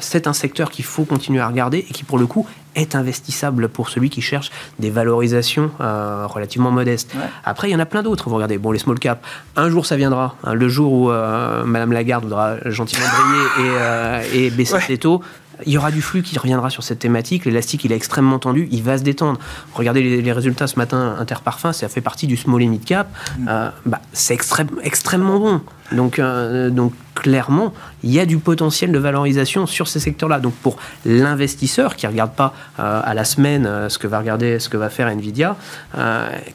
c'est 0.00 0.26
un 0.26 0.32
secteur 0.32 0.70
qu'il 0.70 0.84
faut 0.84 1.04
continuer 1.04 1.40
à 1.40 1.46
regarder 1.46 1.78
et 1.78 1.92
qui 1.92 2.02
pour 2.02 2.18
le 2.18 2.26
coup, 2.26 2.46
est 2.74 2.94
investissable 2.94 3.68
pour 3.68 3.88
celui 3.90 4.10
qui 4.10 4.20
cherche 4.20 4.50
des 4.78 4.90
valorisations 4.90 5.70
euh, 5.80 6.26
relativement 6.26 6.70
modestes. 6.70 7.14
Après, 7.44 7.68
il 7.68 7.72
y 7.72 7.76
en 7.76 7.80
a 7.80 7.86
plein 7.86 8.02
d'autres. 8.02 8.28
Vous 8.28 8.34
regardez, 8.36 8.58
bon, 8.58 8.72
les 8.72 8.78
small 8.78 8.98
caps, 8.98 9.20
un 9.56 9.68
jour 9.68 9.86
ça 9.86 9.96
viendra. 9.96 10.36
Hein, 10.44 10.54
le 10.54 10.68
jour 10.68 10.92
où 10.92 11.10
euh, 11.10 11.64
Madame 11.64 11.92
Lagarde 11.92 12.24
voudra 12.24 12.56
gentiment 12.66 13.06
briller 13.06 13.68
et, 13.68 13.70
euh, 13.78 14.22
et 14.34 14.50
baisser 14.50 14.80
ses 14.80 14.98
taux, 14.98 15.22
il 15.66 15.72
y 15.72 15.78
aura 15.78 15.90
du 15.90 16.02
flux 16.02 16.22
qui 16.22 16.38
reviendra 16.38 16.70
sur 16.70 16.82
cette 16.82 16.98
thématique. 16.98 17.44
L'élastique, 17.44 17.84
il 17.84 17.92
est 17.92 17.96
extrêmement 17.96 18.38
tendu, 18.38 18.68
il 18.70 18.82
va 18.82 18.98
se 18.98 19.02
détendre. 19.02 19.38
Regardez 19.74 20.22
les, 20.22 20.32
résultats 20.32 20.66
ce 20.66 20.76
matin, 20.78 21.16
Interparfum, 21.18 21.72
ça 21.72 21.88
fait 21.88 22.00
partie 22.00 22.26
du 22.26 22.36
small 22.36 22.62
et 22.62 22.66
mid 22.66 22.84
cap. 22.84 23.08
Mm. 23.38 23.48
Euh, 23.48 23.70
bah, 23.86 24.00
c'est 24.12 24.38
extrêmement 24.82 25.38
bon. 25.38 25.60
Donc, 25.92 26.18
euh, 26.18 26.70
donc 26.70 26.92
clairement, 27.14 27.74
il 28.02 28.10
y 28.10 28.20
a 28.20 28.26
du 28.26 28.38
potentiel 28.38 28.92
de 28.92 28.98
valorisation 28.98 29.66
sur 29.66 29.88
ces 29.88 30.00
secteurs-là. 30.00 30.40
Donc 30.40 30.54
pour 30.54 30.78
l'investisseur 31.04 31.96
qui 31.96 32.06
ne 32.06 32.12
regarde 32.12 32.32
pas 32.32 32.54
euh, 32.78 33.00
à 33.04 33.14
la 33.14 33.24
semaine 33.24 33.68
ce 33.88 33.98
que 33.98 34.06
va 34.06 34.18
regarder, 34.18 34.58
ce 34.58 34.68
que 34.68 34.76
va 34.76 34.88
faire 34.88 35.08
Nvidia, 35.08 35.56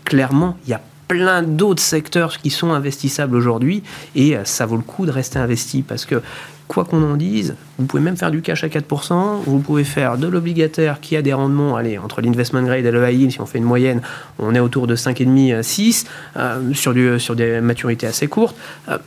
clairement, 0.04 0.58
il 0.66 0.72
y 0.72 0.74
a 0.74 0.82
plein 1.08 1.42
d'autres 1.42 1.82
secteurs 1.82 2.38
qui 2.40 2.50
sont 2.50 2.74
investissables 2.74 3.36
aujourd'hui 3.36 3.82
et 4.16 4.36
ça 4.44 4.66
vaut 4.66 4.76
le 4.76 4.82
coup 4.82 5.06
de 5.06 5.12
rester 5.12 5.40
investi 5.40 5.82
parce 5.82 6.04
que 6.04 6.22
quoi 6.68 6.86
qu'on 6.86 7.02
en 7.04 7.16
dise, 7.16 7.56
vous 7.78 7.86
pouvez 7.86 8.04
même 8.04 8.18
faire 8.18 8.32
du 8.32 8.42
cash 8.42 8.64
à 8.64 8.68
4%, 8.68 9.44
vous 9.46 9.60
pouvez 9.60 9.84
faire 9.84 10.18
de 10.18 10.28
l'obligataire 10.28 11.00
qui 11.00 11.16
a 11.16 11.22
des 11.22 11.34
rendements, 11.34 11.76
allez, 11.76 11.98
entre 11.98 12.22
l'investment 12.22 12.64
grade 12.64 12.86
et 12.86 12.92
le 12.92 13.10
high 13.10 13.20
yield, 13.20 13.32
si 13.32 13.42
on 13.42 13.46
fait 13.46 13.58
une 13.58 13.64
moyenne, 13.64 14.02
on 14.40 14.54
est 14.54 14.60
autour 14.60 14.88
de 14.88 14.96
5,5, 14.96 15.64
6, 15.64 16.06
euh, 16.36 16.74
sur, 16.74 16.94
du, 16.94 17.20
sur 17.20 17.36
des 17.36 17.62
maturités 17.62 18.08
assez 18.08 18.28
courtes. 18.28 18.56
Euh, 18.90 18.98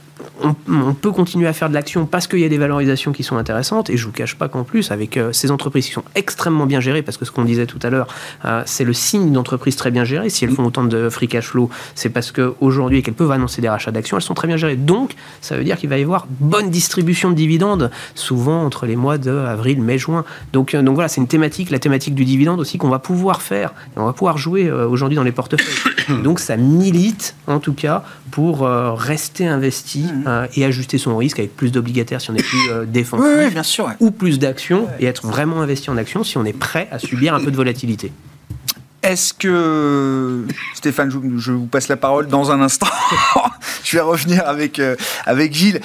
on, 0.42 0.94
peut 0.94 1.12
continuer 1.12 1.46
à 1.46 1.52
faire 1.52 1.68
de 1.68 1.74
l'action 1.74 2.06
parce 2.06 2.26
qu'il 2.26 2.40
y 2.40 2.44
a 2.44 2.48
des 2.48 2.58
valorisations 2.58 3.12
qui 3.12 3.22
sont 3.22 3.36
intéressantes. 3.36 3.90
Et 3.90 3.96
je 3.96 4.06
vous 4.06 4.12
cache 4.12 4.34
pas 4.36 4.48
qu'en 4.48 4.64
plus, 4.64 4.90
avec 4.90 5.16
euh, 5.16 5.32
ces 5.32 5.50
entreprises 5.50 5.86
qui 5.86 5.92
sont 5.92 6.04
extrêmement 6.14 6.66
bien 6.66 6.80
gérées, 6.80 7.02
parce 7.02 7.16
que 7.16 7.24
ce 7.24 7.30
qu'on 7.30 7.44
disait 7.44 7.66
tout 7.66 7.78
à 7.82 7.90
l'heure, 7.90 8.08
euh, 8.44 8.62
c'est 8.66 8.84
le 8.84 8.92
signe 8.92 9.32
d'entreprises 9.32 9.76
très 9.76 9.90
bien 9.90 10.04
gérées. 10.04 10.30
Si 10.30 10.44
elles 10.44 10.50
font 10.50 10.64
autant 10.64 10.84
de 10.84 11.08
free 11.08 11.28
cash 11.28 11.46
flow, 11.46 11.70
c'est 11.94 12.10
parce 12.10 12.32
qu'aujourd'hui, 12.32 13.02
qu'elles 13.02 13.14
peuvent 13.14 13.30
annoncer 13.30 13.60
des 13.60 13.68
rachats 13.68 13.90
d'actions, 13.90 14.16
elles 14.16 14.22
sont 14.22 14.34
très 14.34 14.48
bien 14.48 14.56
gérées. 14.56 14.76
Donc, 14.76 15.14
ça 15.40 15.56
veut 15.56 15.64
dire 15.64 15.76
qu'il 15.76 15.88
va 15.88 15.98
y 15.98 16.02
avoir 16.02 16.26
bonne 16.28 16.70
distribution 16.70 17.30
de 17.30 17.34
dividendes, 17.34 17.49
souvent 18.14 18.64
entre 18.64 18.86
les 18.86 18.96
mois 18.96 19.18
de 19.18 19.30
avril, 19.30 19.80
mai, 19.80 19.98
juin. 19.98 20.24
Donc, 20.52 20.74
euh, 20.74 20.82
donc 20.82 20.94
voilà, 20.94 21.08
c'est 21.08 21.20
une 21.20 21.28
thématique, 21.28 21.70
la 21.70 21.78
thématique 21.78 22.14
du 22.14 22.24
dividende 22.24 22.60
aussi 22.60 22.78
qu'on 22.78 22.88
va 22.88 22.98
pouvoir 22.98 23.42
faire, 23.42 23.72
et 23.96 23.98
on 24.00 24.06
va 24.06 24.12
pouvoir 24.12 24.38
jouer 24.38 24.70
aujourd'hui 24.70 25.16
dans 25.16 25.24
les 25.24 25.32
portefeuilles. 25.32 26.22
donc, 26.22 26.40
ça 26.40 26.56
milite, 26.56 27.34
en 27.46 27.58
tout 27.58 27.74
cas, 27.74 28.04
pour 28.30 28.66
rester 29.00 29.46
investi 29.46 30.04
euh, 30.26 30.46
et 30.54 30.64
ajuster 30.64 30.98
son 30.98 31.16
risque 31.16 31.38
avec 31.38 31.56
plus 31.56 31.72
d'obligataires 31.72 32.20
si 32.20 32.30
on 32.30 32.34
est 32.34 32.42
plus 32.42 32.70
euh, 32.70 32.84
défensif, 32.86 33.52
bien 33.52 33.62
sûr, 33.62 33.90
ou 34.00 34.10
plus 34.10 34.38
d'actions 34.38 34.88
et 34.98 35.06
être 35.06 35.26
vraiment 35.26 35.60
investi 35.60 35.90
en 35.90 35.96
actions 35.96 36.24
si 36.24 36.38
on 36.38 36.44
est 36.44 36.56
prêt 36.56 36.88
à 36.90 36.98
subir 36.98 37.34
un 37.34 37.40
peu 37.40 37.50
de 37.50 37.56
volatilité. 37.56 38.12
Est-ce 39.02 39.32
que 39.32 40.44
Stéphane, 40.74 41.10
je, 41.10 41.52
vous 41.52 41.66
passe 41.66 41.88
la 41.88 41.96
parole 41.96 42.28
dans 42.28 42.50
un 42.50 42.60
instant. 42.60 42.86
je 43.84 43.96
vais 43.96 44.02
revenir 44.02 44.46
avec 44.46 44.78
euh, 44.78 44.94
avec 45.24 45.54
Gilles. 45.54 45.80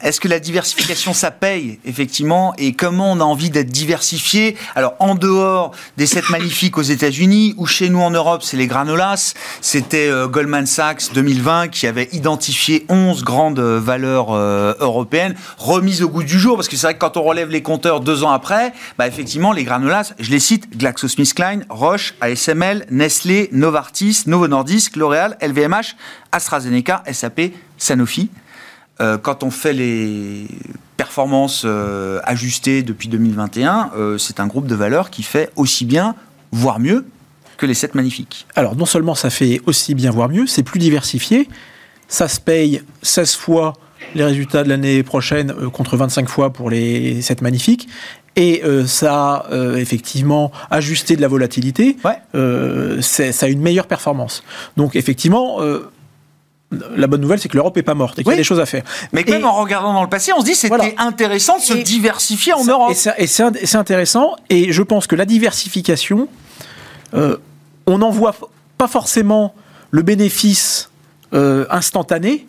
Est-ce 0.00 0.20
que 0.20 0.28
la 0.28 0.38
diversification, 0.38 1.12
ça 1.12 1.32
paye, 1.32 1.80
effectivement 1.84 2.54
Et 2.56 2.72
comment 2.72 3.10
on 3.10 3.18
a 3.20 3.24
envie 3.24 3.50
d'être 3.50 3.70
diversifié? 3.70 4.56
Alors, 4.76 4.94
en 5.00 5.16
dehors 5.16 5.72
des 5.96 6.06
sept 6.06 6.30
magnifiques 6.30 6.78
aux 6.78 6.82
États-Unis, 6.82 7.54
ou 7.56 7.66
chez 7.66 7.88
nous 7.88 8.00
en 8.00 8.12
Europe, 8.12 8.42
c'est 8.44 8.56
les 8.56 8.68
granolas. 8.68 9.34
C'était 9.60 10.08
euh, 10.08 10.28
Goldman 10.28 10.66
Sachs 10.66 11.12
2020 11.14 11.68
qui 11.68 11.88
avait 11.88 12.08
identifié 12.12 12.86
11 12.88 13.24
grandes 13.24 13.58
euh, 13.58 13.80
valeurs 13.80 14.28
euh, 14.30 14.74
européennes 14.78 15.34
remises 15.56 16.02
au 16.02 16.08
goût 16.08 16.22
du 16.22 16.38
jour. 16.38 16.54
Parce 16.54 16.68
que 16.68 16.76
c'est 16.76 16.86
vrai 16.86 16.94
que 16.94 17.00
quand 17.00 17.16
on 17.16 17.22
relève 17.24 17.50
les 17.50 17.62
compteurs 17.62 18.00
deux 18.00 18.22
ans 18.22 18.30
après, 18.30 18.72
bah, 18.98 19.08
effectivement, 19.08 19.52
les 19.52 19.64
granolas, 19.64 20.12
je 20.20 20.30
les 20.30 20.38
cite, 20.38 20.76
GlaxoSmithKline, 20.76 21.66
Roche, 21.70 22.14
ASML, 22.20 22.86
Nestlé, 22.90 23.48
Novartis, 23.50 24.22
Novo 24.26 24.46
Nordisk, 24.46 24.94
L'Oréal, 24.94 25.36
LVMH, 25.42 25.96
AstraZeneca, 26.30 27.02
SAP, 27.12 27.52
Sanofi. 27.78 28.30
Euh, 29.00 29.16
quand 29.18 29.42
on 29.42 29.50
fait 29.50 29.72
les 29.72 30.46
performances 30.96 31.62
euh, 31.64 32.20
ajustées 32.24 32.82
depuis 32.82 33.08
2021, 33.08 33.92
euh, 33.96 34.18
c'est 34.18 34.40
un 34.40 34.46
groupe 34.46 34.66
de 34.66 34.74
valeurs 34.74 35.10
qui 35.10 35.22
fait 35.22 35.50
aussi 35.56 35.84
bien, 35.84 36.16
voire 36.50 36.80
mieux, 36.80 37.06
que 37.56 37.66
les 37.66 37.74
7 37.74 37.94
magnifiques. 37.94 38.46
Alors 38.56 38.76
non 38.76 38.86
seulement 38.86 39.14
ça 39.14 39.30
fait 39.30 39.60
aussi 39.66 39.94
bien, 39.94 40.10
voire 40.10 40.28
mieux, 40.28 40.46
c'est 40.46 40.62
plus 40.62 40.80
diversifié, 40.80 41.48
ça 42.08 42.28
se 42.28 42.40
paye 42.40 42.82
16 43.02 43.34
fois 43.34 43.74
les 44.14 44.24
résultats 44.24 44.64
de 44.64 44.68
l'année 44.68 45.02
prochaine 45.02 45.52
contre 45.70 45.96
25 45.96 46.28
fois 46.28 46.52
pour 46.52 46.70
les 46.70 47.20
7 47.20 47.42
magnifiques. 47.42 47.88
Et 48.36 48.62
ça 48.86 49.46
a 49.50 49.76
effectivement 49.76 50.52
ajusté 50.70 51.16
de 51.16 51.20
la 51.20 51.26
volatilité. 51.26 51.96
ça 52.32 53.46
a 53.46 53.48
une 53.48 53.60
meilleure 53.60 53.88
performance. 53.88 54.44
Donc 54.76 54.94
effectivement, 54.94 55.58
la 56.70 57.06
bonne 57.06 57.20
nouvelle, 57.20 57.38
c'est 57.38 57.48
que 57.48 57.56
l'Europe 57.56 57.76
est 57.78 57.82
pas 57.82 57.94
morte 57.94 58.18
et 58.18 58.22
qu'il 58.22 58.30
y 58.30 58.34
a 58.34 58.36
des 58.36 58.44
choses 58.44 58.60
à 58.60 58.66
faire. 58.66 58.82
Mais 59.12 59.24
même 59.24 59.46
en 59.46 59.54
regardant 59.54 59.94
dans 59.94 60.02
le 60.02 60.08
passé, 60.08 60.32
on 60.36 60.40
se 60.40 60.44
dit 60.44 60.54
c'était 60.54 60.94
intéressant 60.98 61.56
de 61.58 61.62
se 61.62 61.74
diversifier 61.74 62.52
en 62.52 62.64
Europe. 62.64 62.92
Et 63.16 63.26
c'est 63.26 63.76
intéressant. 63.76 64.36
Et 64.50 64.72
je 64.72 64.82
pense 64.82 65.06
que 65.06 65.16
la 65.16 65.24
diversification, 65.24 66.28
euh, 67.14 67.36
on 67.86 67.98
n'en 67.98 68.10
voit 68.10 68.34
pas 68.76 68.88
forcément 68.88 69.54
le 69.90 70.02
bénéfice 70.02 70.90
euh, 71.32 71.64
instantané, 71.70 72.46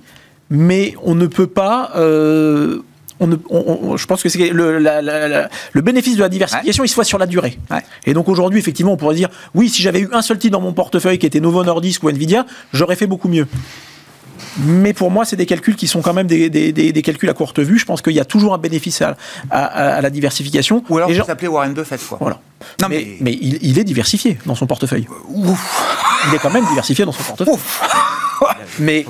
mais 0.49 0.95
on 1.03 1.15
ne 1.15 1.27
peut 1.27 1.47
pas. 1.47 1.91
Euh, 1.95 2.81
on 3.21 3.97
je 3.97 4.05
pense 4.05 4.23
que 4.23 4.29
c'est 4.29 4.49
le, 4.49 4.79
le, 4.79 5.81
bénéfice 5.81 6.15
de 6.15 6.21
la 6.21 6.29
diversification, 6.29 6.85
il 6.85 6.87
se 6.87 6.95
voit 6.95 7.03
sur 7.03 7.17
la 7.17 7.25
durée. 7.25 7.57
Et 8.05 8.13
donc 8.13 8.29
aujourd'hui, 8.29 8.59
effectivement, 8.59 8.93
on 8.93 8.97
pourrait 8.97 9.15
dire, 9.15 9.29
oui, 9.53 9.69
si 9.69 9.81
j'avais 9.81 9.99
eu 9.99 10.09
un 10.13 10.21
seul 10.21 10.39
titre 10.39 10.53
dans 10.53 10.61
mon 10.61 10.71
portefeuille 10.71 11.19
qui 11.19 11.25
était 11.25 11.41
Novo 11.41 11.63
Nordisk 11.63 12.03
ou 12.03 12.09
Nvidia, 12.09 12.45
j'aurais 12.71 12.95
fait 12.95 13.07
beaucoup 13.07 13.27
mieux. 13.27 13.47
Mais 14.63 14.93
pour 14.93 15.11
moi, 15.11 15.25
c'est 15.25 15.35
des 15.35 15.45
calculs 15.45 15.75
qui 15.75 15.87
sont 15.87 16.01
quand 16.01 16.13
même 16.13 16.27
des, 16.27 17.01
calculs 17.03 17.29
à 17.29 17.33
courte 17.33 17.59
vue. 17.59 17.77
Je 17.77 17.85
pense 17.85 18.01
qu'il 18.01 18.13
y 18.13 18.19
a 18.19 18.25
toujours 18.25 18.53
un 18.53 18.57
bénéfice 18.57 19.01
à, 19.01 20.01
la 20.01 20.09
diversification. 20.09 20.83
Ou 20.89 20.97
alors, 20.97 21.09
vous 21.09 21.23
s'appelez 21.23 21.47
Warren 21.47 21.73
Buffett, 21.73 22.01
quoi. 22.07 22.17
Voilà. 22.21 22.39
Non, 22.81 22.87
mais, 22.89 23.17
mais, 23.21 23.37
il, 23.41 23.79
est 23.79 23.83
diversifié 23.83 24.37
dans 24.45 24.55
son 24.55 24.67
portefeuille. 24.67 25.07
Il 25.33 26.35
est 26.35 26.39
quand 26.39 26.51
même 26.51 26.65
diversifié 26.65 27.05
dans 27.05 27.11
son 27.11 27.23
portefeuille. 27.23 27.55
mais 28.79 29.05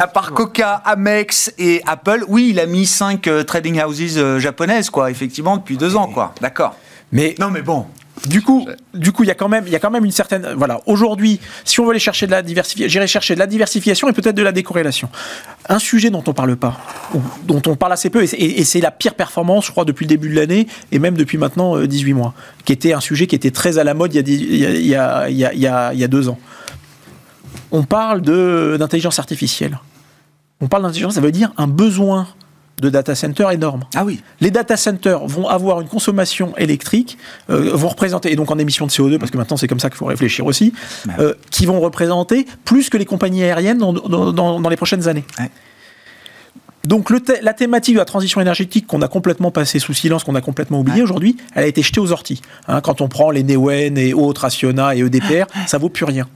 à 0.00 0.06
part 0.06 0.32
Coca, 0.32 0.82
Amex 0.84 1.52
et 1.58 1.82
Apple, 1.86 2.24
oui, 2.28 2.48
il 2.50 2.60
a 2.60 2.66
mis 2.66 2.86
5 2.86 3.26
euh, 3.26 3.42
trading 3.42 3.82
houses 3.82 4.16
euh, 4.16 4.38
japonaises, 4.38 4.90
quoi, 4.90 5.10
effectivement, 5.10 5.56
depuis 5.56 5.76
deux 5.76 5.96
ans, 5.96 6.08
quoi. 6.08 6.34
D'accord. 6.40 6.76
Mais 7.12 7.34
non, 7.38 7.50
mais 7.50 7.62
bon. 7.62 7.86
Du 8.28 8.42
coup, 8.42 8.66
du 8.94 9.12
coup, 9.12 9.24
il 9.24 9.26
y 9.26 9.30
a 9.30 9.34
quand 9.34 9.48
même, 9.48 9.66
y 9.66 9.74
a 9.74 9.80
quand 9.80 9.90
même 9.90 10.04
une 10.04 10.12
certaine, 10.12 10.54
voilà. 10.56 10.80
Aujourd'hui, 10.86 11.40
si 11.64 11.80
on 11.80 11.84
veut 11.84 11.90
aller 11.90 11.98
chercher 11.98 12.26
de 12.26 12.30
la 12.30 12.42
diversification, 12.42 12.88
j'irai 12.88 13.06
chercher 13.06 13.34
de 13.34 13.40
la 13.40 13.46
diversification 13.46 14.08
et 14.08 14.12
peut-être 14.12 14.36
de 14.36 14.42
la 14.42 14.52
décorrélation. 14.52 15.08
Un 15.68 15.80
sujet 15.80 16.10
dont 16.10 16.22
on 16.26 16.32
parle 16.32 16.56
pas, 16.56 16.78
dont 17.44 17.60
on 17.66 17.74
parle 17.74 17.92
assez 17.92 18.10
peu, 18.10 18.22
et 18.22 18.64
c'est 18.64 18.80
la 18.80 18.92
pire 18.92 19.14
performance, 19.14 19.66
je 19.66 19.72
crois, 19.72 19.84
depuis 19.84 20.04
le 20.04 20.08
début 20.08 20.30
de 20.30 20.36
l'année 20.36 20.68
et 20.92 20.98
même 20.98 21.16
depuis 21.16 21.38
maintenant 21.38 21.78
18 21.78 22.12
euh, 22.12 22.14
mois, 22.14 22.34
qui 22.64 22.72
était 22.72 22.92
un 22.92 23.00
sujet 23.00 23.26
qui 23.26 23.34
était 23.34 23.50
très 23.50 23.78
à 23.78 23.84
la 23.84 23.94
mode 23.94 24.14
il 24.14 24.86
y 24.86 24.94
a, 24.94 25.28
il 25.28 25.36
y 25.36 25.66
a 25.66 26.08
deux 26.08 26.28
ans. 26.28 26.38
on 27.72 27.82
parle 27.82 28.22
d'intelligence 28.22 29.18
artificielle. 29.18 29.78
On 30.60 30.68
parle 30.68 30.84
d'intelligence, 30.84 31.14
ça 31.14 31.20
veut 31.20 31.32
dire 31.32 31.52
un 31.56 31.66
besoin 31.66 32.28
de 32.80 32.90
data 32.90 33.14
center 33.14 33.48
énorme. 33.52 33.84
Ah 33.94 34.04
oui. 34.04 34.20
Les 34.40 34.50
data 34.50 34.76
centers 34.76 35.26
vont 35.26 35.48
avoir 35.48 35.80
une 35.80 35.88
consommation 35.88 36.56
électrique, 36.56 37.18
euh, 37.50 37.70
vont 37.74 37.88
représenter, 37.88 38.32
et 38.32 38.36
donc 38.36 38.50
en 38.50 38.58
émissions 38.58 38.86
de 38.86 38.90
CO2, 38.90 39.18
parce 39.18 39.30
que 39.30 39.36
maintenant 39.36 39.56
c'est 39.56 39.68
comme 39.68 39.80
ça 39.80 39.90
qu'il 39.90 39.98
faut 39.98 40.06
réfléchir 40.06 40.46
aussi, 40.46 40.72
bah 41.06 41.14
euh, 41.20 41.34
qui 41.50 41.66
vont 41.66 41.80
représenter 41.80 42.46
plus 42.64 42.90
que 42.90 42.96
les 42.96 43.04
compagnies 43.04 43.44
aériennes 43.44 43.78
dans, 43.78 43.92
dans, 43.92 44.68
les 44.68 44.76
prochaines 44.76 45.08
années. 45.08 45.24
Donc 46.84 47.10
le 47.10 47.22
la 47.42 47.54
thématique 47.54 47.94
de 47.94 48.00
la 48.00 48.04
transition 48.04 48.40
énergétique 48.40 48.86
qu'on 48.86 49.00
a 49.02 49.08
complètement 49.08 49.50
passé 49.50 49.78
sous 49.78 49.94
silence, 49.94 50.24
qu'on 50.24 50.34
a 50.34 50.42
complètement 50.42 50.80
oublié 50.80 51.00
aujourd'hui, 51.02 51.36
elle 51.54 51.64
a 51.64 51.66
été 51.66 51.80
jetée 51.80 52.00
aux 52.00 52.12
orties. 52.12 52.42
Hein, 52.68 52.80
quand 52.82 53.00
on 53.00 53.08
prend 53.08 53.30
les 53.30 53.42
Neoen 53.42 53.96
et 53.96 54.12
autres, 54.12 54.44
Acciona 54.44 54.94
et 54.94 55.00
EDPR, 55.00 55.46
ça 55.66 55.78
vaut 55.78 55.88
plus 55.88 56.04
rien 56.04 56.26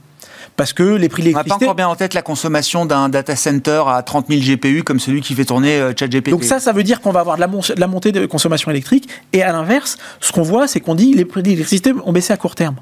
parce 0.59 0.73
que 0.73 0.83
les 0.83 1.07
prix 1.07 1.21
de 1.21 1.27
l'électricité... 1.29 1.53
On 1.53 1.55
n'a 1.55 1.59
pas 1.59 1.65
encore 1.67 1.75
bien 1.75 1.87
en 1.87 1.95
tête 1.95 2.13
la 2.13 2.21
consommation 2.21 2.85
d'un 2.85 3.07
data 3.07 3.37
center 3.37 3.83
à 3.87 4.03
30 4.03 4.27
000 4.27 4.41
GPU 4.41 4.83
comme 4.83 4.99
celui 4.99 5.21
qui 5.21 5.33
fait 5.33 5.45
tourner 5.45 5.79
euh, 5.79 5.93
ChatGPT. 5.97 6.31
Donc 6.31 6.43
ça, 6.43 6.59
ça 6.59 6.73
veut 6.73 6.83
dire 6.83 6.99
qu'on 6.99 7.13
va 7.13 7.21
avoir 7.21 7.37
de 7.37 7.79
la, 7.79 7.87
montée 7.87 8.11
de 8.11 8.25
consommation 8.25 8.69
électrique. 8.69 9.07
Et 9.31 9.41
à 9.41 9.53
l'inverse, 9.53 9.97
ce 10.19 10.33
qu'on 10.33 10.41
voit, 10.41 10.67
c'est 10.67 10.81
qu'on 10.81 10.95
dit 10.95 11.13
les 11.13 11.23
prix 11.23 11.43
de 11.43 11.47
l'électricité 11.47 11.93
ont 12.03 12.11
baissé 12.11 12.33
à 12.33 12.37
court 12.37 12.55
terme. 12.55 12.75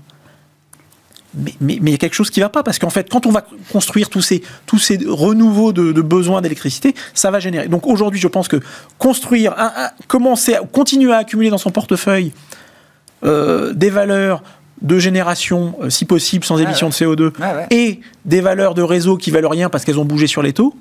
Mais, 1.62 1.76
il 1.76 1.90
y 1.92 1.94
a 1.94 1.98
quelque 1.98 2.16
chose 2.16 2.32
qui 2.32 2.40
ne 2.40 2.46
va 2.46 2.50
pas, 2.50 2.64
parce 2.64 2.80
qu'en 2.80 2.90
fait, 2.90 3.12
quand 3.12 3.28
on 3.28 3.32
va 3.32 3.46
construire 3.72 4.10
tous 4.10 4.24
ces, 4.24 4.42
tous 4.66 4.80
ces 4.80 4.98
renouveaux 5.08 5.72
de, 5.72 6.02
besoins 6.02 6.42
d'électricité, 6.42 6.96
ça 7.14 7.30
va 7.30 7.40
générer. 7.40 7.68
Donc 7.68 7.86
aujourd'hui, 7.86 8.20
je 8.20 8.28
pense 8.28 8.48
que 8.48 8.60
construire, 8.98 9.54
commencer, 10.08 10.56
à, 10.56 10.62
continuer 10.62 11.14
à 11.14 11.18
accumuler 11.18 11.52
dans 11.52 11.60
son 11.60 11.70
portefeuille 11.70 12.32
euh, 13.24 13.74
des 13.74 13.92
valeurs 13.92 14.42
de 14.82 15.00
génération, 15.00 15.76
euh, 15.82 15.90
si 15.90 16.06
possible, 16.06 16.46
sans 16.46 16.60
émission 16.60 16.90
de 16.90 16.94
CO2, 16.94 17.32
et 17.72 18.00
des 18.26 18.42
valeurs 18.42 18.74
de 18.74 18.82
réseau 18.82 19.18
qui 19.18 19.32
valent 19.32 19.50
rien 19.50 19.70
parce 19.70 19.86
qu'elles 19.86 20.00
ont 20.00 20.06
bougé 20.06 20.28
sur 20.28 20.42
les 20.42 20.54
taux. 20.54 20.76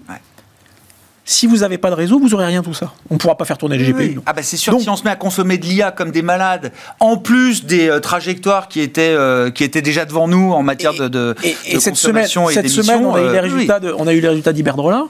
Si 1.28 1.48
vous 1.48 1.58
n'avez 1.58 1.76
pas 1.76 1.90
de 1.90 1.96
réseau, 1.96 2.20
vous 2.20 2.28
n'aurez 2.28 2.46
rien 2.46 2.62
tout 2.62 2.74
ça. 2.74 2.92
On 3.10 3.14
ne 3.14 3.18
pourra 3.18 3.36
pas 3.36 3.44
faire 3.44 3.58
tourner 3.58 3.76
les 3.76 3.92
GPU. 3.92 4.20
Ah 4.26 4.32
bah 4.32 4.42
c'est 4.44 4.56
sûr, 4.56 4.80
si 4.80 4.88
on 4.88 4.94
se 4.94 5.02
met 5.02 5.10
à 5.10 5.16
consommer 5.16 5.58
de 5.58 5.66
l'IA 5.66 5.90
comme 5.90 6.12
des 6.12 6.22
malades, 6.22 6.72
en 7.00 7.16
plus 7.16 7.64
des 7.64 7.88
euh, 7.88 7.98
trajectoires 7.98 8.68
qui 8.68 8.80
étaient, 8.80 9.14
euh, 9.16 9.50
qui 9.50 9.64
étaient 9.64 9.82
déjà 9.82 10.04
devant 10.04 10.28
nous 10.28 10.52
en 10.52 10.62
matière 10.62 10.94
de, 10.94 11.08
de, 11.08 11.34
et, 11.42 11.80
cette 11.80 11.96
semaine, 11.96 12.28
cette 12.28 12.68
semaine, 12.68 13.04
on 13.04 13.14
a 13.14 13.22
eu 13.22 13.32
les 13.32 13.40
résultats, 13.40 13.80
on 13.98 14.06
a 14.06 14.12
eu 14.12 14.20
les 14.20 14.28
résultats 14.28 14.52
d'Iberdrola. 14.52 15.06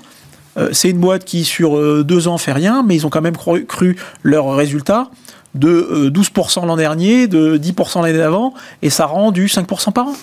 c'est 0.73 0.89
une 0.89 1.01
boîte 1.01 1.27
qui, 1.27 1.45
sur 1.45 2.03
deux 2.03 2.29
ans, 2.29 2.39
fait 2.39 2.53
rien, 2.53 2.83
mais 2.83 2.95
ils 2.95 3.07
ont 3.07 3.11
quand 3.11 3.21
même 3.21 3.37
cru, 3.37 3.67
cru 3.67 3.97
leurs 4.23 4.55
résultats 4.55 5.11
de 5.57 6.11
12% 6.13 6.63
euh, 6.63 6.67
l'an 6.67 6.77
dernier, 6.77 7.27
de 7.27 7.59
10% 7.59 8.03
l'année 8.03 8.19
d'avant, 8.19 8.55
et 8.83 8.91
ça 8.91 9.07
rend 9.07 9.33
du 9.33 9.47
5% 9.47 9.93
par 9.93 10.09
an. 10.09 10.15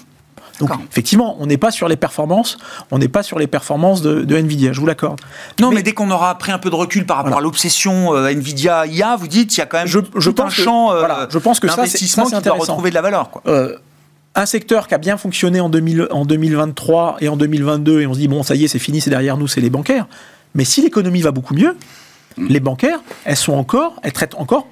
Donc 0.59 0.69
effectivement, 0.89 1.36
on 1.39 1.47
n'est 1.47 1.57
pas 1.57 1.71
sur 1.71 1.88
les 1.88 1.95
performances, 1.95 2.57
on 2.91 2.99
n'est 2.99 3.07
pas 3.07 3.23
sur 3.23 3.39
les 3.39 3.47
performances 3.47 4.01
de, 4.01 4.36
Nvidia, 4.36 4.71
je 4.71 4.79
vous 4.79 4.86
l'accorde. 4.86 5.19
Non, 5.59 5.71
mais, 5.71 5.81
dès 5.81 5.93
qu'on 5.93 6.11
aura 6.11 6.38
pris 6.38 6.51
un 6.51 6.59
peu 6.59 6.69
de 6.69 6.75
recul 6.75 7.05
par 7.05 7.17
rapport 7.17 7.38
à 7.38 7.41
l'obsession 7.41 8.13
euh, 8.13 8.27
Nvidia 8.27 8.86
IA, 8.86 9.15
vous 9.15 9.27
dites 9.27 9.57
il 9.57 9.59
y 9.59 9.63
a 9.63 9.65
quand 9.65 9.79
même 9.79 9.88
je, 9.88 9.99
je 10.15 10.29
tout 10.29 10.43
un 10.43 10.49
champ 10.49 10.91
euh, 10.91 11.25
je 11.29 11.39
pense 11.39 11.59
que 11.59 11.67
ça, 11.67 11.86
c'est 11.88 11.97
qui 11.97 12.15
doit 12.15 12.53
retrouver 12.53 12.91
de 12.91 12.95
la 12.95 13.01
valeur. 13.01 13.31
Quoi. 13.31 13.41
un 14.36 14.45
secteur 14.45 14.88
qui 14.88 14.93
a 14.93 14.99
bien 14.99 15.17
fonctionné 15.17 15.59
en, 15.59 15.69
2000, 15.69 16.07
en 16.11 16.25
2023 16.25 17.17
et 17.21 17.29
en 17.29 17.36
2022, 17.36 18.01
et 18.01 18.07
on 18.07 18.13
se 18.13 18.19
dit 18.19 18.27
bon 18.27 18.43
ça 18.43 18.53
y 18.55 18.65
est, 18.65 18.67
c'est 18.67 18.79
fini, 18.79 19.01
c'est 19.01 19.09
derrière 19.09 19.38
nous, 19.38 19.47
c'est 19.47 19.61
les 19.61 19.71
bancaires. 19.71 20.05
Mais 20.55 20.65
si 20.65 20.81
l'économie 20.84 21.21
va 21.21 21.31
beaucoup 21.31 21.55
mieux, 21.55 21.75
mm. 22.38 22.47
les 22.47 22.59
bancaires, 22.59 22.99
elles 23.25 23.38
sont 23.38 23.53
encore, 23.53 23.95
elles 24.03 24.13
traitent 24.13 24.36
encore 24.36 24.67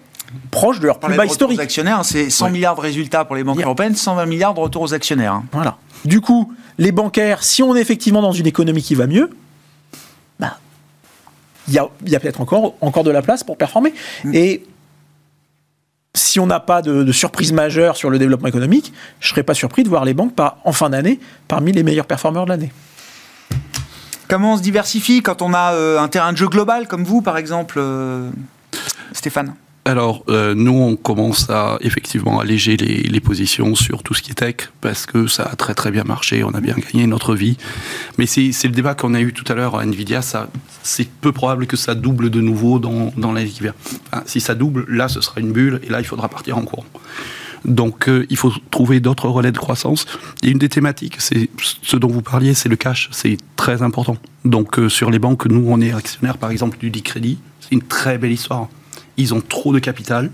proche 0.52 0.80
de 0.80 0.88
leur 0.88 1.00
plus 1.00 1.16
bas 1.16 1.26
historique. 1.26 1.60
actionnaires, 1.60 2.00
hein, 2.00 2.04
c'est 2.04 2.30
100 2.30 2.50
milliards 2.50 2.76
de 2.76 2.82
résultats 2.82 3.26
pour 3.26 3.36
les 3.36 3.44
banques 3.44 3.62
européennes, 3.62 3.96
120 3.96 4.26
milliards 4.26 4.54
de 4.54 4.60
retours 4.60 4.84
aux 4.84 4.94
actionnaires. 4.94 5.34
Hein. 5.34 5.46
Voilà. 5.52 5.78
Du 6.06 6.22
coup, 6.22 6.54
les 6.78 6.92
bancaires, 6.92 7.44
si 7.44 7.64
on 7.64 7.76
est 7.76 7.82
effectivement 7.82 8.22
dans 8.22 8.32
une 8.32 8.48
économie 8.48 8.82
qui 8.82 8.96
va 8.96 9.08
mieux, 9.08 9.30
bah, 10.40 10.58
il 11.68 11.74
y 11.74 11.78
a, 11.80 12.20
peut-être 12.20 12.42
encore, 12.42 12.76
encore 12.82 13.04
de 13.04 13.12
la 13.12 13.22
place 13.22 13.44
pour 13.44 13.58
performer. 13.58 13.94
Mm. 14.24 14.32
Et 14.34 14.64
si 16.14 16.40
on 16.40 16.48
n'a 16.48 16.60
pas 16.60 16.82
de, 16.82 17.12
surprise 17.12 17.54
majeure 17.54 17.96
sur 17.96 18.10
le 18.10 18.20
développement 18.20 18.48
économique, 18.48 18.94
je 19.20 19.28
ne 19.28 19.30
serais 19.30 19.44
pas 19.44 19.54
surpris 19.54 19.84
de 19.84 19.90
voir 19.90 20.06
les 20.06 20.14
banques 20.14 20.34
en 20.38 20.72
fin 20.72 20.90
d'année 20.90 21.20
parmi 21.48 21.72
les 21.72 21.84
meilleurs 21.84 22.06
performeurs 22.06 22.46
de 22.46 22.50
l'année. 22.50 22.72
Comment 24.28 24.54
on 24.54 24.58
se 24.58 24.62
diversifie 24.62 25.22
quand 25.22 25.42
on 25.42 25.54
a 25.54 25.74
euh, 25.74 26.00
un 26.00 26.08
terrain 26.08 26.32
de 26.32 26.38
jeu 26.38 26.48
global 26.48 26.88
comme 26.88 27.04
vous, 27.04 27.22
par 27.22 27.38
exemple, 27.38 27.76
euh, 27.80 28.30
Stéphane? 29.12 29.54
Alors, 29.84 30.24
euh, 30.30 30.54
nous, 30.54 30.74
on 30.74 30.96
commence 30.96 31.50
à 31.50 31.80
effectivement 31.82 32.40
alléger 32.40 32.78
les, 32.78 33.20
positions 33.20 33.74
sur 33.74 34.04
tout 34.04 34.14
ce 34.14 34.22
qui 34.22 34.32
est 34.32 34.36
tech, 34.36 34.70
parce 34.80 35.08
que 35.08 35.26
ça 35.26 35.44
a 35.44 35.56
très 35.56 35.74
très 35.74 35.90
bien 35.90 36.04
marché, 36.04 36.44
on 36.44 36.52
a 36.52 36.62
bien 36.62 36.76
gagné 36.76 37.08
notre 37.08 37.34
vie. 37.34 37.58
Mais 38.20 38.28
c'est 38.28 38.52
le 38.64 38.70
débat 38.70 38.94
qu'on 38.94 39.16
a 39.16 39.22
eu 39.22 39.34
tout 39.34 39.50
à 39.52 39.56
l'heure 39.56 39.78
à 39.78 39.84
Nvidia, 39.84 40.22
c'est 40.84 41.10
peu 41.10 41.32
probable 41.32 41.66
que 41.66 41.78
ça 41.78 41.96
double 41.96 42.30
de 42.30 42.42
nouveau 42.42 42.78
dans, 42.78 43.12
dans 43.18 43.32
l'année 43.32 43.50
qui 43.50 43.62
vient. 43.62 43.74
si 44.26 44.40
ça 44.40 44.54
double, 44.54 44.86
là, 44.88 45.08
ce 45.08 45.20
sera 45.22 45.42
une 45.42 45.52
bulle, 45.52 45.80
et 45.84 45.90
là, 45.90 46.00
il 46.00 46.06
faudra 46.06 46.30
partir 46.30 46.58
en 46.58 46.62
courant. 46.62 46.86
Donc, 47.66 48.08
euh, 48.08 48.26
il 48.30 48.38
faut 48.38 48.52
trouver 48.70 49.00
d'autres 49.00 49.30
relais 49.30 49.52
de 49.52 49.58
croissance. 49.58 50.06
Et 50.44 50.50
une 50.50 50.58
des 50.58 50.70
thématiques, 50.70 51.18
c'est 51.20 51.50
ce 51.60 51.96
dont 51.96 52.08
vous 52.08 52.24
parliez, 52.24 52.54
c'est 52.54 52.70
le 52.70 52.76
cash. 52.76 53.10
C'est 53.12 53.38
très 53.56 53.84
important. 53.84 54.18
Donc, 54.46 54.80
euh, 54.80 54.90
sur 54.90 55.12
les 55.12 55.20
banques, 55.20 55.46
nous, 55.46 55.66
on 55.68 55.80
est 55.80 55.94
actionnaire, 55.94 56.38
par 56.38 56.50
exemple, 56.50 56.78
du 56.80 56.92
Crédit. 57.04 57.38
C'est 57.60 57.74
une 57.74 57.84
très 57.84 58.18
belle 58.18 58.32
histoire 58.32 58.68
ils 59.22 59.34
ont 59.34 59.42
trop 59.42 59.74
de 59.74 59.80
capital, 59.80 60.32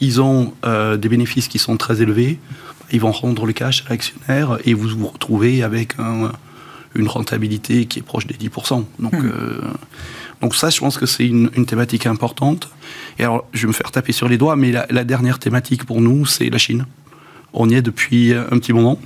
ils 0.00 0.20
ont 0.20 0.54
euh, 0.64 0.96
des 0.96 1.08
bénéfices 1.08 1.48
qui 1.48 1.58
sont 1.58 1.76
très 1.76 2.02
élevés, 2.02 2.38
ils 2.92 3.00
vont 3.00 3.12
rendre 3.12 3.46
le 3.46 3.52
cash 3.52 3.84
à 3.86 3.90
l'actionnaire 3.90 4.58
et 4.64 4.74
vous 4.74 4.88
vous 4.88 5.08
retrouvez 5.08 5.62
avec 5.62 5.94
une 6.94 7.08
rentabilité 7.08 7.86
qui 7.86 7.98
est 7.98 8.02
proche 8.02 8.26
des 8.26 8.34
10%. 8.34 8.84
Donc, 8.98 9.12
hmm. 9.12 9.26
euh, 9.26 9.60
donc 10.40 10.54
ça, 10.54 10.70
je 10.70 10.78
pense 10.78 10.98
que 10.98 11.06
c'est 11.06 11.26
une, 11.26 11.50
thématique 11.66 12.06
importante. 12.06 12.68
Et 13.18 13.24
alors, 13.24 13.46
je 13.52 13.62
vais 13.62 13.68
me 13.68 13.72
faire 13.72 13.90
taper 13.90 14.12
sur 14.12 14.28
les 14.28 14.38
doigts, 14.38 14.56
mais 14.56 14.72
la, 14.72 15.04
dernière 15.04 15.38
thématique 15.38 15.84
pour 15.84 16.00
nous, 16.00 16.26
c'est 16.26 16.50
la 16.50 16.58
Chine. 16.58 16.86
On 17.52 17.68
y 17.68 17.74
est 17.74 17.82
depuis 17.82 18.34
un 18.34 18.58
petit 18.58 18.72
moment. 18.72 19.00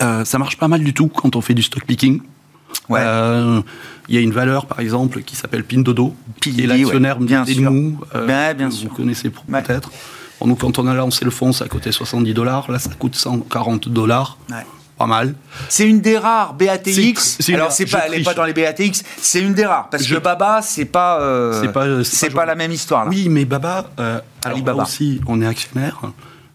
Euh, 0.00 0.24
ça 0.24 0.38
marche 0.38 0.56
pas 0.56 0.68
mal 0.68 0.82
du 0.82 0.94
tout 0.94 1.08
quand 1.08 1.36
on 1.36 1.40
fait 1.40 1.54
du 1.54 1.62
stock 1.62 1.84
picking. 1.84 2.20
Euh, 2.90 3.62
il 4.08 4.14
y 4.14 4.18
a 4.18 4.20
une 4.20 4.32
valeur, 4.32 4.66
par 4.66 4.80
exemple, 4.80 5.22
qui 5.22 5.36
s'appelle 5.36 5.64
Pindodo, 5.64 6.14
qui 6.40 6.62
est 6.62 6.66
l'actionnaire 6.66 7.18
bien 7.18 7.44
sûr. 7.44 7.70
nous. 7.70 8.00
Euh, 8.14 8.54
bien, 8.54 8.68
vous 8.68 8.88
connaissez 8.88 9.30
peut-être. 9.30 9.90
nous, 10.44 10.56
quand 10.56 10.78
on 10.78 10.86
a 10.86 10.94
lancé 10.94 11.24
le 11.24 11.30
fonds, 11.30 11.52
ça 11.52 11.68
coûtait 11.68 11.92
70 11.92 12.34
dollars. 12.34 12.70
Là, 12.70 12.78
ça 12.78 12.90
coûte 12.98 13.14
140 13.14 13.88
dollars. 13.88 14.38
Pas 14.98 15.06
mal. 15.06 15.34
C'est 15.68 15.88
une 15.88 16.00
des 16.00 16.18
rares 16.18 16.54
BATX. 16.54 17.38
Alors, 17.52 17.72
c'est 17.72 17.86
pas, 17.86 18.04
elle 18.06 18.18
n'est 18.18 18.22
pas 18.22 18.34
dans 18.34 18.44
les 18.44 18.52
BATX. 18.52 19.02
C'est 19.18 19.40
une 19.40 19.54
des 19.54 19.64
rares. 19.64 19.88
Parce 19.88 20.06
que 20.06 20.18
Baba, 20.18 20.60
c'est 20.62 20.84
pas, 20.84 21.20
euh, 21.20 22.02
c'est 22.04 22.30
pas, 22.30 22.44
la 22.44 22.54
même 22.54 22.72
histoire. 22.72 23.06
Oui, 23.08 23.28
mais 23.28 23.44
Baba, 23.44 23.90
alors 24.44 24.80
aussi, 24.80 25.20
on 25.26 25.40
est 25.40 25.46
actionnaire. 25.46 26.00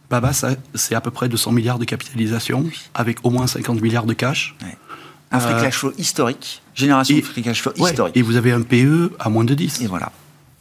Baba, 0.10 0.32
c'est 0.34 0.96
à 0.96 1.02
peu 1.02 1.12
près 1.12 1.28
200 1.28 1.52
milliards 1.52 1.80
de 1.80 1.86
capitalisation, 1.86 2.66
avec 2.94 3.18
au 3.24 3.30
moins 3.30 3.48
50 3.48 3.82
milliards 3.82 4.06
de 4.06 4.14
cash. 4.14 4.56
Un 5.32 5.40
free 5.40 5.54
euh, 5.54 5.62
cash 5.62 5.76
flow 5.76 5.94
historique, 5.98 6.62
génération 6.74 7.16
de 7.18 7.22
free 7.22 7.42
cash 7.42 7.62
flow 7.62 7.74
historique. 7.76 8.16
Et 8.16 8.22
vous 8.22 8.36
avez 8.36 8.52
un 8.52 8.62
PE 8.62 9.14
à 9.20 9.30
moins 9.30 9.44
de 9.44 9.54
10. 9.54 9.82
Et 9.82 9.88
voilà. 9.88 10.12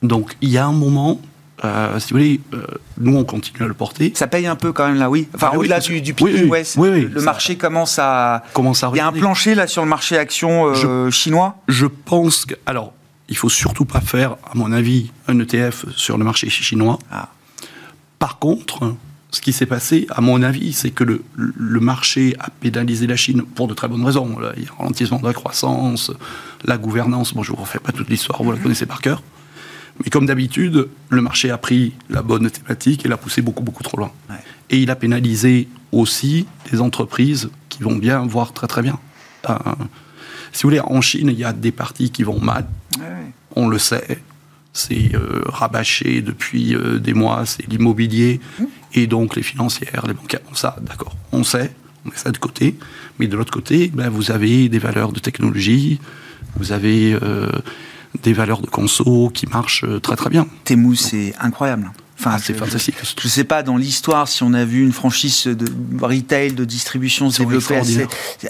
Donc 0.02 0.36
il 0.40 0.48
y 0.48 0.58
a 0.58 0.66
un 0.66 0.72
moment, 0.72 1.20
euh, 1.64 1.98
si 2.00 2.12
vous 2.12 2.18
voulez, 2.18 2.40
euh, 2.52 2.66
nous 2.98 3.16
on 3.16 3.24
continue 3.24 3.64
à 3.64 3.68
le 3.68 3.74
porter. 3.74 4.12
Ça 4.14 4.26
paye 4.26 4.46
un 4.46 4.56
peu 4.56 4.72
quand 4.72 4.86
même 4.88 4.98
là, 4.98 5.08
oui. 5.08 5.28
Enfin, 5.34 5.50
ah 5.52 5.58
au-delà 5.58 5.80
du, 5.80 6.00
du 6.00 6.14
oui, 6.20 6.50
le 6.50 7.20
marché 7.20 7.56
commence 7.56 7.98
à. 7.98 8.42
Commence 8.52 8.82
à 8.82 8.90
il 8.92 8.98
y 8.98 9.00
a 9.00 9.06
un 9.06 9.12
plancher 9.12 9.54
là 9.54 9.66
sur 9.66 9.82
le 9.82 9.88
marché 9.88 10.18
action 10.18 10.72
chinois 11.10 11.56
Je 11.68 11.86
pense 11.86 12.44
que. 12.44 12.54
Alors, 12.66 12.92
il 13.28 13.36
faut 13.36 13.48
surtout 13.48 13.84
pas 13.84 14.00
faire, 14.00 14.32
à 14.50 14.54
mon 14.54 14.72
avis, 14.72 15.10
un 15.28 15.38
ETF 15.38 15.86
sur 15.96 16.18
le 16.18 16.24
marché 16.24 16.48
chinois. 16.48 16.98
Ah. 17.10 17.28
Par 18.18 18.38
contre, 18.38 18.94
ce 19.30 19.40
qui 19.40 19.52
s'est 19.52 19.66
passé, 19.66 20.06
à 20.10 20.20
mon 20.20 20.42
avis, 20.42 20.72
c'est 20.72 20.90
que 20.90 21.04
le, 21.04 21.80
marché 21.80 22.34
a 22.38 22.50
pénalisé 22.50 23.06
la 23.06 23.16
Chine 23.16 23.42
pour 23.42 23.68
de 23.68 23.74
très 23.74 23.88
bonnes 23.88 24.04
raisons. 24.04 24.36
il 24.56 24.64
y 24.64 24.66
a 24.66 24.70
un 24.70 24.76
ralentissement 24.78 25.18
de 25.18 25.26
la 25.26 25.32
croissance, 25.32 26.12
la 26.64 26.78
gouvernance. 26.78 27.34
Bon, 27.34 27.42
je 27.42 27.52
ne 27.52 27.56
vous 27.56 27.62
refais 27.62 27.78
pas 27.78 27.92
toute 27.92 28.08
l'histoire, 28.08 28.42
vous 28.42 28.52
la 28.52 28.58
connaissez 28.58 28.86
par 28.86 29.00
cœur. 29.00 29.22
Mais 30.02 30.10
comme 30.10 30.26
d'habitude, 30.26 30.88
le 31.08 31.20
marché 31.22 31.50
a 31.50 31.58
pris 31.58 31.94
la 32.08 32.22
bonne 32.22 32.50
thématique 32.50 33.04
et 33.04 33.08
l'a 33.08 33.16
poussé 33.16 33.42
beaucoup, 33.42 33.62
beaucoup 33.62 33.82
trop 33.82 33.96
loin. 33.96 34.12
Et 34.70 34.78
il 34.78 34.90
a 34.90 34.96
pénalisé 34.96 35.68
aussi 35.92 36.46
des 36.70 36.80
entreprises 36.80 37.50
qui 37.68 37.82
vont 37.82 37.96
bien, 37.96 38.26
voire 38.26 38.52
très, 38.52 38.66
très 38.66 38.82
bien. 38.82 38.98
Euh, 39.48 39.54
si 40.52 40.62
vous 40.62 40.70
voulez, 40.70 40.80
en 40.80 41.00
Chine, 41.00 41.28
il 41.28 41.38
y 41.38 41.44
a 41.44 41.52
des 41.52 41.72
parties 41.72 42.10
qui 42.10 42.22
vont 42.22 42.40
mal. 42.40 42.66
On 43.54 43.68
le 43.68 43.78
sait 43.78 44.20
c'est 44.76 45.14
euh, 45.14 45.42
rabâché 45.46 46.20
depuis 46.20 46.74
euh, 46.74 46.98
des 46.98 47.14
mois, 47.14 47.46
c'est 47.46 47.66
l'immobilier, 47.66 48.40
mmh. 48.58 48.64
et 48.94 49.06
donc 49.06 49.34
les 49.34 49.42
financières, 49.42 50.04
les 50.06 50.14
bancaires, 50.14 50.40
ça, 50.52 50.76
d'accord, 50.82 51.16
on 51.32 51.44
sait, 51.44 51.72
on 52.04 52.10
met 52.10 52.16
ça 52.16 52.30
de 52.30 52.38
côté, 52.38 52.76
mais 53.18 53.26
de 53.26 53.36
l'autre 53.36 53.52
côté, 53.52 53.90
ben, 53.92 54.10
vous 54.10 54.30
avez 54.30 54.68
des 54.68 54.78
valeurs 54.78 55.12
de 55.12 55.20
technologie, 55.20 55.98
vous 56.58 56.72
avez 56.72 57.16
euh, 57.22 57.48
des 58.22 58.32
valeurs 58.32 58.60
de 58.60 58.66
conso 58.66 59.30
qui 59.32 59.46
marchent 59.46 59.84
très 60.02 60.16
très 60.16 60.30
bien. 60.30 60.46
Temu, 60.64 60.94
c'est 60.94 61.34
incroyable. 61.40 61.90
Enfin, 62.18 62.32
ah, 62.34 62.38
c'est 62.38 62.54
fantastique. 62.54 62.96
Je 63.02 63.26
ne 63.26 63.30
sais 63.30 63.44
pas 63.44 63.62
dans 63.62 63.76
l'histoire 63.76 64.26
si 64.26 64.42
on 64.42 64.54
a 64.54 64.64
vu 64.64 64.82
une 64.82 64.92
franchise 64.92 65.44
de 65.46 65.66
retail, 66.02 66.52
de 66.52 66.64
distribution 66.64 67.30
se 67.30 67.42
développer 67.42 67.76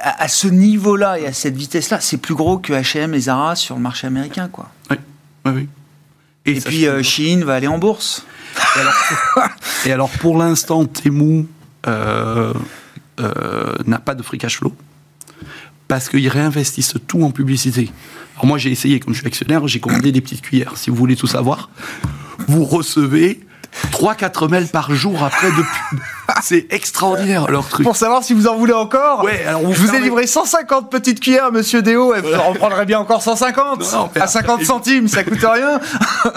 à, 0.00 0.22
à, 0.22 0.28
ce 0.28 0.46
niveau-là 0.46 1.18
et 1.18 1.26
à 1.26 1.32
cette 1.32 1.56
vitesse-là. 1.56 2.00
C'est 2.00 2.18
plus 2.18 2.36
gros 2.36 2.58
que 2.58 2.72
H&M 2.72 3.12
et 3.12 3.20
Zara 3.20 3.56
sur 3.56 3.74
le 3.74 3.80
marché 3.80 4.06
américain, 4.06 4.48
quoi. 4.48 4.70
Oui, 4.90 4.96
oui, 5.46 5.52
oui. 5.52 5.68
Et, 6.46 6.60
puis 6.60 6.86
euh, 6.86 7.02
va 7.44 7.54
aller 7.54 7.66
en 7.66 7.78
bourse. 7.78 8.24
Et 9.86 9.92
alors, 9.92 10.10
pour 10.10 10.38
l'instant, 10.38 10.84
Temu 10.86 11.46
euh, 11.86 12.54
euh, 13.20 13.74
n'a 13.86 13.98
pas 13.98 14.14
de 14.14 14.22
free 14.22 14.38
cash 14.38 14.58
flow 14.58 14.74
parce 15.88 16.08
qu'ils 16.08 16.28
réinvestissent 16.28 16.94
tout 17.06 17.22
en 17.22 17.30
publicité. 17.30 17.90
Alors 18.34 18.46
moi, 18.46 18.58
j'ai 18.58 18.70
essayé, 18.70 18.98
comme 18.98 19.14
je 19.14 19.20
suis 19.20 19.26
actionnaire, 19.26 19.66
j'ai 19.68 19.80
commandé 19.80 20.10
des 20.10 20.20
petites 20.20 20.42
cuillères. 20.42 20.76
Si 20.76 20.90
vous 20.90 20.96
voulez 20.96 21.16
tout 21.16 21.28
savoir, 21.28 21.70
vous 22.48 22.64
recevez 22.64 23.40
3-4 23.92 24.50
mails 24.50 24.68
par 24.68 24.94
jour 24.94 25.22
après 25.22 25.50
de 25.50 25.56
pub. 25.56 26.00
C'est 26.42 26.66
extraordinaire 26.70 27.50
leur 27.50 27.68
truc. 27.68 27.84
Pour 27.84 27.96
savoir 27.96 28.22
si 28.22 28.34
vous 28.34 28.46
en 28.46 28.56
voulez 28.56 28.72
encore, 28.72 29.24
ouais, 29.24 29.44
alors 29.46 29.62
je 29.72 29.80
vous 29.80 29.94
ai 29.94 30.00
livré 30.00 30.26
150 30.26 30.90
petites 30.90 31.20
cuillères, 31.20 31.52
monsieur 31.52 31.82
Déo, 31.82 32.14
et 32.14 32.20
vous 32.20 32.34
en 32.34 32.52
prendrez 32.52 32.84
bien 32.84 32.98
encore 32.98 33.22
150 33.22 33.82
à 34.20 34.26
50 34.26 34.64
centimes, 34.64 35.08
ça 35.08 35.24
coûte 35.24 35.38
rien. 35.40 35.80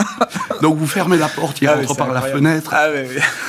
donc 0.61 0.77
vous 0.77 0.87
fermez 0.87 1.17
la 1.17 1.27
porte, 1.27 1.61
il 1.61 1.67
ah 1.67 1.75
rentre 1.75 1.95
par 1.95 2.11
la 2.13 2.21
fenêtre. 2.21 2.71
Ah 2.73 2.87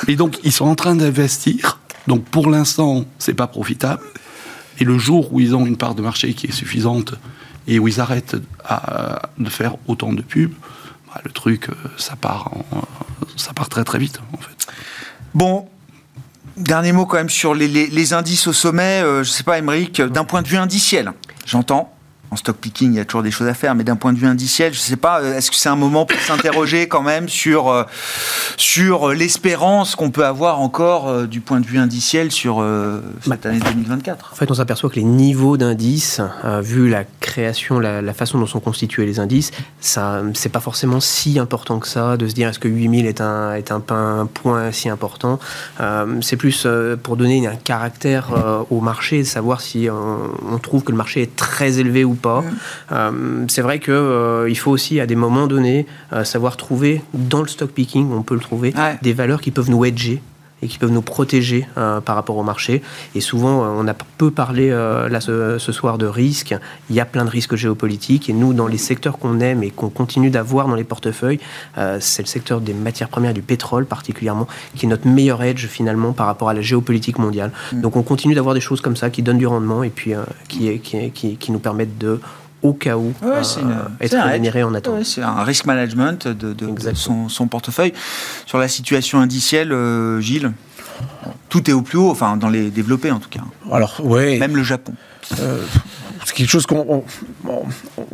et 0.09 0.17
donc 0.17 0.39
ils 0.43 0.53
sont 0.53 0.67
en 0.67 0.75
train 0.75 0.95
d'investir. 0.97 1.79
Donc 2.07 2.25
pour 2.25 2.51
l'instant, 2.51 3.05
c'est 3.19 3.35
pas 3.35 3.47
profitable. 3.47 4.03
Et 4.79 4.85
le 4.85 4.99
jour 4.99 5.33
où 5.33 5.41
ils 5.41 5.55
ont 5.55 5.67
une 5.67 5.77
part 5.77 5.95
de 5.95 6.03
marché 6.03 6.33
qui 6.33 6.47
est 6.47 6.53
suffisante 6.53 7.15
et 7.69 7.79
où 7.79 7.87
ils 7.87 8.01
arrêtent 8.01 8.37
de 9.39 9.51
faire 9.51 9.75
autant 9.87 10.13
de 10.13 10.23
pubs, 10.23 10.55
bah, 11.15 11.21
le 11.25 11.31
truc, 11.31 11.69
euh, 11.69 11.75
ça 11.97 12.17
part, 12.17 12.51
ça 13.37 13.53
part 13.53 13.69
très 13.69 13.85
très 13.85 13.99
vite 13.99 14.21
en 14.33 14.39
fait. 14.39 14.73
Bon, 15.35 15.69
Dernier 16.57 16.93
mot 16.93 17.07
quand 17.07 17.17
même 17.17 17.31
sur 17.31 17.55
les, 17.55 18.13
indices 18.13 18.47
au 18.47 18.53
sommet. 18.53 19.01
Euh, 19.03 19.25
je 19.25 19.31
ne 19.31 19.35
sais 19.35 19.45
pas, 19.45 19.59
Émeric, 19.59 20.03
d'un 20.03 20.25
point 20.25 20.43
de 20.43 20.49
vue 20.49 20.59
indiciel, 20.59 21.13
j'entends 21.47 21.95
en 22.31 22.37
stock 22.37 22.57
picking, 22.57 22.93
il 22.93 22.97
y 22.97 23.01
a 23.01 23.05
toujours 23.05 23.23
des 23.23 23.33
choses 23.33 23.49
à 23.49 23.55
faire, 23.55 23.75
mais 23.75 23.83
d'un 23.83 23.97
point 23.97 24.13
de 24.13 24.19
vue 24.19 24.27
indiciel, 24.27 24.73
je 24.73 24.79
ne 24.79 24.83
sais 24.83 24.97
pas, 24.97 25.21
euh, 25.21 25.37
est-ce 25.37 25.51
que 25.51 25.57
c'est 25.57 25.69
un 25.69 25.77
moment 25.77 26.07
pour 26.07 26.19
s'interroger 26.21 26.87
quand 26.87 27.03
même 27.03 27.29
sur, 27.29 27.69
euh, 27.69 27.83
sur 28.57 29.09
l'espérance 29.09 29.97
qu'on 29.97 30.11
peut 30.11 30.25
avoir 30.25 30.61
encore 30.61 31.09
euh, 31.09 31.27
du 31.27 31.41
point 31.41 31.59
de 31.59 31.67
vue 31.67 31.79
indiciel 31.79 32.31
sur 32.31 32.65
cette 33.23 33.47
année 33.47 33.59
2024 33.59 34.31
En 34.33 34.37
fait, 34.37 34.51
on 34.51 34.55
s'aperçoit 34.55 34.91
que 34.91 34.97
les 34.97 35.05
niveaux 35.05 35.57
d'indices, 35.57 36.21
vu 36.63 36.89
la 36.89 37.05
création, 37.21 37.79
la, 37.79 38.15
façon 38.15 38.39
dont 38.39 38.47
sont 38.47 38.61
constitués 38.61 39.07
les 39.07 39.19
indices, 39.19 39.51
ça, 39.81 40.23
c'est 40.35 40.49
pas 40.51 40.61
forcément 40.61 41.01
si 41.01 41.39
important 41.39 41.79
que 41.79 41.89
ça 41.89 42.17
de 42.17 42.29
se 42.29 42.35
dire 42.35 42.49
est-ce 42.49 42.59
que 42.59 42.69
8000 42.69 43.07
est 43.07 43.21
un, 43.21 43.55
est 43.55 43.73
un, 43.73 43.81
point 43.81 44.73
si 44.73 44.89
important. 44.89 45.39
c'est 46.21 46.37
plus 46.37 46.67
pour 47.03 47.17
donner 47.17 47.47
un 47.47 47.57
caractère 47.57 48.67
au 48.71 48.81
marché, 48.81 49.25
savoir 49.25 49.61
si 49.61 49.89
on, 49.91 50.55
on 50.55 50.59
trouve 50.59 50.83
que 50.83 50.93
le 50.93 50.99
marché 50.99 51.23
est 51.23 51.37
très 51.37 51.79
élevé 51.79 52.05
ou 52.05 52.15
pas. 52.21 52.45
Euh, 52.93 53.45
c'est 53.49 53.63
vrai 53.63 53.79
qu'il 53.79 53.93
euh, 53.95 54.49
il 54.49 54.57
faut 54.57 54.71
aussi, 54.71 55.01
à 55.01 55.07
des 55.07 55.17
moments 55.17 55.47
donnés, 55.47 55.87
euh, 56.13 56.25
savoir 56.25 56.57
trouver, 56.57 57.03
dans 57.15 57.43
le 57.43 57.49
stock 57.49 57.71
picking, 57.71 58.13
on 58.13 58.23
peut 58.23 58.35
le 58.35 58.41
trouver, 58.41 58.73
des 59.03 59.13
valeurs 59.13 59.41
qui 59.41 59.51
peuvent 59.51 59.71
nous 59.71 59.85
hedger 59.85 60.23
et 60.63 60.69
qui 60.69 60.79
peuvent 60.79 60.91
nous 60.91 61.03
protéger 61.03 61.67
euh, 61.79 62.01
par 62.01 62.15
rapport 62.15 62.37
au 62.37 62.43
marché. 62.43 62.83
Et 63.15 63.21
souvent, 63.21 63.65
euh, 63.65 63.69
on 63.77 63.87
a 63.89 63.95
peu 63.95 64.31
parlé 64.31 64.71
euh, 64.71 65.09
là 65.09 65.21
ce, 65.21 65.59
soir 65.73 65.99
de 65.99 66.07
risques. 66.07 66.55
Il 66.89 66.97
y 66.97 67.01
a 67.01 67.05
plein 67.05 67.25
de 67.25 67.31
risques 67.31 67.55
géopolitiques. 67.55 68.29
Et 68.29 68.33
nous, 68.33 68.53
dans 68.53 68.67
les 68.67 68.79
secteurs 68.79 69.19
qu'on 69.19 69.41
aime 69.41 69.63
et 69.63 69.71
qu'on 69.71 69.89
continue 69.89 70.31
d'avoir 70.31 70.69
dans 70.69 70.75
les 70.75 70.85
portefeuilles, 70.85 71.41
c'est 72.01 72.23
le 72.23 72.27
secteur 72.27 72.61
des 72.61 72.75
matières 72.75 73.09
premières, 73.09 73.35
du 73.35 73.43
pétrole 73.43 73.87
particulièrement, 73.87 74.47
qui 74.75 74.87
est 74.87 74.89
notre 74.89 75.07
meilleur 75.07 75.43
edge 75.43 75.67
finalement 75.67 76.13
par 76.13 76.27
rapport 76.27 76.49
à 76.49 76.55
la 76.55 76.61
géopolitique 76.61 77.19
mondiale. 77.19 77.53
Mm. 77.73 77.81
Donc 77.81 77.97
on 77.97 78.03
continue 78.03 78.35
d'avoir 78.35 78.55
des 78.55 78.61
choses 78.61 78.81
comme 78.81 78.97
ça 78.97 79.11
qui 79.11 79.23
donnent 79.23 79.39
du 79.39 79.47
rendement 79.47 79.83
et 79.83 79.91
puis 79.91 80.15
qui, 80.49 80.79
qui, 80.81 81.11
qui, 81.11 81.37
qui 81.37 81.53
nous 81.53 81.59
permettent 81.59 81.99
de 81.99 82.21
au 82.63 82.73
cas 82.73 82.97
où 82.97 83.13
euh, 83.23 83.43
être 84.01 84.17
rémunéré 84.17 84.63
en 84.63 84.75
attendant. 84.75 85.03
c'est 85.05 85.23
un 85.23 85.43
risk 85.43 85.67
management 85.67 86.29
de, 86.29 86.55
son, 86.95 87.47
portefeuille. 87.47 87.93
Sur 88.47 88.59
la 88.59 88.69
situation 88.69 89.21
indicielle, 89.21 89.73
euh, 89.73 90.21
Gilles, 90.21 90.53
tout 91.49 91.69
est 91.71 91.73
au 91.73 91.83
plus 91.83 91.99
haut, 91.99 92.11
enfin 92.11 92.37
dans 92.37 92.49
les 92.49 92.71
développés 92.71 93.11
en 93.11 93.19
tout 93.19 93.31
cas. 93.31 93.41
Alors, 93.73 94.01
ouais. 94.05 94.39
Même 94.39 94.57
le 94.57 94.63
Japon. 94.63 94.93
Euh, 95.41 95.63
c'est 96.27 96.35
quelque 96.35 96.51
chose 96.51 96.67
qu'on 96.67 97.03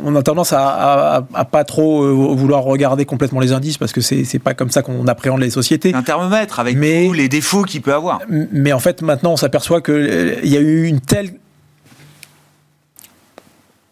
on, 0.01 0.15
a 0.15 0.23
tendance 0.23 0.53
à, 0.53 1.27
pas 1.51 1.65
trop 1.65 2.35
vouloir 2.35 2.63
regarder 2.63 3.05
complètement 3.05 3.41
les 3.41 3.51
indices 3.51 3.77
parce 3.77 3.91
que 3.91 3.99
c'est 3.99 4.39
pas 4.39 4.53
comme 4.53 4.71
ça 4.71 4.81
qu'on 4.81 5.07
appréhende 5.07 5.41
les 5.41 5.49
sociétés. 5.49 5.93
Un 5.93 6.03
thermomètre 6.03 6.59
avec 6.59 6.75
tous 6.75 7.13
les 7.13 7.27
défauts 7.27 7.63
qu'il 7.63 7.81
peut 7.81 7.93
avoir. 7.93 8.21
Mais 8.29 8.71
en 8.71 8.79
fait, 8.79 9.01
maintenant, 9.01 9.33
on 9.33 9.37
s'aperçoit 9.37 9.81
qu'il 9.81 10.39
y 10.43 10.55
a 10.55 10.61
eu 10.61 10.85
une 10.85 11.01
telle 11.01 11.31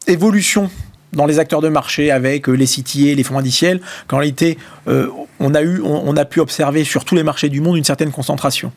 évolution 0.08 0.70
dans 1.14 1.26
les 1.26 1.40
acteurs 1.40 1.62
de 1.62 1.70
marché 1.70 2.12
avec 2.12 2.48
euh, 2.50 2.54
les 2.54 2.66
CTA, 2.66 3.16
les 3.16 3.24
fonds 3.24 3.38
indiciels, 3.38 3.82
qu'en 4.08 4.18
réalité, 4.18 4.58
euh, 4.88 5.10
on, 5.40 5.56
a 5.56 5.62
eu, 5.62 5.82
on, 5.82 6.16
a 6.16 6.26
pu 6.26 6.40
observer 6.40 6.84
sur 6.84 7.06
tous 7.06 7.16
les 7.16 7.24
marchés 7.24 7.50
du 7.50 7.62
monde 7.62 7.78
une 7.78 7.84
certaine 7.84 8.12
concentration. 8.12 8.72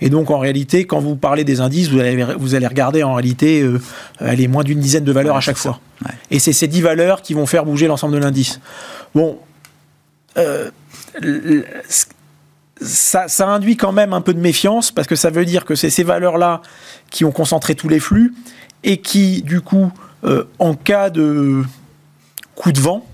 Et 0.00 0.10
donc, 0.10 0.30
en 0.30 0.38
réalité, 0.38 0.84
quand 0.84 1.00
vous 1.00 1.16
parlez 1.16 1.44
des 1.44 1.60
indices, 1.60 1.88
vous 1.88 2.00
allez, 2.00 2.24
vous 2.36 2.54
allez 2.54 2.66
regarder, 2.66 3.02
en 3.02 3.14
réalité, 3.14 3.62
euh, 3.62 3.80
elle 4.20 4.40
est 4.40 4.48
moins 4.48 4.64
d'une 4.64 4.80
dizaine 4.80 5.04
de 5.04 5.12
valeurs 5.12 5.36
à 5.36 5.40
chaque 5.40 5.56
fois. 5.56 5.80
Et 6.30 6.38
c'est 6.38 6.52
ces 6.52 6.66
dix 6.66 6.80
valeurs 6.80 7.22
qui 7.22 7.34
vont 7.34 7.46
faire 7.46 7.64
bouger 7.64 7.86
l'ensemble 7.86 8.14
de 8.14 8.18
l'indice. 8.18 8.60
Bon, 9.14 9.38
ça, 12.80 13.28
ça, 13.28 13.48
induit 13.48 13.76
quand 13.76 13.92
même 13.92 14.12
un 14.12 14.20
peu 14.20 14.34
de 14.34 14.40
méfiance, 14.40 14.90
parce 14.90 15.06
que 15.06 15.14
ça 15.14 15.30
veut 15.30 15.44
dire 15.44 15.64
que 15.64 15.76
c'est 15.76 15.90
ces 15.90 16.02
valeurs-là 16.02 16.62
qui 17.10 17.24
ont 17.24 17.30
concentré 17.30 17.76
tous 17.76 17.88
les 17.88 18.00
flux, 18.00 18.34
et 18.82 18.96
qui, 18.96 19.42
du 19.42 19.60
coup, 19.60 19.92
euh, 20.24 20.44
en 20.58 20.74
cas 20.74 21.10
de 21.10 21.62
coup 22.54 22.72
de 22.72 22.80
vent, 22.80 23.06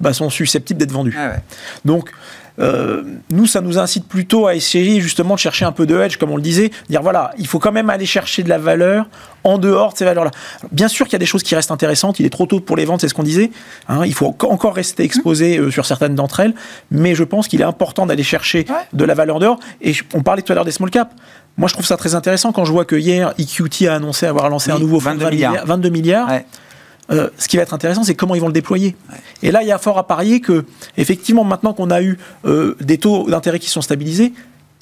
bah, 0.00 0.12
sont 0.12 0.30
susceptibles 0.30 0.78
d'être 0.80 0.92
vendus. 0.92 1.14
Ah 1.16 1.36
Donc, 1.84 2.10
euh, 2.58 3.02
nous, 3.30 3.46
ça 3.46 3.60
nous 3.60 3.78
incite 3.78 4.06
plutôt 4.06 4.46
à 4.46 4.54
essayer 4.54 5.00
justement 5.00 5.34
de 5.34 5.40
chercher 5.40 5.64
un 5.64 5.72
peu 5.72 5.86
de 5.86 5.98
hedge, 5.98 6.16
comme 6.16 6.30
on 6.30 6.36
le 6.36 6.42
disait, 6.42 6.70
dire 6.88 7.02
voilà, 7.02 7.32
il 7.38 7.46
faut 7.46 7.58
quand 7.58 7.72
même 7.72 7.90
aller 7.90 8.06
chercher 8.06 8.42
de 8.42 8.48
la 8.48 8.58
valeur 8.58 9.06
en 9.44 9.58
dehors 9.58 9.92
de 9.92 9.98
ces 9.98 10.04
valeurs-là. 10.04 10.30
Bien 10.70 10.88
sûr 10.88 11.06
qu'il 11.06 11.14
y 11.14 11.16
a 11.16 11.18
des 11.18 11.26
choses 11.26 11.42
qui 11.42 11.54
restent 11.54 11.70
intéressantes, 11.70 12.20
il 12.20 12.26
est 12.26 12.30
trop 12.30 12.46
tôt 12.46 12.60
pour 12.60 12.76
les 12.76 12.84
vendre, 12.84 13.00
c'est 13.00 13.08
ce 13.08 13.14
qu'on 13.14 13.22
disait. 13.22 13.50
Hein. 13.88 14.04
il 14.04 14.14
faut 14.14 14.26
encore 14.26 14.74
rester 14.74 15.02
exposé 15.02 15.58
euh, 15.58 15.70
sur 15.70 15.86
certaines 15.86 16.14
d'entre 16.14 16.40
elles, 16.40 16.54
mais 16.90 17.14
je 17.14 17.24
pense 17.24 17.48
qu'il 17.48 17.60
est 17.60 17.64
important 17.64 18.06
d'aller 18.06 18.22
chercher 18.22 18.66
de 18.92 19.04
la 19.04 19.14
valeur 19.14 19.38
dehors. 19.38 19.58
Et 19.80 19.94
on 20.14 20.22
parlait 20.22 20.42
tout 20.42 20.52
à 20.52 20.54
l'heure 20.54 20.64
des 20.64 20.72
small 20.72 20.90
caps. 20.90 21.12
Moi, 21.56 21.68
je 21.68 21.74
trouve 21.74 21.86
ça 21.86 21.96
très 21.96 22.14
intéressant 22.14 22.52
quand 22.52 22.64
je 22.64 22.72
vois 22.72 22.84
que 22.84 22.96
hier, 22.96 23.34
EQT 23.38 23.88
a 23.88 23.94
annoncé 23.94 24.26
avoir 24.26 24.48
lancé 24.48 24.70
un 24.70 24.78
nouveau 24.78 25.00
fonds 25.00 25.10
22 25.10 25.30
milliards. 25.30 25.66
22 25.66 25.88
milliards. 25.90 26.28
Euh, 27.10 27.28
ce 27.36 27.48
qui 27.48 27.56
va 27.56 27.62
être 27.62 27.74
intéressant, 27.74 28.04
c'est 28.04 28.14
comment 28.14 28.34
ils 28.34 28.40
vont 28.40 28.46
le 28.46 28.52
déployer. 28.52 28.96
Et 29.42 29.50
là, 29.50 29.62
il 29.62 29.68
y 29.68 29.72
a 29.72 29.78
fort 29.78 29.98
à 29.98 30.06
parier 30.06 30.40
que, 30.40 30.64
effectivement, 30.96 31.44
maintenant 31.44 31.72
qu'on 31.72 31.90
a 31.90 32.00
eu 32.00 32.18
euh, 32.44 32.76
des 32.80 32.98
taux 32.98 33.28
d'intérêt 33.28 33.58
qui 33.58 33.68
sont 33.68 33.82
stabilisés, 33.82 34.32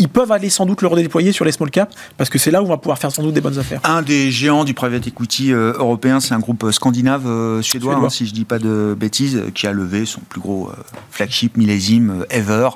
ils 0.01 0.09
peuvent 0.09 0.33
aller 0.33 0.49
sans 0.49 0.67
doute 0.67 0.83
le 0.83 0.89
redéployer 0.89 1.31
sur 1.31 1.45
les 1.45 1.53
small 1.53 1.71
caps 1.71 1.95
parce 2.17 2.31
que 2.31 2.39
c'est 2.39 2.51
là 2.51 2.63
où 2.63 2.65
on 2.65 2.69
va 2.69 2.79
pouvoir 2.79 2.99
faire 2.99 3.13
sans 3.13 3.23
doute 3.23 3.35
des 3.35 3.41
bonnes 3.41 3.59
affaires. 3.59 3.81
Un 3.85 4.03
des 4.03 4.31
géants 4.31 4.65
du 4.65 4.75
private 4.75 5.07
equity 5.07 5.53
euh, 5.53 5.75
européen, 5.77 6.21
c'est 6.21 6.35
un 6.35 6.39
groupe 6.39 6.65
euh, 6.65 6.73
scandinave 6.73 7.27
euh, 7.27 7.63
suédois, 7.63 7.97
hein, 7.97 8.09
si 8.09 8.27
je 8.27 8.33
dis 8.33 8.47
pas 8.47 8.59
de 8.59 8.97
bêtises, 8.99 9.43
qui 9.55 9.67
a 9.67 9.73
levé 9.73 10.07
son 10.07 10.21
plus 10.21 10.41
gros 10.41 10.71
flagship 11.11 11.57
millésime 11.57 12.25
ever, 12.31 12.71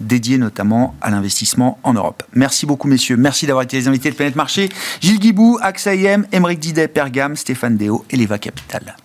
dédié 0.00 0.38
notamment 0.38 0.94
à 1.02 1.10
l'investissement 1.10 1.78
en 1.82 1.92
Europe. 1.92 2.22
Merci 2.32 2.64
beaucoup 2.64 2.88
messieurs, 2.88 3.16
merci 3.16 3.46
d'avoir 3.46 3.62
été 3.62 3.76
les 3.76 3.88
invités 3.88 4.10
de 4.10 4.16
Planète 4.16 4.36
Marché. 4.36 4.70
Gilles 5.00 5.20
Guibou, 5.20 5.58
AXA 5.60 5.94
IM, 5.94 6.26
Émeric 6.32 6.58
Didet, 6.58 6.88
Pergam, 6.88 7.36
Stéphane 7.36 7.76
Deo 7.76 8.04
et 8.10 8.16
Leva 8.16 8.38
Capital. 8.38 8.96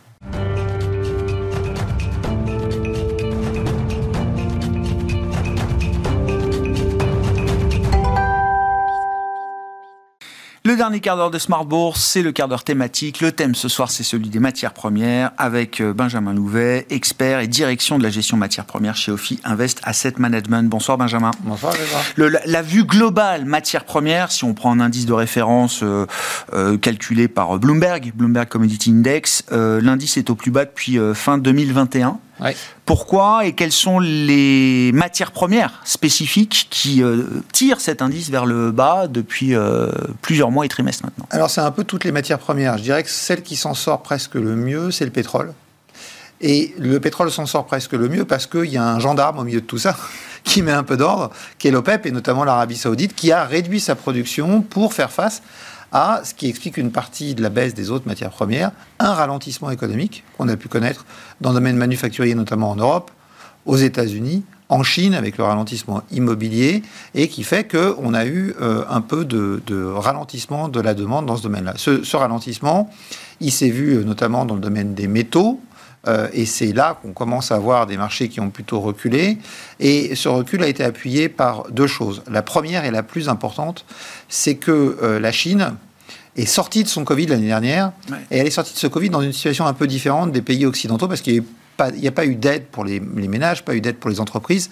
Le 10.71 10.77
dernier 10.77 11.01
quart 11.01 11.17
d'heure 11.17 11.31
de 11.31 11.37
Smart 11.37 11.65
Bourse, 11.65 12.01
c'est 12.01 12.21
le 12.21 12.31
quart 12.31 12.47
d'heure 12.47 12.63
thématique. 12.63 13.19
Le 13.19 13.33
thème 13.33 13.55
ce 13.55 13.67
soir, 13.67 13.91
c'est 13.91 14.03
celui 14.03 14.29
des 14.29 14.39
matières 14.39 14.71
premières 14.71 15.31
avec 15.37 15.81
euh, 15.81 15.91
Benjamin 15.91 16.33
Louvet, 16.33 16.87
expert 16.89 17.41
et 17.41 17.47
direction 17.47 17.97
de 17.97 18.03
la 18.03 18.09
gestion 18.09 18.37
matières 18.37 18.63
premières 18.63 18.95
chez 18.95 19.11
Ophi 19.11 19.37
Invest 19.43 19.81
Asset 19.83 20.13
Management. 20.17 20.69
Bonsoir 20.69 20.97
Benjamin. 20.97 21.31
Bonsoir 21.41 21.73
le, 22.15 22.29
la, 22.45 22.61
vue 22.61 22.85
globale 22.85 23.43
matières 23.43 23.83
premières, 23.83 24.31
si 24.31 24.45
on 24.45 24.53
prend 24.53 24.71
un 24.71 24.79
indice 24.79 25.05
de 25.05 25.11
référence 25.11 25.81
euh, 25.83 26.05
euh, 26.53 26.77
calculé 26.77 27.27
par 27.27 27.59
Bloomberg, 27.59 28.13
Bloomberg 28.15 28.47
Commodity 28.47 28.91
Index, 28.91 29.43
l'indice 29.51 30.15
est 30.15 30.29
au 30.29 30.35
plus 30.35 30.51
bas 30.51 30.63
depuis 30.63 30.97
fin 31.13 31.37
2021. 31.37 32.17
Pourquoi 32.85 33.45
et 33.45 33.53
quelles 33.53 33.71
sont 33.71 33.99
les 33.99 34.91
matières 34.93 35.31
premières 35.31 35.81
spécifiques 35.85 36.67
qui 36.69 37.03
euh, 37.03 37.23
tirent 37.53 37.79
cet 37.79 38.01
indice 38.01 38.29
vers 38.29 38.45
le 38.45 38.71
bas 38.71 39.07
depuis 39.07 39.55
euh, 39.55 39.91
plusieurs 40.21 40.51
mois 40.51 40.65
et 40.65 40.69
trimestres 40.69 41.05
maintenant? 41.05 41.25
Alors 41.29 41.49
c'est 41.49 41.61
un 41.61 41.71
peu 41.71 41.83
toutes 41.83 42.03
les 42.03 42.11
matières 42.11 42.39
premières. 42.39 42.77
Je 42.77 42.83
dirais 42.83 43.03
que 43.03 43.09
celle 43.09 43.43
qui 43.43 43.55
s'en 43.55 43.73
sort 43.73 44.01
presque 44.01 44.35
le 44.35 44.55
mieux, 44.55 44.91
c'est 44.91 45.05
le 45.05 45.11
pétrole. 45.11 45.53
Et 46.43 46.73
le 46.79 46.99
pétrole 46.99 47.29
s'en 47.29 47.45
sort 47.45 47.67
presque 47.67 47.93
le 47.93 48.09
mieux 48.09 48.25
parce 48.25 48.47
qu'il 48.47 48.65
y 48.65 48.77
a 48.77 48.83
un 48.83 48.99
gendarme 48.99 49.37
au 49.37 49.43
milieu 49.43 49.61
de 49.61 49.65
tout 49.65 49.77
ça, 49.77 49.95
qui 50.43 50.63
met 50.63 50.71
un 50.71 50.83
peu 50.83 50.97
d'ordre, 50.97 51.29
qui 51.59 51.67
est 51.67 51.71
l'OPEP 51.71 52.07
et 52.07 52.11
notamment 52.11 52.43
l'Arabie 52.43 52.77
Saoudite, 52.77 53.15
qui 53.15 53.31
a 53.31 53.45
réduit 53.45 53.79
sa 53.79 53.95
production 53.95 54.61
pour 54.61 54.93
faire 54.93 55.11
face 55.11 55.43
à 55.91 56.21
ce 56.23 56.33
qui 56.33 56.47
explique 56.47 56.77
une 56.77 56.91
partie 56.91 57.35
de 57.35 57.41
la 57.41 57.49
baisse 57.49 57.73
des 57.73 57.91
autres 57.91 58.07
matières 58.07 58.31
premières, 58.31 58.71
un 58.99 59.13
ralentissement 59.13 59.71
économique 59.71 60.23
qu'on 60.37 60.47
a 60.47 60.55
pu 60.55 60.67
connaître 60.67 61.05
dans 61.41 61.49
le 61.49 61.55
domaine 61.55 61.77
manufacturier, 61.77 62.35
notamment 62.35 62.71
en 62.71 62.75
Europe, 62.75 63.11
aux 63.65 63.77
États-Unis, 63.77 64.43
en 64.71 64.83
Chine 64.83 65.13
avec 65.13 65.37
le 65.37 65.43
ralentissement 65.43 66.01
immobilier 66.11 66.81
et 67.13 67.27
qui 67.27 67.43
fait 67.43 67.69
qu'on 67.69 68.13
a 68.13 68.25
eu 68.25 68.55
euh, 68.61 68.85
un 68.89 69.01
peu 69.01 69.25
de, 69.25 69.61
ralentissement 69.93 70.69
de 70.69 70.79
la 70.79 70.93
demande 70.93 71.25
dans 71.25 71.35
ce 71.35 71.43
domaine-là. 71.43 71.73
Ce, 71.75 72.15
ralentissement, 72.15 72.89
il 73.41 73.51
s'est 73.51 73.69
vu 73.69 73.97
euh, 73.97 74.03
notamment 74.03 74.45
dans 74.45 74.55
le 74.55 74.61
domaine 74.61 74.95
des 74.95 75.07
métaux. 75.07 75.59
Euh, 76.07 76.27
et 76.33 76.45
c'est 76.45 76.73
là 76.73 76.97
qu'on 77.01 77.13
commence 77.13 77.51
à 77.51 77.59
voir 77.59 77.85
des 77.85 77.97
marchés 77.97 78.27
qui 78.27 78.39
ont 78.39 78.49
plutôt 78.49 78.79
reculé. 78.79 79.37
Et 79.79 80.15
ce 80.15 80.29
recul 80.29 80.63
a 80.63 80.67
été 80.67 80.83
appuyé 80.83 81.29
par 81.29 81.69
deux 81.71 81.87
choses. 81.87 82.23
La 82.29 82.41
première 82.41 82.85
et 82.85 82.91
la 82.91 83.03
plus 83.03 83.29
importante, 83.29 83.85
c'est 84.29 84.55
que 84.55 85.19
la 85.21 85.31
Chine, 85.31 85.75
est 86.37 86.45
sortie 86.45 86.83
de 86.83 86.87
son 86.87 87.03
Covid 87.03 87.25
l'année 87.25 87.47
dernière, 87.47 87.91
et 88.31 88.37
elle 88.37 88.47
est 88.47 88.51
sortie 88.51 88.73
de 88.73 88.79
ce 88.79 88.87
Covid 88.87 89.09
dans 89.09 89.21
une 89.21 89.33
situation 89.33 89.65
un 89.65 89.73
peu 89.73 89.85
différente 89.85 90.31
des 90.31 90.41
pays 90.41 90.65
occidentaux, 90.65 91.09
parce 91.09 91.19
qu'il 91.19 91.35
y 91.35 91.39
a 91.39 91.43
il 91.89 92.01
n'y 92.01 92.07
a 92.07 92.11
pas 92.11 92.25
eu 92.25 92.35
d'aide 92.35 92.65
pour 92.65 92.83
les, 92.83 92.99
ménages, 92.99 93.63
pas 93.63 93.75
eu 93.75 93.81
d'aide 93.81 93.95
pour 93.95 94.09
les 94.09 94.19
entreprises. 94.19 94.69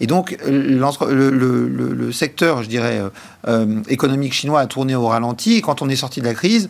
Et 0.00 0.06
donc, 0.06 0.36
le, 0.46 2.10
secteur, 2.12 2.62
je 2.62 2.68
dirais, 2.68 2.98
euh, 2.98 3.10
euh, 3.46 3.80
économique 3.88 4.32
chinois 4.32 4.60
a 4.60 4.66
tourné 4.66 4.94
au 4.94 5.06
ralenti. 5.06 5.54
Et 5.54 5.60
quand 5.60 5.82
on 5.82 5.88
est 5.88 5.96
sorti 5.96 6.20
de 6.20 6.26
la 6.26 6.34
crise, 6.34 6.68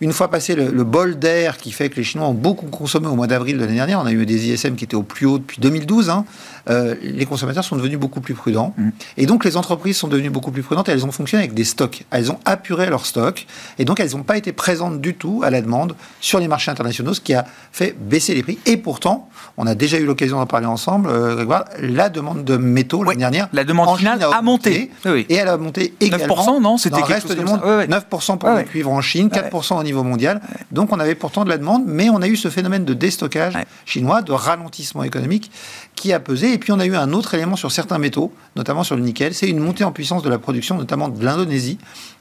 une 0.00 0.12
fois 0.12 0.28
passé 0.28 0.54
le, 0.54 0.84
bol 0.84 1.18
d'air 1.18 1.56
qui 1.56 1.72
fait 1.72 1.88
que 1.88 1.96
les 1.96 2.04
Chinois 2.04 2.28
ont 2.28 2.34
beaucoup 2.34 2.66
consommé 2.66 3.06
au 3.06 3.14
mois 3.14 3.26
d'avril 3.26 3.56
de 3.56 3.62
l'année 3.62 3.76
dernière, 3.76 4.00
on 4.00 4.06
a 4.06 4.12
eu 4.12 4.26
des 4.26 4.48
ISM 4.48 4.76
qui 4.76 4.84
étaient 4.84 4.96
au 4.96 5.02
plus 5.02 5.26
haut 5.26 5.38
depuis 5.38 5.58
2012, 5.60 6.10
hein, 6.10 6.24
euh, 6.68 6.94
les 7.02 7.26
consommateurs 7.26 7.64
sont 7.64 7.76
devenus 7.76 7.98
beaucoup 7.98 8.20
plus 8.20 8.34
prudents. 8.34 8.74
Mm. 8.76 8.90
Et 9.16 9.26
donc 9.26 9.44
les 9.44 9.56
entreprises 9.56 9.96
sont 9.96 10.08
devenues 10.08 10.30
beaucoup 10.30 10.50
plus 10.50 10.62
prudentes 10.62 10.88
et 10.88 10.92
elles 10.92 11.06
ont 11.06 11.12
fonctionné 11.12 11.44
avec 11.44 11.54
des 11.54 11.64
stocks. 11.64 12.04
Elles 12.10 12.30
ont 12.30 12.38
apuré 12.44 12.88
leurs 12.88 13.06
stocks 13.06 13.46
et 13.78 13.84
donc 13.84 14.00
elles 14.00 14.12
n'ont 14.12 14.22
pas 14.22 14.36
été 14.36 14.52
présentes 14.52 15.00
du 15.00 15.14
tout 15.14 15.42
à 15.44 15.50
la 15.50 15.62
demande 15.62 15.94
sur 16.20 16.38
les 16.38 16.48
marchés 16.48 16.70
internationaux, 16.70 17.14
ce 17.14 17.20
qui 17.20 17.34
a 17.34 17.44
fait 17.72 17.96
baisser 17.98 18.34
les 18.34 18.42
prix. 18.42 18.58
Et 18.66 18.76
pourtant, 18.76 19.28
on 19.56 19.66
a 19.66 19.74
déjà 19.74 19.98
eu 19.98 20.04
l'occasion 20.04 20.38
d'en 20.38 20.46
parler 20.46 20.66
ensemble, 20.66 21.08
euh, 21.08 21.34
Grégoire, 21.36 21.64
la 21.80 22.08
demande 22.08 22.44
de 22.44 22.56
métaux 22.56 23.02
l'année 23.02 23.18
dernière. 23.18 23.48
La 23.52 23.64
demande 23.64 23.96
finale 23.98 24.22
a, 24.22 24.42
monté. 24.42 24.90
Et 25.04 25.34
elle 25.34 25.48
a 25.48 25.56
monté 25.56 25.94
également. 26.00 26.34
9%, 26.34 26.62
non 26.62 26.78
C'était 26.78 26.96
quelque 26.96 27.08
reste 27.08 27.32
du 27.32 27.44
monde. 27.44 27.60
9% 27.60 28.38
pour 28.38 28.50
le 28.50 28.62
cuivre 28.62 28.90
en 28.90 29.00
Chine, 29.00 29.28
4% 29.28 29.78
au 29.78 29.82
niveau 29.82 30.02
mondial. 30.02 30.40
Donc 30.72 30.92
on 30.92 31.00
avait 31.00 31.14
pourtant 31.14 31.44
de 31.44 31.48
la 31.48 31.58
demande, 31.58 31.84
mais 31.86 32.10
on 32.10 32.22
a 32.22 32.28
eu 32.28 32.36
ce 32.36 32.48
phénomène 32.48 32.84
de 32.84 32.94
déstockage 32.94 33.54
chinois, 33.84 34.22
de 34.22 34.32
ralentissement 34.32 35.02
économique 35.02 35.50
qui 35.94 36.12
a 36.12 36.20
pesé. 36.20 36.55
Et 36.56 36.58
puis 36.58 36.72
on 36.72 36.80
a 36.80 36.86
eu 36.86 36.96
un 36.96 37.12
autre 37.12 37.34
élément 37.34 37.54
sur 37.54 37.70
certains 37.70 37.98
métaux, 37.98 38.32
notamment 38.56 38.82
sur 38.82 38.96
le 38.96 39.02
nickel, 39.02 39.34
c'est 39.34 39.46
une 39.46 39.58
montée 39.58 39.84
en 39.84 39.92
puissance 39.92 40.22
de 40.22 40.30
la 40.30 40.38
production, 40.38 40.78
notamment 40.78 41.10
de 41.10 41.22
l'Indonésie, 41.22 41.76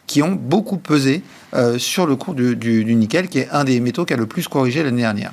qui 0.07 0.21
ont 0.21 0.33
beaucoup 0.33 0.75
pesé 0.75 1.23
euh, 1.53 1.79
sur 1.79 2.05
le 2.05 2.17
cours 2.17 2.33
du, 2.33 2.83
nickel, 2.95 3.29
qui 3.29 3.39
est 3.39 3.47
un 3.53 3.63
des 3.63 3.79
métaux 3.79 4.03
qui 4.03 4.11
a 4.11 4.17
le 4.17 4.25
plus 4.25 4.49
corrigé 4.49 4.83
l'année 4.83 5.03
dernière. 5.03 5.31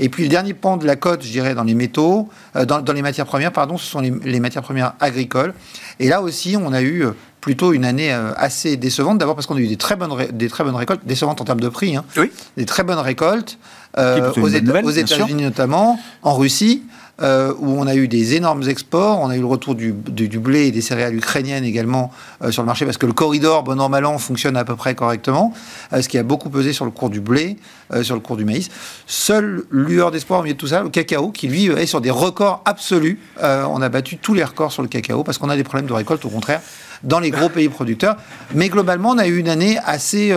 Et 0.00 0.10
puis 0.10 0.24
le 0.24 0.28
dernier 0.28 0.52
pan 0.52 0.76
de 0.76 0.84
la 0.84 0.96
cote, 0.96 1.22
je 1.22 1.30
dirais, 1.30 1.54
dans 1.54 1.64
les 1.64 1.72
métaux, 1.72 2.28
euh, 2.54 2.66
dans, 2.66 2.92
les 2.92 3.00
matières 3.00 3.24
premières, 3.24 3.52
pardon, 3.52 3.78
ce 3.78 3.86
sont 3.86 4.00
les, 4.00 4.40
matières 4.40 4.62
premières 4.62 4.92
agricoles. 5.00 5.54
Et 5.98 6.10
là 6.10 6.20
aussi, 6.20 6.54
on 6.60 6.74
a 6.74 6.82
eu 6.82 7.06
euh, 7.06 7.12
plutôt 7.40 7.72
une 7.72 7.86
année 7.86 8.12
assez 8.36 8.76
décevante. 8.76 9.16
D'abord 9.16 9.34
parce 9.34 9.46
qu'on 9.46 9.56
a 9.56 9.60
eu 9.60 9.66
des 9.66 9.78
très 9.78 9.96
bonnes, 9.96 10.12
des 10.30 10.48
très 10.48 10.62
bonnes 10.62 10.76
récoltes, 10.76 11.06
décevantes 11.06 11.40
en 11.40 11.44
termes 11.44 11.60
de 11.60 11.70
prix, 11.70 11.96
hein. 11.96 12.04
oui. 12.18 12.30
des 12.58 12.66
très 12.66 12.82
bonnes 12.82 12.98
récoltes 12.98 13.58
aux, 13.96 14.40
aux 14.40 14.90
États-Unis 14.90 15.42
notamment, 15.42 15.98
en 16.22 16.34
Russie. 16.34 16.82
Euh, 17.20 17.52
où 17.58 17.78
on 17.78 17.86
a 17.86 17.94
eu 17.94 18.08
des 18.08 18.34
énormes 18.34 18.66
exports. 18.68 19.20
On 19.20 19.28
a 19.28 19.36
eu 19.36 19.40
le 19.40 19.46
retour 19.46 19.74
du, 19.74 19.92
blé 19.92 20.68
et 20.68 20.70
des 20.70 20.80
céréales 20.80 21.14
ukrainiennes 21.14 21.62
également 21.62 22.10
euh, 22.42 22.50
sur 22.50 22.62
le 22.62 22.66
marché, 22.66 22.86
parce 22.86 22.96
que 22.96 23.04
le 23.04 23.12
corridor, 23.12 23.62
bon 23.62 23.78
an, 23.80 23.90
mal 23.90 24.06
an, 24.06 24.16
fonctionne 24.16 24.56
à 24.56 24.64
peu 24.64 24.76
près 24.76 24.94
correctement, 24.94 25.52
euh, 25.92 26.00
ce 26.00 26.08
qui 26.08 26.16
a 26.16 26.22
beaucoup 26.22 26.48
pesé 26.48 26.72
sur 26.72 26.86
le 26.86 26.90
cours 26.90 27.10
du 27.10 27.20
blé, 27.20 27.58
sur 28.00 28.14
le 28.14 28.22
cours 28.22 28.38
du 28.38 28.46
maïs. 28.46 28.70
Seule 29.06 29.64
lueur 29.70 30.10
d'espoir 30.10 30.40
au 30.40 30.42
milieu 30.42 30.54
de 30.54 30.58
tout 30.58 30.68
ça, 30.68 30.82
le 30.82 30.88
cacao, 30.88 31.30
qui 31.30 31.48
lui 31.48 31.66
est 31.66 31.84
sur 31.84 32.00
des 32.00 32.10
records 32.10 32.62
absolus. 32.64 33.18
on 33.38 33.82
a 33.82 33.88
battu 33.90 34.16
tous 34.16 34.32
les 34.32 34.42
records 34.42 34.72
sur 34.72 34.80
le 34.80 34.88
cacao, 34.88 35.22
parce 35.22 35.36
qu'on 35.36 35.50
a 35.50 35.56
des 35.56 35.64
problèmes 35.64 35.86
de 35.86 35.92
récolte, 35.92 36.24
au 36.24 36.30
contraire 36.30 36.62
dans 37.04 37.18
les 37.18 37.30
gros 37.30 37.48
pays 37.48 37.68
producteurs. 37.68 38.16
Mais 38.54 38.68
globalement, 38.68 39.10
on 39.10 39.18
a 39.18 39.26
eu 39.26 39.36
une 39.38 39.48
année 39.48 39.76
assez 39.84 40.32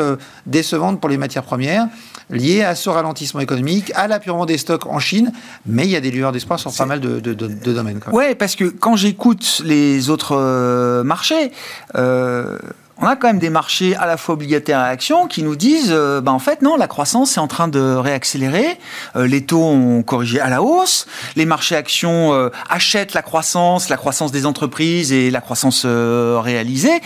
décevante 0.48 1.00
pour 1.00 1.10
les 1.10 1.18
matières 1.18 1.44
premières 1.44 1.88
lié 2.30 2.64
à 2.64 2.76
ce 2.76 2.90
ralentissement 2.90 3.40
économique, 3.40 3.92
à 3.96 4.08
l'apurement 4.08 4.46
des 4.46 4.58
stocks 4.58 4.86
en 4.88 5.00
Chine, 5.00 5.32
mais 5.66 5.86
il 5.86 5.92
y 5.92 5.96
a 5.96 6.02
des 6.02 6.12
lueurs 6.12 6.32
d'espoir 6.32 6.60
sur 6.60 6.74
pas 6.74 6.86
mal 6.86 7.00
de, 7.00 7.20
domaines. 7.20 8.00
Oui, 8.12 8.36
parce 8.36 8.56
que 8.56 8.66
quand 8.66 8.96
j'écoute 8.96 9.62
les 9.66 10.10
autres 10.10 10.36
euh, 10.36 11.04
marchés, 11.04 11.52
euh, 11.96 12.58
on 12.98 13.06
a 13.06 13.16
quand 13.16 13.28
même 13.28 13.40
des 13.40 13.50
marchés 13.50 13.96
à 13.96 14.06
la 14.06 14.16
fois 14.16 14.36
obligataires 14.36 14.80
et 14.80 14.90
actions 14.90 15.28
qui 15.28 15.44
nous 15.44 15.56
disent, 15.56 15.92
euh, 15.92 16.22
bah, 16.22 16.32
en 16.32 16.40
fait, 16.40 16.62
non, 16.62 16.78
la 16.78 16.88
croissance 16.88 17.36
est 17.36 17.40
en 17.42 17.48
train 17.48 17.68
de 17.68 17.80
réaccélérer, 17.80 18.80
euh, 19.16 19.28
les 19.28 19.44
taux 19.44 19.64
ont 19.64 20.02
corrigé 20.02 20.40
à 20.40 20.50
la 20.50 20.62
hausse, 20.62 21.06
les 21.36 21.46
marchés 21.46 21.76
actions 21.76 22.34
euh, 22.34 22.50
achètent 22.70 23.14
la 23.14 23.22
croissance, 23.22 23.90
la 23.90 23.98
croissance 23.98 24.32
des 24.32 24.46
entreprises 24.46 25.12
et 25.12 25.30
la 25.30 25.42
croissance 25.42 25.86
réalisée. 25.86 27.02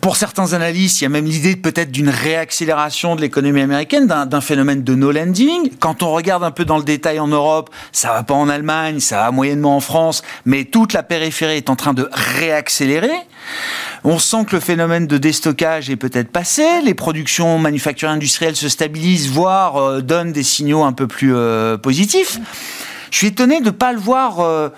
pour 0.00 0.16
certains 0.16 0.52
analystes, 0.52 1.00
il 1.00 1.04
y 1.04 1.06
a 1.06 1.10
même 1.10 1.26
l'idée 1.26 1.54
peut-être 1.54 1.92
d'une 1.92 2.08
réaccélération 2.08 3.14
de 3.14 3.20
l'économie 3.20 3.60
américaine, 3.60 4.06
d'un 4.06 4.40
phénomène 4.40 4.82
de 4.82 4.94
no 4.94 5.12
landing. 5.12 5.70
Quand 5.78 6.02
on 6.02 6.12
regarde 6.12 6.42
un 6.42 6.50
peu 6.50 6.64
dans 6.64 6.78
le 6.78 6.84
détail 6.84 7.20
en 7.20 7.28
Europe, 7.28 7.70
ça 7.92 8.12
va 8.12 8.22
pas 8.24 8.34
en 8.34 8.48
Allemagne, 8.48 9.00
ça 9.00 9.18
va 9.18 9.30
moyennement 9.30 9.76
en 9.76 9.80
France, 9.80 10.22
mais 10.44 10.64
toute 10.64 10.92
la 10.92 11.02
périphérie 11.02 11.56
est 11.56 11.70
en 11.70 11.76
train 11.76 11.94
de 11.94 12.08
réaccélérer. 12.12 13.12
On 14.04 14.18
sent 14.18 14.44
que 14.46 14.56
le 14.56 14.60
phénomène 14.60 15.06
de 15.06 15.18
déstockage 15.18 15.90
est 15.90 15.96
peut-être 15.96 16.30
passé, 16.30 16.64
les 16.84 16.94
productions 16.94 17.58
manufacturières 17.58 18.14
industrielles 18.14 18.56
se 18.56 18.68
stabilisent, 18.68 19.28
voire 19.28 19.76
euh, 19.76 20.00
donnent 20.00 20.32
des 20.32 20.42
signaux 20.42 20.84
un 20.84 20.92
peu 20.92 21.06
plus 21.06 21.34
euh, 21.34 21.76
positifs. 21.76 22.38
Je 23.10 23.16
suis 23.16 23.28
étonné 23.28 23.60
de 23.60 23.66
ne 23.66 23.70
pas 23.70 23.92
le 23.92 23.98
voir 23.98 24.40
euh, 24.40 24.68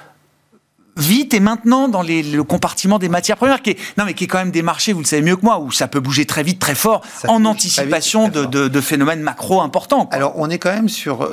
vite 0.97 1.35
et 1.35 1.41
maintenant 1.41 1.89
dans 1.89 2.03
le 2.03 2.43
compartiment 2.43 2.99
des 2.99 3.09
matières 3.09 3.37
premières, 3.37 3.63
qui 3.63 3.71
est, 3.71 3.79
non 3.99 4.05
mais 4.05 4.15
qui 4.15 4.25
est 4.25 4.27
quand 4.27 4.39
même 4.39 4.53
des 4.53 4.63
marchés, 4.63 4.93
vous 4.93 5.01
le 5.01 5.07
savez 5.07 5.23
mieux 5.23 5.37
que 5.37 5.45
moi, 5.45 5.59
où 5.59 5.71
ça 5.71 5.89
peut 5.89 6.01
bouger 6.01 6.25
très 6.25 6.43
vite, 6.43 6.59
très 6.59 6.75
fort, 6.75 7.03
en 7.29 7.45
anticipation 7.45 8.29
de, 8.29 8.81
phénomènes 8.81 9.21
macro 9.21 9.61
importants. 9.61 10.09
Alors 10.13 10.35
on 10.37 10.49
est 10.49 10.59
quand 10.59 10.73
même 10.73 10.89
sur, 10.89 11.29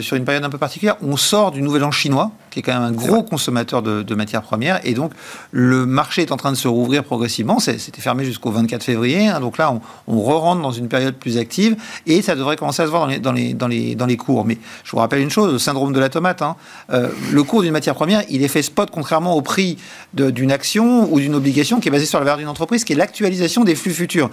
sur 0.00 0.16
une 0.16 0.24
période 0.24 0.44
un 0.44 0.50
peu 0.50 0.58
particulière. 0.58 0.96
On 1.02 1.16
sort 1.16 1.52
du 1.52 1.62
nouvel 1.62 1.84
an 1.84 1.90
chinois 1.90 2.32
qui 2.50 2.58
est 2.58 2.62
quand 2.62 2.72
même 2.72 2.82
un 2.82 2.92
gros 2.92 3.22
consommateur 3.22 3.82
de, 3.82 4.14
matières 4.14 4.42
premières. 4.42 4.80
Et 4.84 4.94
donc, 4.94 5.12
le 5.52 5.86
marché 5.86 6.22
est 6.22 6.32
en 6.32 6.36
train 6.36 6.50
de 6.50 6.56
se 6.56 6.68
rouvrir 6.68 7.04
progressivement. 7.04 7.58
C'était 7.60 8.02
fermé 8.02 8.24
jusqu'au 8.24 8.50
24 8.50 8.82
février. 8.82 9.28
Hein. 9.28 9.40
donc 9.40 9.56
là, 9.56 9.72
on, 9.72 9.80
on 10.06 10.20
re-rentre 10.20 10.60
dans 10.60 10.72
une 10.72 10.88
période 10.88 11.14
plus 11.14 11.38
active 11.38 11.76
et 12.06 12.22
ça 12.22 12.34
devrait 12.34 12.56
commencer 12.56 12.82
à 12.82 12.86
se 12.86 12.90
voir 12.90 13.02
dans 13.02 13.08
les, 13.08 13.18
dans 13.18 13.32
les, 13.32 13.54
dans 13.54 13.68
les, 13.68 13.94
dans 13.94 14.06
les 14.06 14.16
cours. 14.16 14.44
Mais 14.44 14.58
je 14.84 14.90
vous 14.90 14.98
rappelle 14.98 15.20
une 15.20 15.30
chose, 15.30 15.52
le 15.52 15.58
syndrome 15.58 15.92
de 15.92 16.00
la 16.00 16.08
tomate. 16.08 16.42
Hein. 16.42 16.56
Euh, 16.90 17.08
le 17.32 17.42
cours 17.42 17.62
d'une 17.62 17.72
matière 17.72 17.94
première, 17.94 18.22
il 18.28 18.42
est 18.42 18.48
fait 18.48 18.62
spot 18.62 18.90
contrairement 18.90 19.34
au 19.34 19.42
prix 19.42 19.78
d'une 20.12 20.52
action 20.52 21.12
ou 21.12 21.20
d'une 21.20 21.34
obligation 21.34 21.80
qui 21.80 21.88
est 21.88 21.92
basée 21.92 22.06
sur 22.06 22.18
la 22.18 22.24
valeur 22.24 22.38
d'une 22.38 22.48
entreprise, 22.48 22.84
qui 22.84 22.92
est 22.92 22.96
l'actualisation 22.96 23.64
des 23.64 23.74
flux 23.74 23.92
futurs 23.92 24.30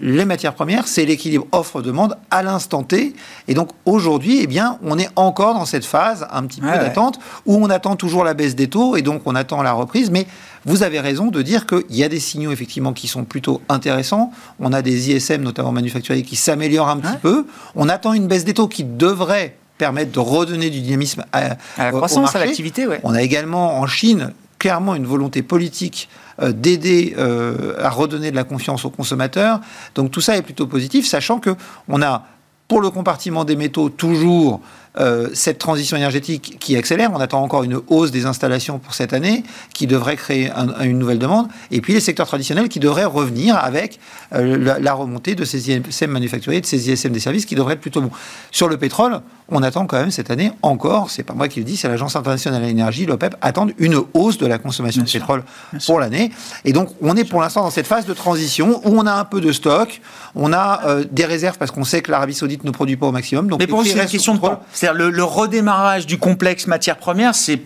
les 0.00 0.24
matières 0.24 0.54
premières, 0.54 0.86
c'est 0.86 1.04
l'équilibre 1.04 1.46
offre-demande 1.52 2.16
à 2.30 2.42
l'instant 2.42 2.82
T. 2.82 3.14
Et 3.48 3.54
donc 3.54 3.70
aujourd'hui, 3.86 4.40
eh 4.42 4.46
bien, 4.46 4.78
on 4.82 4.98
est 4.98 5.08
encore 5.16 5.54
dans 5.54 5.64
cette 5.64 5.84
phase 5.84 6.26
un 6.30 6.44
petit 6.44 6.60
peu 6.60 6.66
d'attente 6.66 7.18
où 7.46 7.56
on 7.56 7.70
attend 7.70 7.96
toujours 7.96 8.24
la 8.24 8.34
baisse 8.34 8.54
des 8.54 8.68
taux 8.68 8.96
et 8.96 9.02
donc 9.02 9.22
on 9.24 9.34
attend 9.34 9.62
la 9.62 9.72
reprise. 9.72 10.10
Mais 10.10 10.26
vous 10.66 10.82
avez 10.82 11.00
raison 11.00 11.28
de 11.28 11.42
dire 11.42 11.66
qu'il 11.66 11.96
y 11.96 12.04
a 12.04 12.08
des 12.08 12.20
signaux 12.20 12.52
effectivement 12.52 12.92
qui 12.92 13.08
sont 13.08 13.24
plutôt 13.24 13.62
intéressants. 13.68 14.30
On 14.60 14.72
a 14.72 14.82
des 14.82 15.10
ISM, 15.10 15.42
notamment 15.42 15.72
manufacturiers, 15.72 16.22
qui 16.22 16.36
s'améliorent 16.36 16.90
un 16.90 16.98
petit 16.98 17.18
peu. 17.22 17.46
On 17.74 17.88
attend 17.88 18.12
une 18.12 18.26
baisse 18.26 18.44
des 18.44 18.54
taux 18.54 18.68
qui 18.68 18.84
devrait 18.84 19.56
permettre 19.78 20.12
de 20.12 20.18
redonner 20.18 20.70
du 20.70 20.80
dynamisme 20.80 21.24
à, 21.32 21.56
la 21.78 21.92
croissance, 21.92 22.34
à 22.36 22.40
l'activité. 22.40 22.86
On 23.04 23.14
a 23.14 23.22
également 23.22 23.78
en 23.78 23.86
Chine 23.86 24.32
clairement 24.58 24.94
une 24.94 25.06
volonté 25.06 25.42
politique 25.42 26.08
euh, 26.40 26.52
d'aider 26.52 27.14
euh, 27.18 27.74
à 27.78 27.90
redonner 27.90 28.30
de 28.30 28.36
la 28.36 28.44
confiance 28.44 28.84
aux 28.84 28.90
consommateurs. 28.90 29.60
Donc 29.94 30.10
tout 30.10 30.20
ça 30.20 30.36
est 30.36 30.42
plutôt 30.42 30.66
positif, 30.66 31.06
sachant 31.06 31.38
que 31.38 31.54
on 31.88 32.02
a 32.02 32.26
pour 32.68 32.80
le 32.80 32.90
compartiment 32.90 33.44
des 33.44 33.56
métaux 33.56 33.88
toujours 33.88 34.60
euh, 34.98 35.28
cette 35.32 35.58
transition 35.58 35.96
énergétique 35.96 36.56
qui 36.58 36.76
accélère. 36.76 37.10
On 37.14 37.20
attend 37.20 37.42
encore 37.42 37.62
une 37.62 37.80
hausse 37.88 38.10
des 38.10 38.26
installations 38.26 38.78
pour 38.78 38.94
cette 38.94 39.12
année 39.12 39.42
qui 39.74 39.86
devrait 39.86 40.16
créer 40.16 40.50
une 40.82 40.98
nouvelle 40.98 41.18
demande. 41.18 41.48
Et 41.70 41.80
puis 41.80 41.92
les 41.92 42.00
secteurs 42.00 42.26
traditionnels 42.26 42.68
qui 42.68 42.80
devraient 42.80 43.04
revenir 43.04 43.56
avec 43.56 44.00
euh, 44.34 44.78
la, 44.80 44.94
remontée 44.94 45.34
de 45.34 45.44
ces 45.44 45.70
ISM 45.70 46.10
manufacturiers, 46.10 46.60
de 46.60 46.66
ces 46.66 46.90
ISM 46.90 47.12
des 47.12 47.20
services 47.20 47.46
qui 47.46 47.54
devraient 47.54 47.74
être 47.74 47.80
plutôt 47.80 48.00
bons. 48.00 48.10
Sur 48.50 48.68
le 48.68 48.76
pétrole, 48.76 49.20
on 49.50 49.62
attend 49.62 49.86
quand 49.86 49.98
même 49.98 50.10
cette 50.10 50.30
année 50.30 50.52
encore, 50.62 51.10
c'est 51.10 51.22
pas 51.22 51.32
moi 51.32 51.48
qui 51.48 51.60
le 51.60 51.64
dis, 51.64 51.76
c'est 51.76 51.88
l'Agence 51.88 52.16
internationale 52.16 52.60
de 52.60 52.66
l'énergie, 52.66 53.06
l'OPEP, 53.06 53.36
attendent 53.40 53.72
une 53.78 54.02
hausse 54.14 54.36
de 54.38 54.46
la 54.46 54.58
consommation 54.58 55.02
de 55.02 55.08
pétrole 55.08 55.44
pour 55.86 56.00
l'année. 56.00 56.30
Et 56.64 56.72
donc 56.72 56.90
on 57.00 57.16
est 57.16 57.24
pour 57.24 57.40
l'instant 57.40 57.62
dans 57.62 57.70
cette 57.70 57.86
phase 57.86 58.04
de 58.04 58.14
transition 58.14 58.80
où 58.84 58.98
on 58.98 59.06
a 59.06 59.12
un 59.12 59.24
peu 59.24 59.40
de 59.40 59.52
stock, 59.52 60.00
on 60.34 60.52
a 60.52 60.82
euh, 60.86 61.04
des 61.10 61.24
réserves 61.24 61.56
parce 61.56 61.70
qu'on 61.70 61.84
sait 61.84 62.02
que 62.02 62.10
l'Arabie 62.10 62.34
Saoudite 62.34 62.64
ne 62.64 62.70
produit 62.70 62.96
pas 62.96 63.06
au 63.06 63.12
maximum. 63.12 63.48
Donc 63.48 63.60
Mais 63.60 63.66
pour 63.66 63.80
vous, 63.80 63.84
c'est 63.84 63.98
une 63.98 64.06
question 64.06 64.34
de 64.34 64.40
temps 64.40 64.60
le, 64.82 65.24
redémarrage 65.24 66.06
du 66.06 66.18
complexe 66.18 66.66
matière 66.66 66.96
première, 66.96 67.34
c'est 67.34 67.60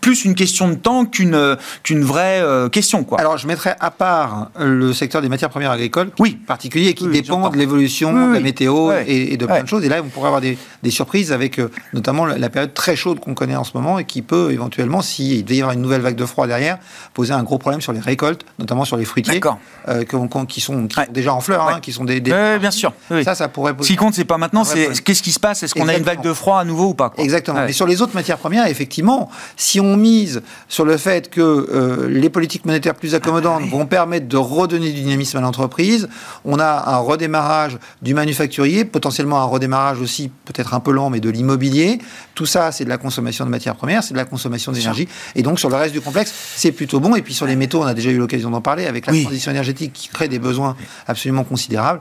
plus 0.00 0.24
une 0.24 0.34
question 0.34 0.68
de 0.68 0.74
temps 0.74 1.04
qu'une 1.04 1.56
qu'une 1.82 2.02
vraie 2.02 2.42
question. 2.70 3.04
Quoi. 3.04 3.20
Alors, 3.20 3.36
je 3.36 3.46
mettrais 3.46 3.76
à 3.80 3.90
part 3.90 4.50
le 4.58 4.92
secteur 4.92 5.22
des 5.22 5.28
matières 5.28 5.50
premières 5.50 5.70
agricoles, 5.70 6.10
oui. 6.18 6.38
particulier, 6.46 6.94
qui 6.94 7.08
dépend 7.08 7.48
de 7.48 7.56
l'évolution 7.56 8.12
de 8.12 8.34
la 8.34 8.40
météo 8.40 8.92
et, 9.06 9.36
de 9.36 9.46
plein 9.46 9.62
de 9.62 9.68
choses. 9.68 9.84
Et 9.84 9.88
là, 9.88 10.00
on 10.02 10.08
pourrait 10.08 10.28
avoir 10.28 10.40
des, 10.40 10.58
des 10.82 10.90
surprises 10.90 11.32
avec 11.32 11.60
notamment 11.92 12.26
la 12.26 12.48
période 12.50 12.74
très 12.74 12.96
chaude 12.96 13.20
qu'on 13.20 13.34
connaît 13.34 13.56
en 13.56 13.64
ce 13.64 13.72
moment 13.74 13.98
et 13.98 14.04
qui 14.04 14.22
peut 14.22 14.52
éventuellement, 14.52 15.02
s'il 15.02 15.44
devait 15.44 15.56
y 15.56 15.60
avoir 15.60 15.74
une 15.74 15.82
nouvelle 15.82 16.00
vague 16.00 16.16
de 16.16 16.26
froid 16.26 16.46
derrière, 16.46 16.78
poser 17.14 17.32
un 17.32 17.42
gros 17.42 17.58
problème 17.58 17.80
sur 17.80 17.92
les 17.92 18.00
récoltes, 18.00 18.44
notamment 18.58 18.84
sur 18.84 18.96
les 18.96 19.04
fruitiers, 19.04 19.40
euh, 19.88 20.04
qui, 20.48 20.60
sont, 20.60 20.88
déjà 21.10 21.34
en 21.34 21.40
fleurs, 21.40 21.68
hein, 21.68 21.80
qui 21.80 21.92
sont 21.92 22.04
des. 22.04 22.20
bien 22.20 22.70
sûr. 22.70 22.92
Ça, 23.24 23.34
ça 23.34 23.48
pourrait. 23.48 23.74
Ce 23.80 23.86
qui 23.86 23.96
compte, 23.96 24.14
c'est 24.14 24.24
pas 24.24 24.38
maintenant, 24.38 24.64
c'est 24.64 25.02
qu'est-ce 25.02 25.22
qui 25.22 25.32
se 25.32 25.40
passe? 25.40 25.62
Est-ce 25.62 25.74
qu'on 25.74 25.88
a 25.88 25.96
une 25.96 26.04
vague 26.04 26.22
de 26.22 26.32
froid 26.32 26.58
à 26.58 26.64
nouveau 26.64 26.88
ou 26.88 26.94
pas 26.94 27.12
Exactement. 27.18 27.60
Mais 27.66 27.72
sur 27.72 27.86
les 27.86 28.02
autres 28.02 28.14
matières 28.14 28.38
premières, 28.38 28.66
effectivement, 28.66 29.30
si 29.58 29.80
on 29.80 29.96
mise 29.96 30.40
sur 30.68 30.86
le 30.86 30.96
fait 30.96 31.28
que 31.28 31.40
euh, 31.40 32.08
les 32.08 32.30
politiques 32.30 32.64
monétaires 32.64 32.94
plus 32.94 33.14
accommodantes 33.14 33.62
ah 33.66 33.70
vont 33.70 33.84
permettre 33.84 34.28
de 34.28 34.36
redonner 34.36 34.92
du 34.92 35.02
dynamisme 35.02 35.36
à 35.36 35.40
l'entreprise, 35.40 36.08
on 36.44 36.58
a 36.58 36.84
un 36.86 36.98
redémarrage 36.98 37.76
du 38.00 38.14
manufacturier, 38.14 38.84
potentiellement 38.84 39.42
un 39.42 39.44
redémarrage 39.44 40.00
aussi 40.00 40.30
peut-être 40.44 40.74
un 40.74 40.80
peu 40.80 40.92
lent, 40.92 41.10
mais 41.10 41.20
de 41.20 41.28
l'immobilier. 41.28 41.98
Tout 42.34 42.46
ça, 42.46 42.70
c'est 42.70 42.84
de 42.84 42.88
la 42.88 42.98
consommation 42.98 43.44
de 43.44 43.50
matières 43.50 43.74
premières, 43.74 44.04
c'est 44.04 44.14
de 44.14 44.18
la 44.18 44.24
consommation 44.24 44.70
d'énergie. 44.70 45.08
Et 45.34 45.42
donc, 45.42 45.58
sur 45.58 45.68
le 45.68 45.76
reste 45.76 45.92
du 45.92 46.00
complexe, 46.00 46.32
c'est 46.54 46.72
plutôt 46.72 47.00
bon. 47.00 47.16
Et 47.16 47.22
puis, 47.22 47.34
sur 47.34 47.46
les 47.46 47.56
métaux, 47.56 47.82
on 47.82 47.86
a 47.86 47.94
déjà 47.94 48.10
eu 48.10 48.18
l'occasion 48.18 48.50
d'en 48.50 48.60
parler, 48.60 48.86
avec 48.86 49.06
la 49.06 49.12
transition 49.12 49.50
énergétique 49.50 49.92
qui 49.92 50.08
crée 50.08 50.28
des 50.28 50.38
besoins 50.38 50.76
absolument 51.06 51.44
considérables 51.44 52.00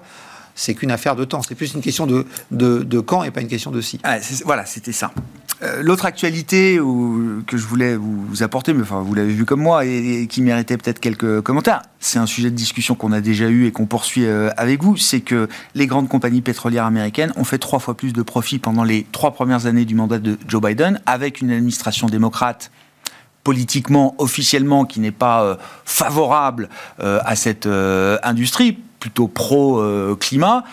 c'est 0.59 0.73
qu'une 0.73 0.89
affaire 0.89 1.15
de 1.15 1.23
temps. 1.23 1.43
C'est 1.43 1.53
plus 1.53 1.73
une 1.75 1.81
question 1.81 2.07
de, 2.07 2.25
de, 2.49 2.99
quand 2.99 3.23
et 3.23 3.29
pas 3.29 3.41
une 3.41 3.47
question 3.47 3.69
de 3.69 3.79
si. 3.79 3.99
Ah, 4.03 4.17
voilà, 4.43 4.65
c'était 4.65 4.91
ça. 4.91 5.13
Euh, 5.63 5.81
l'autre 5.81 6.05
actualité 6.05 6.77
que 7.47 7.57
je 7.57 7.65
voulais 7.65 7.95
vous 7.95 8.43
apporter, 8.43 8.73
mais 8.73 8.83
enfin 8.83 9.01
vous 9.01 9.15
l'avez 9.15 9.33
vu 9.33 9.43
comme 9.43 9.61
moi 9.61 9.85
et, 9.85 10.27
qui 10.29 10.41
méritait 10.41 10.77
peut-être 10.77 10.99
quelques 10.99 11.41
commentaires, 11.41 11.81
c'est 11.99 12.19
un 12.19 12.27
sujet 12.27 12.51
de 12.51 12.55
discussion 12.55 12.93
qu'on 12.93 13.11
a 13.11 13.21
déjà 13.21 13.47
eu 13.49 13.65
et 13.65 13.71
qu'on 13.71 13.87
poursuit 13.87 14.25
euh, 14.25 14.49
avec 14.55 14.83
vous, 14.83 14.97
c'est 14.97 15.21
que 15.21 15.49
les 15.73 15.87
grandes 15.87 16.09
compagnies 16.09 16.41
pétrolières 16.41 16.85
américaines 16.85 17.33
ont 17.37 17.43
fait 17.43 17.57
trois 17.57 17.79
fois 17.79 17.97
plus 17.97 18.13
de 18.13 18.21
profits 18.21 18.59
pendant 18.59 18.83
les 18.83 19.07
trois 19.11 19.31
premières 19.31 19.65
années 19.65 19.85
du 19.85 19.95
mandat 19.95 20.19
de 20.19 20.37
Joe 20.47 20.61
Biden, 20.61 21.01
avec 21.07 21.41
une 21.41 21.51
administration 21.51 22.07
démocrate 22.07 22.69
politiquement, 23.43 24.13
officiellement, 24.19 24.85
qui 24.85 24.99
n'est 24.99 25.11
pas 25.11 25.41
euh, 25.43 25.55
favorable 25.85 26.69
à 26.99 27.35
cette 27.35 27.65
industrie, 27.65 28.77
plutôt 28.99 29.27
pro-climat. 29.27 30.63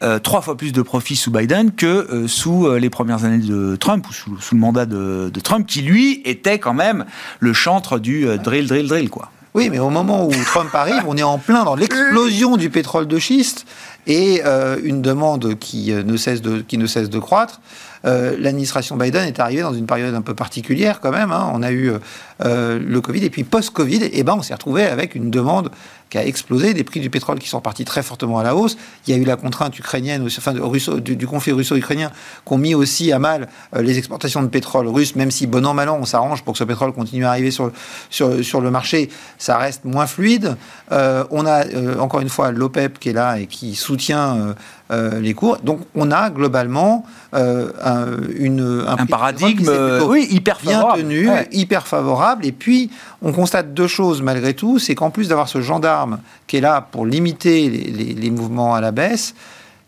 Euh, 0.00 0.20
trois 0.20 0.42
fois 0.42 0.56
plus 0.56 0.70
de 0.70 0.80
profits 0.80 1.16
sous 1.16 1.32
Biden 1.32 1.72
que 1.72 1.86
euh, 1.86 2.28
sous 2.28 2.66
euh, 2.66 2.78
les 2.78 2.88
premières 2.88 3.24
années 3.24 3.44
de 3.44 3.74
Trump 3.74 4.08
ou 4.08 4.12
sous, 4.12 4.30
le 4.52 4.58
mandat 4.58 4.86
de, 4.86 5.28
Trump, 5.42 5.66
qui 5.66 5.82
lui 5.82 6.22
était 6.24 6.60
quand 6.60 6.72
même 6.72 7.04
le 7.40 7.52
chantre 7.52 7.98
du 7.98 8.24
drill, 8.38 8.68
drill, 8.68 8.86
drill, 8.86 9.10
quoi. 9.10 9.32
Oui, 9.54 9.70
mais 9.70 9.80
au 9.80 9.90
moment 9.90 10.24
où 10.24 10.30
Trump 10.44 10.72
arrive, 10.72 11.02
on 11.08 11.16
est 11.16 11.24
en 11.24 11.38
plein 11.38 11.64
dans 11.64 11.74
l'explosion 11.74 12.56
du 12.56 12.70
pétrole 12.70 13.08
de 13.08 13.18
schiste 13.18 13.66
et 14.06 14.42
une 14.84 15.02
demande 15.02 15.58
qui 15.58 15.90
ne 15.92 16.16
cesse 16.16 16.42
de, 16.42 16.60
qui 16.60 16.78
ne 16.78 16.86
cesse 16.86 17.10
de 17.10 17.18
croître. 17.18 17.60
L'administration 18.04 18.96
Biden 18.96 19.26
est 19.26 19.40
arrivée 19.40 19.62
dans 19.62 19.72
une 19.72 19.86
période 19.86 20.14
un 20.14 20.22
peu 20.22 20.34
particulière 20.34 21.00
quand 21.00 21.10
même. 21.10 21.32
Hein. 21.32 21.50
On 21.52 21.62
a 21.62 21.72
eu 21.72 21.92
le 22.40 22.98
Covid 23.00 23.24
et 23.24 23.30
puis 23.30 23.42
post-Covid, 23.42 24.10
et 24.12 24.22
ben 24.22 24.34
on 24.36 24.42
s'est 24.42 24.54
retrouvé 24.54 24.84
avec 24.84 25.16
une 25.16 25.30
demande 25.30 25.70
qui 26.10 26.18
a 26.18 26.26
explosé, 26.26 26.74
des 26.74 26.84
prix 26.84 27.00
du 27.00 27.10
pétrole 27.10 27.38
qui 27.38 27.48
sont 27.48 27.60
partis 27.60 27.84
très 27.84 28.02
fortement 28.02 28.38
à 28.38 28.42
la 28.42 28.54
hausse. 28.54 28.76
Il 29.06 29.14
y 29.14 29.18
a 29.18 29.20
eu 29.20 29.24
la 29.24 29.36
contrainte 29.36 29.78
ukrainienne, 29.78 30.26
enfin, 30.26 30.52
du, 30.52 31.26
conflit 31.26 31.52
russo-ukrainien, 31.52 32.10
qui 32.46 32.52
ont 32.52 32.58
mis 32.58 32.74
aussi 32.74 33.12
à 33.12 33.18
mal 33.18 33.48
euh, 33.76 33.82
les 33.82 33.98
exportations 33.98 34.42
de 34.42 34.48
pétrole 34.48 34.88
russe, 34.88 35.16
même 35.16 35.30
si 35.30 35.46
bon 35.46 35.66
an, 35.66 35.74
mal 35.74 35.88
an, 35.88 35.98
on 36.00 36.04
s'arrange 36.04 36.42
pour 36.42 36.54
que 36.54 36.58
ce 36.58 36.64
pétrole 36.64 36.92
continue 36.92 37.24
à 37.24 37.30
arriver 37.30 37.50
sur, 37.50 37.72
sur, 38.10 38.60
le 38.60 38.70
marché, 38.70 39.10
ça 39.38 39.58
reste 39.58 39.84
moins 39.84 40.06
fluide. 40.06 40.56
Euh, 40.92 41.24
on 41.30 41.46
a 41.46 41.66
euh, 41.66 41.98
encore 41.98 42.20
une 42.20 42.28
fois 42.28 42.50
l'OPEP 42.50 42.98
qui 42.98 43.10
est 43.10 43.12
là 43.12 43.38
et 43.38 43.46
qui 43.46 43.74
soutient 43.74 44.54
les 44.90 45.34
cours. 45.34 45.58
Donc 45.58 45.80
on 45.94 46.10
a 46.10 46.30
globalement 46.30 47.04
un, 47.32 48.06
une, 48.36 48.84
un, 48.86 49.06
paradigme 49.06 49.70
oui, 50.06 50.26
hyper 50.30 50.58
bien 50.62 50.82
tenu, 50.96 51.28
hyper 51.52 51.86
favorable. 51.86 52.46
Et 52.46 52.52
puis 52.52 52.90
on 53.22 53.32
constate 53.32 53.74
deux 53.74 53.86
choses 53.86 54.22
malgré 54.22 54.54
tout, 54.54 54.78
c'est 54.78 54.94
qu'en 54.94 55.10
plus 55.10 55.28
d'avoir 55.28 55.48
ce 55.48 55.60
gendarme 55.60 56.20
qui 56.46 56.56
est 56.56 56.60
là 56.60 56.80
pour 56.80 57.06
limiter 57.06 57.68
les, 57.68 58.30
mouvements 58.30 58.74
à 58.74 58.80
la 58.80 58.92
baisse, 58.92 59.34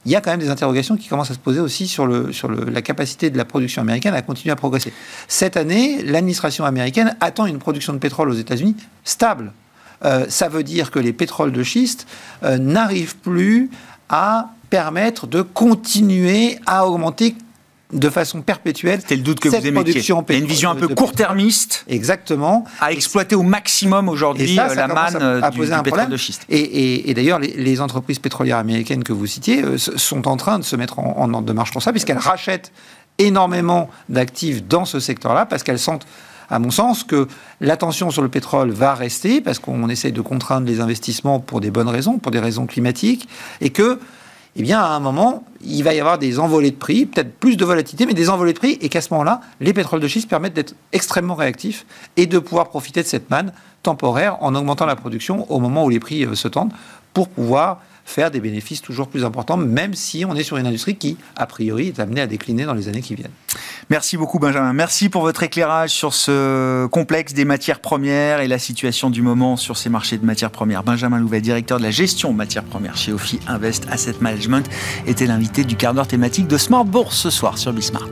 il 0.07 0.13
y 0.13 0.17
a 0.17 0.21
quand 0.21 0.31
même 0.31 0.41
des 0.41 0.49
interrogations 0.49 0.97
qui 0.97 1.09
commencent 1.09 1.31
à 1.31 1.35
se 1.35 1.39
poser 1.39 1.61
aussi 1.61 1.87
sur, 1.87 2.07
le, 2.07 2.33
sur 2.33 2.51
la 2.51 2.83
capacité 2.83 3.29
de 3.31 3.37
la 3.37 3.45
production 3.45 3.83
américaine 3.83 4.15
à 4.15 4.23
continuer 4.23 4.53
à 4.53 4.57
progresser. 4.57 4.93
Cette 5.29 5.57
année, 5.57 6.03
l'administration 6.03 6.65
américaine 6.65 7.17
attend 7.21 7.47
une 7.47 7.59
production 7.59 7.93
de 7.93 7.99
pétrole 7.99 8.31
aux 8.31 8.35
États-Unis 8.35 8.77
stable. 9.05 9.53
Euh, 10.05 10.25
ça 10.29 10.49
veut 10.49 10.63
dire 10.63 10.91
que 10.91 10.99
les 10.99 11.13
pétroles 11.13 11.53
de 11.53 11.63
schiste 11.63 12.07
euh, 12.43 12.57
n'arrivent 12.57 13.17
plus 13.17 13.71
à 14.09 14.49
permettre 14.71 15.27
de 15.27 15.43
continuer 15.43 16.59
à 16.66 16.87
augmenter 16.87 17.35
de 17.93 18.09
façon 18.09 18.43
perpétuelle. 18.43 19.01
C'était 19.01 19.16
le 19.16 19.23
doute 19.23 19.41
que 19.41 19.49
vous 19.49 19.55
émettiez. 19.66 20.01
Il 20.01 20.09
y 20.09 20.37
a 20.37 20.39
une 20.39 20.47
vision 20.47 20.71
un 20.71 20.77
peu 20.77 20.89
court-termiste. 20.89 21.85
Exactement. 21.89 22.64
À 22.81 22.93
exploiter 22.93 23.35
au 23.35 23.43
maximum 23.43 24.09
aujourd'hui 24.09 24.59
euh, 24.59 24.75
la 24.75 24.87
manne 24.87 25.18
euh, 25.21 25.51
du, 25.51 25.61
pétrole 25.83 26.09
de 26.09 26.16
schiste. 26.16 26.47
Et, 26.49 27.12
d'ailleurs, 27.14 27.39
les, 27.39 27.81
entreprises 27.81 28.18
pétrolières 28.18 28.59
américaines 28.59 29.05
que 29.05 29.12
vous 29.12 29.27
citiez 29.27 29.62
euh, 29.62 29.79
sont 29.79 30.29
en 30.29 30.37
train 30.37 30.59
de 30.59 30.64
se 30.64 30.77
mettre 30.77 30.99
en, 30.99 31.33
ordre 31.33 31.47
de 31.47 31.53
marche 31.53 31.73
pour 31.73 31.83
ça, 31.83 31.93
puisqu'elles 31.93 32.18
rachètent 32.18 32.73
énormément 33.18 33.91
d'actifs 34.09 34.62
dans 34.66 34.85
ce 34.85 35.01
secteur-là, 35.01 35.47
parce 35.47 35.62
qu'elles 35.62 35.79
sentent 35.79 36.07
à 36.51 36.59
mon 36.59 36.71
sens, 36.71 37.05
que 37.05 37.29
l'attention 37.61 38.11
sur 38.11 38.23
le 38.23 38.29
pétrole 38.29 38.71
va 38.71 38.95
rester 38.95 39.41
parce 39.41 39.61
qu'on 39.61 39.89
essaye 39.89 40.11
de 40.11 40.21
contraindre 40.21 40.66
les 40.66 40.81
investissements 40.81 41.39
pour 41.39 41.61
des 41.61 41.71
bonnes 41.71 41.89
raisons, 41.89 42.18
pour 42.18 42.33
des 42.33 42.41
raisons 42.41 42.66
climatiques, 42.66 43.29
et 43.61 43.71
que 43.71 44.01
eh 44.57 44.63
bien, 44.63 44.81
à 44.81 44.89
un 44.89 45.01
moment, 45.01 45.45
il 45.65 45.83
va 45.85 45.95
y 45.95 46.01
avoir 46.01 46.19
des 46.19 46.39
envolées 46.39 46.73
de 46.73 46.77
prix, 46.77 47.07
peut-être 47.07 47.33
plus 47.39 47.57
de 47.57 47.65
volatilité, 47.65 48.07
mais 48.07 48.15
des 48.15 48.31
envolées 48.31 48.53
de 48.53 48.59
prix, 48.59 48.79
et 48.81 48.89
qu'à 48.89 49.01
ce 49.01 49.13
moment-là, 49.13 49.41
les 49.61 49.73
pétroles 49.73 50.01
de 50.01 50.09
schiste 50.09 50.29
permettent 50.29 50.55
d'être 50.55 50.75
extrêmement 50.93 51.35
réactifs 51.35 51.87
et 52.17 52.27
de 52.27 52.39
pouvoir 52.39 52.69
profiter 52.69 53.03
de 53.03 53.07
cette 53.07 53.31
manne 53.31 53.53
temporaire 53.83 54.37
en 54.43 54.55
augmentant 54.55 54.87
la 54.87 54.97
production 54.97 55.51
au 55.51 55.61
moment 55.61 55.85
où 55.85 55.89
les 55.89 56.01
prix 56.01 56.25
euh, 56.25 56.35
se 56.35 56.49
tendent 56.49 56.73
pour 57.15 57.29
pouvoir 57.29 57.81
faire 58.11 58.31
des 58.31 58.41
bénéfices 58.41 58.83
toujours 58.83 59.09
plus 59.09 59.25
importants, 59.25 59.57
même 59.57 59.95
si 59.95 60.25
on 60.25 60.35
est 60.35 60.43
sur 60.43 60.57
une 60.57 60.67
industrie 60.67 60.97
qui, 60.97 61.17
a 61.37 61.47
priori, 61.47 61.89
est 61.89 62.01
amenée 62.01 62.21
à 62.21 62.27
décliner 62.27 62.65
dans 62.65 62.75
les 62.75 62.89
années 62.89 63.01
qui 63.01 63.15
viennent. 63.15 63.31
Merci 63.89 64.17
beaucoup 64.17 64.39
Benjamin. 64.39 64.73
Merci 64.73 65.09
pour 65.09 65.23
votre 65.23 65.43
éclairage 65.43 65.91
sur 65.91 66.15
ce 66.15 66.87
complexe 66.87 67.33
des 67.33 67.45
matières 67.45 67.81
premières 67.81 68.41
et 68.41 68.49
la 68.49 68.59
situation 68.59 69.11
du 69.11 69.23
moment 69.23 69.57
sur 69.57 69.77
ces 69.77 69.89
marchés 69.89 70.19
de 70.19 70.27
matières 70.27 70.51
premières. 70.51 70.83
Benjamin 70.83 71.19
Louvet, 71.19 71.41
directeur 71.41 71.79
de 71.79 71.85
la 71.85 71.91
gestion 71.91 72.33
matières 72.33 72.65
premières 72.65 72.97
chez 72.97 73.13
Ophi 73.13 73.41
Invest 73.47 73.87
Asset 73.91 74.17
Management, 74.21 74.69
était 75.07 75.27
l'invité 75.27 75.65
du 75.65 75.77
quart 75.77 75.95
d'heure 75.95 76.09
thématique 76.09 76.47
de 76.47 76.59
Smart 76.59 76.85
Bourse 76.85 77.17
ce 77.17 77.31
soir 77.31 77.59
sur 77.59 77.73
Bismart. 77.73 78.09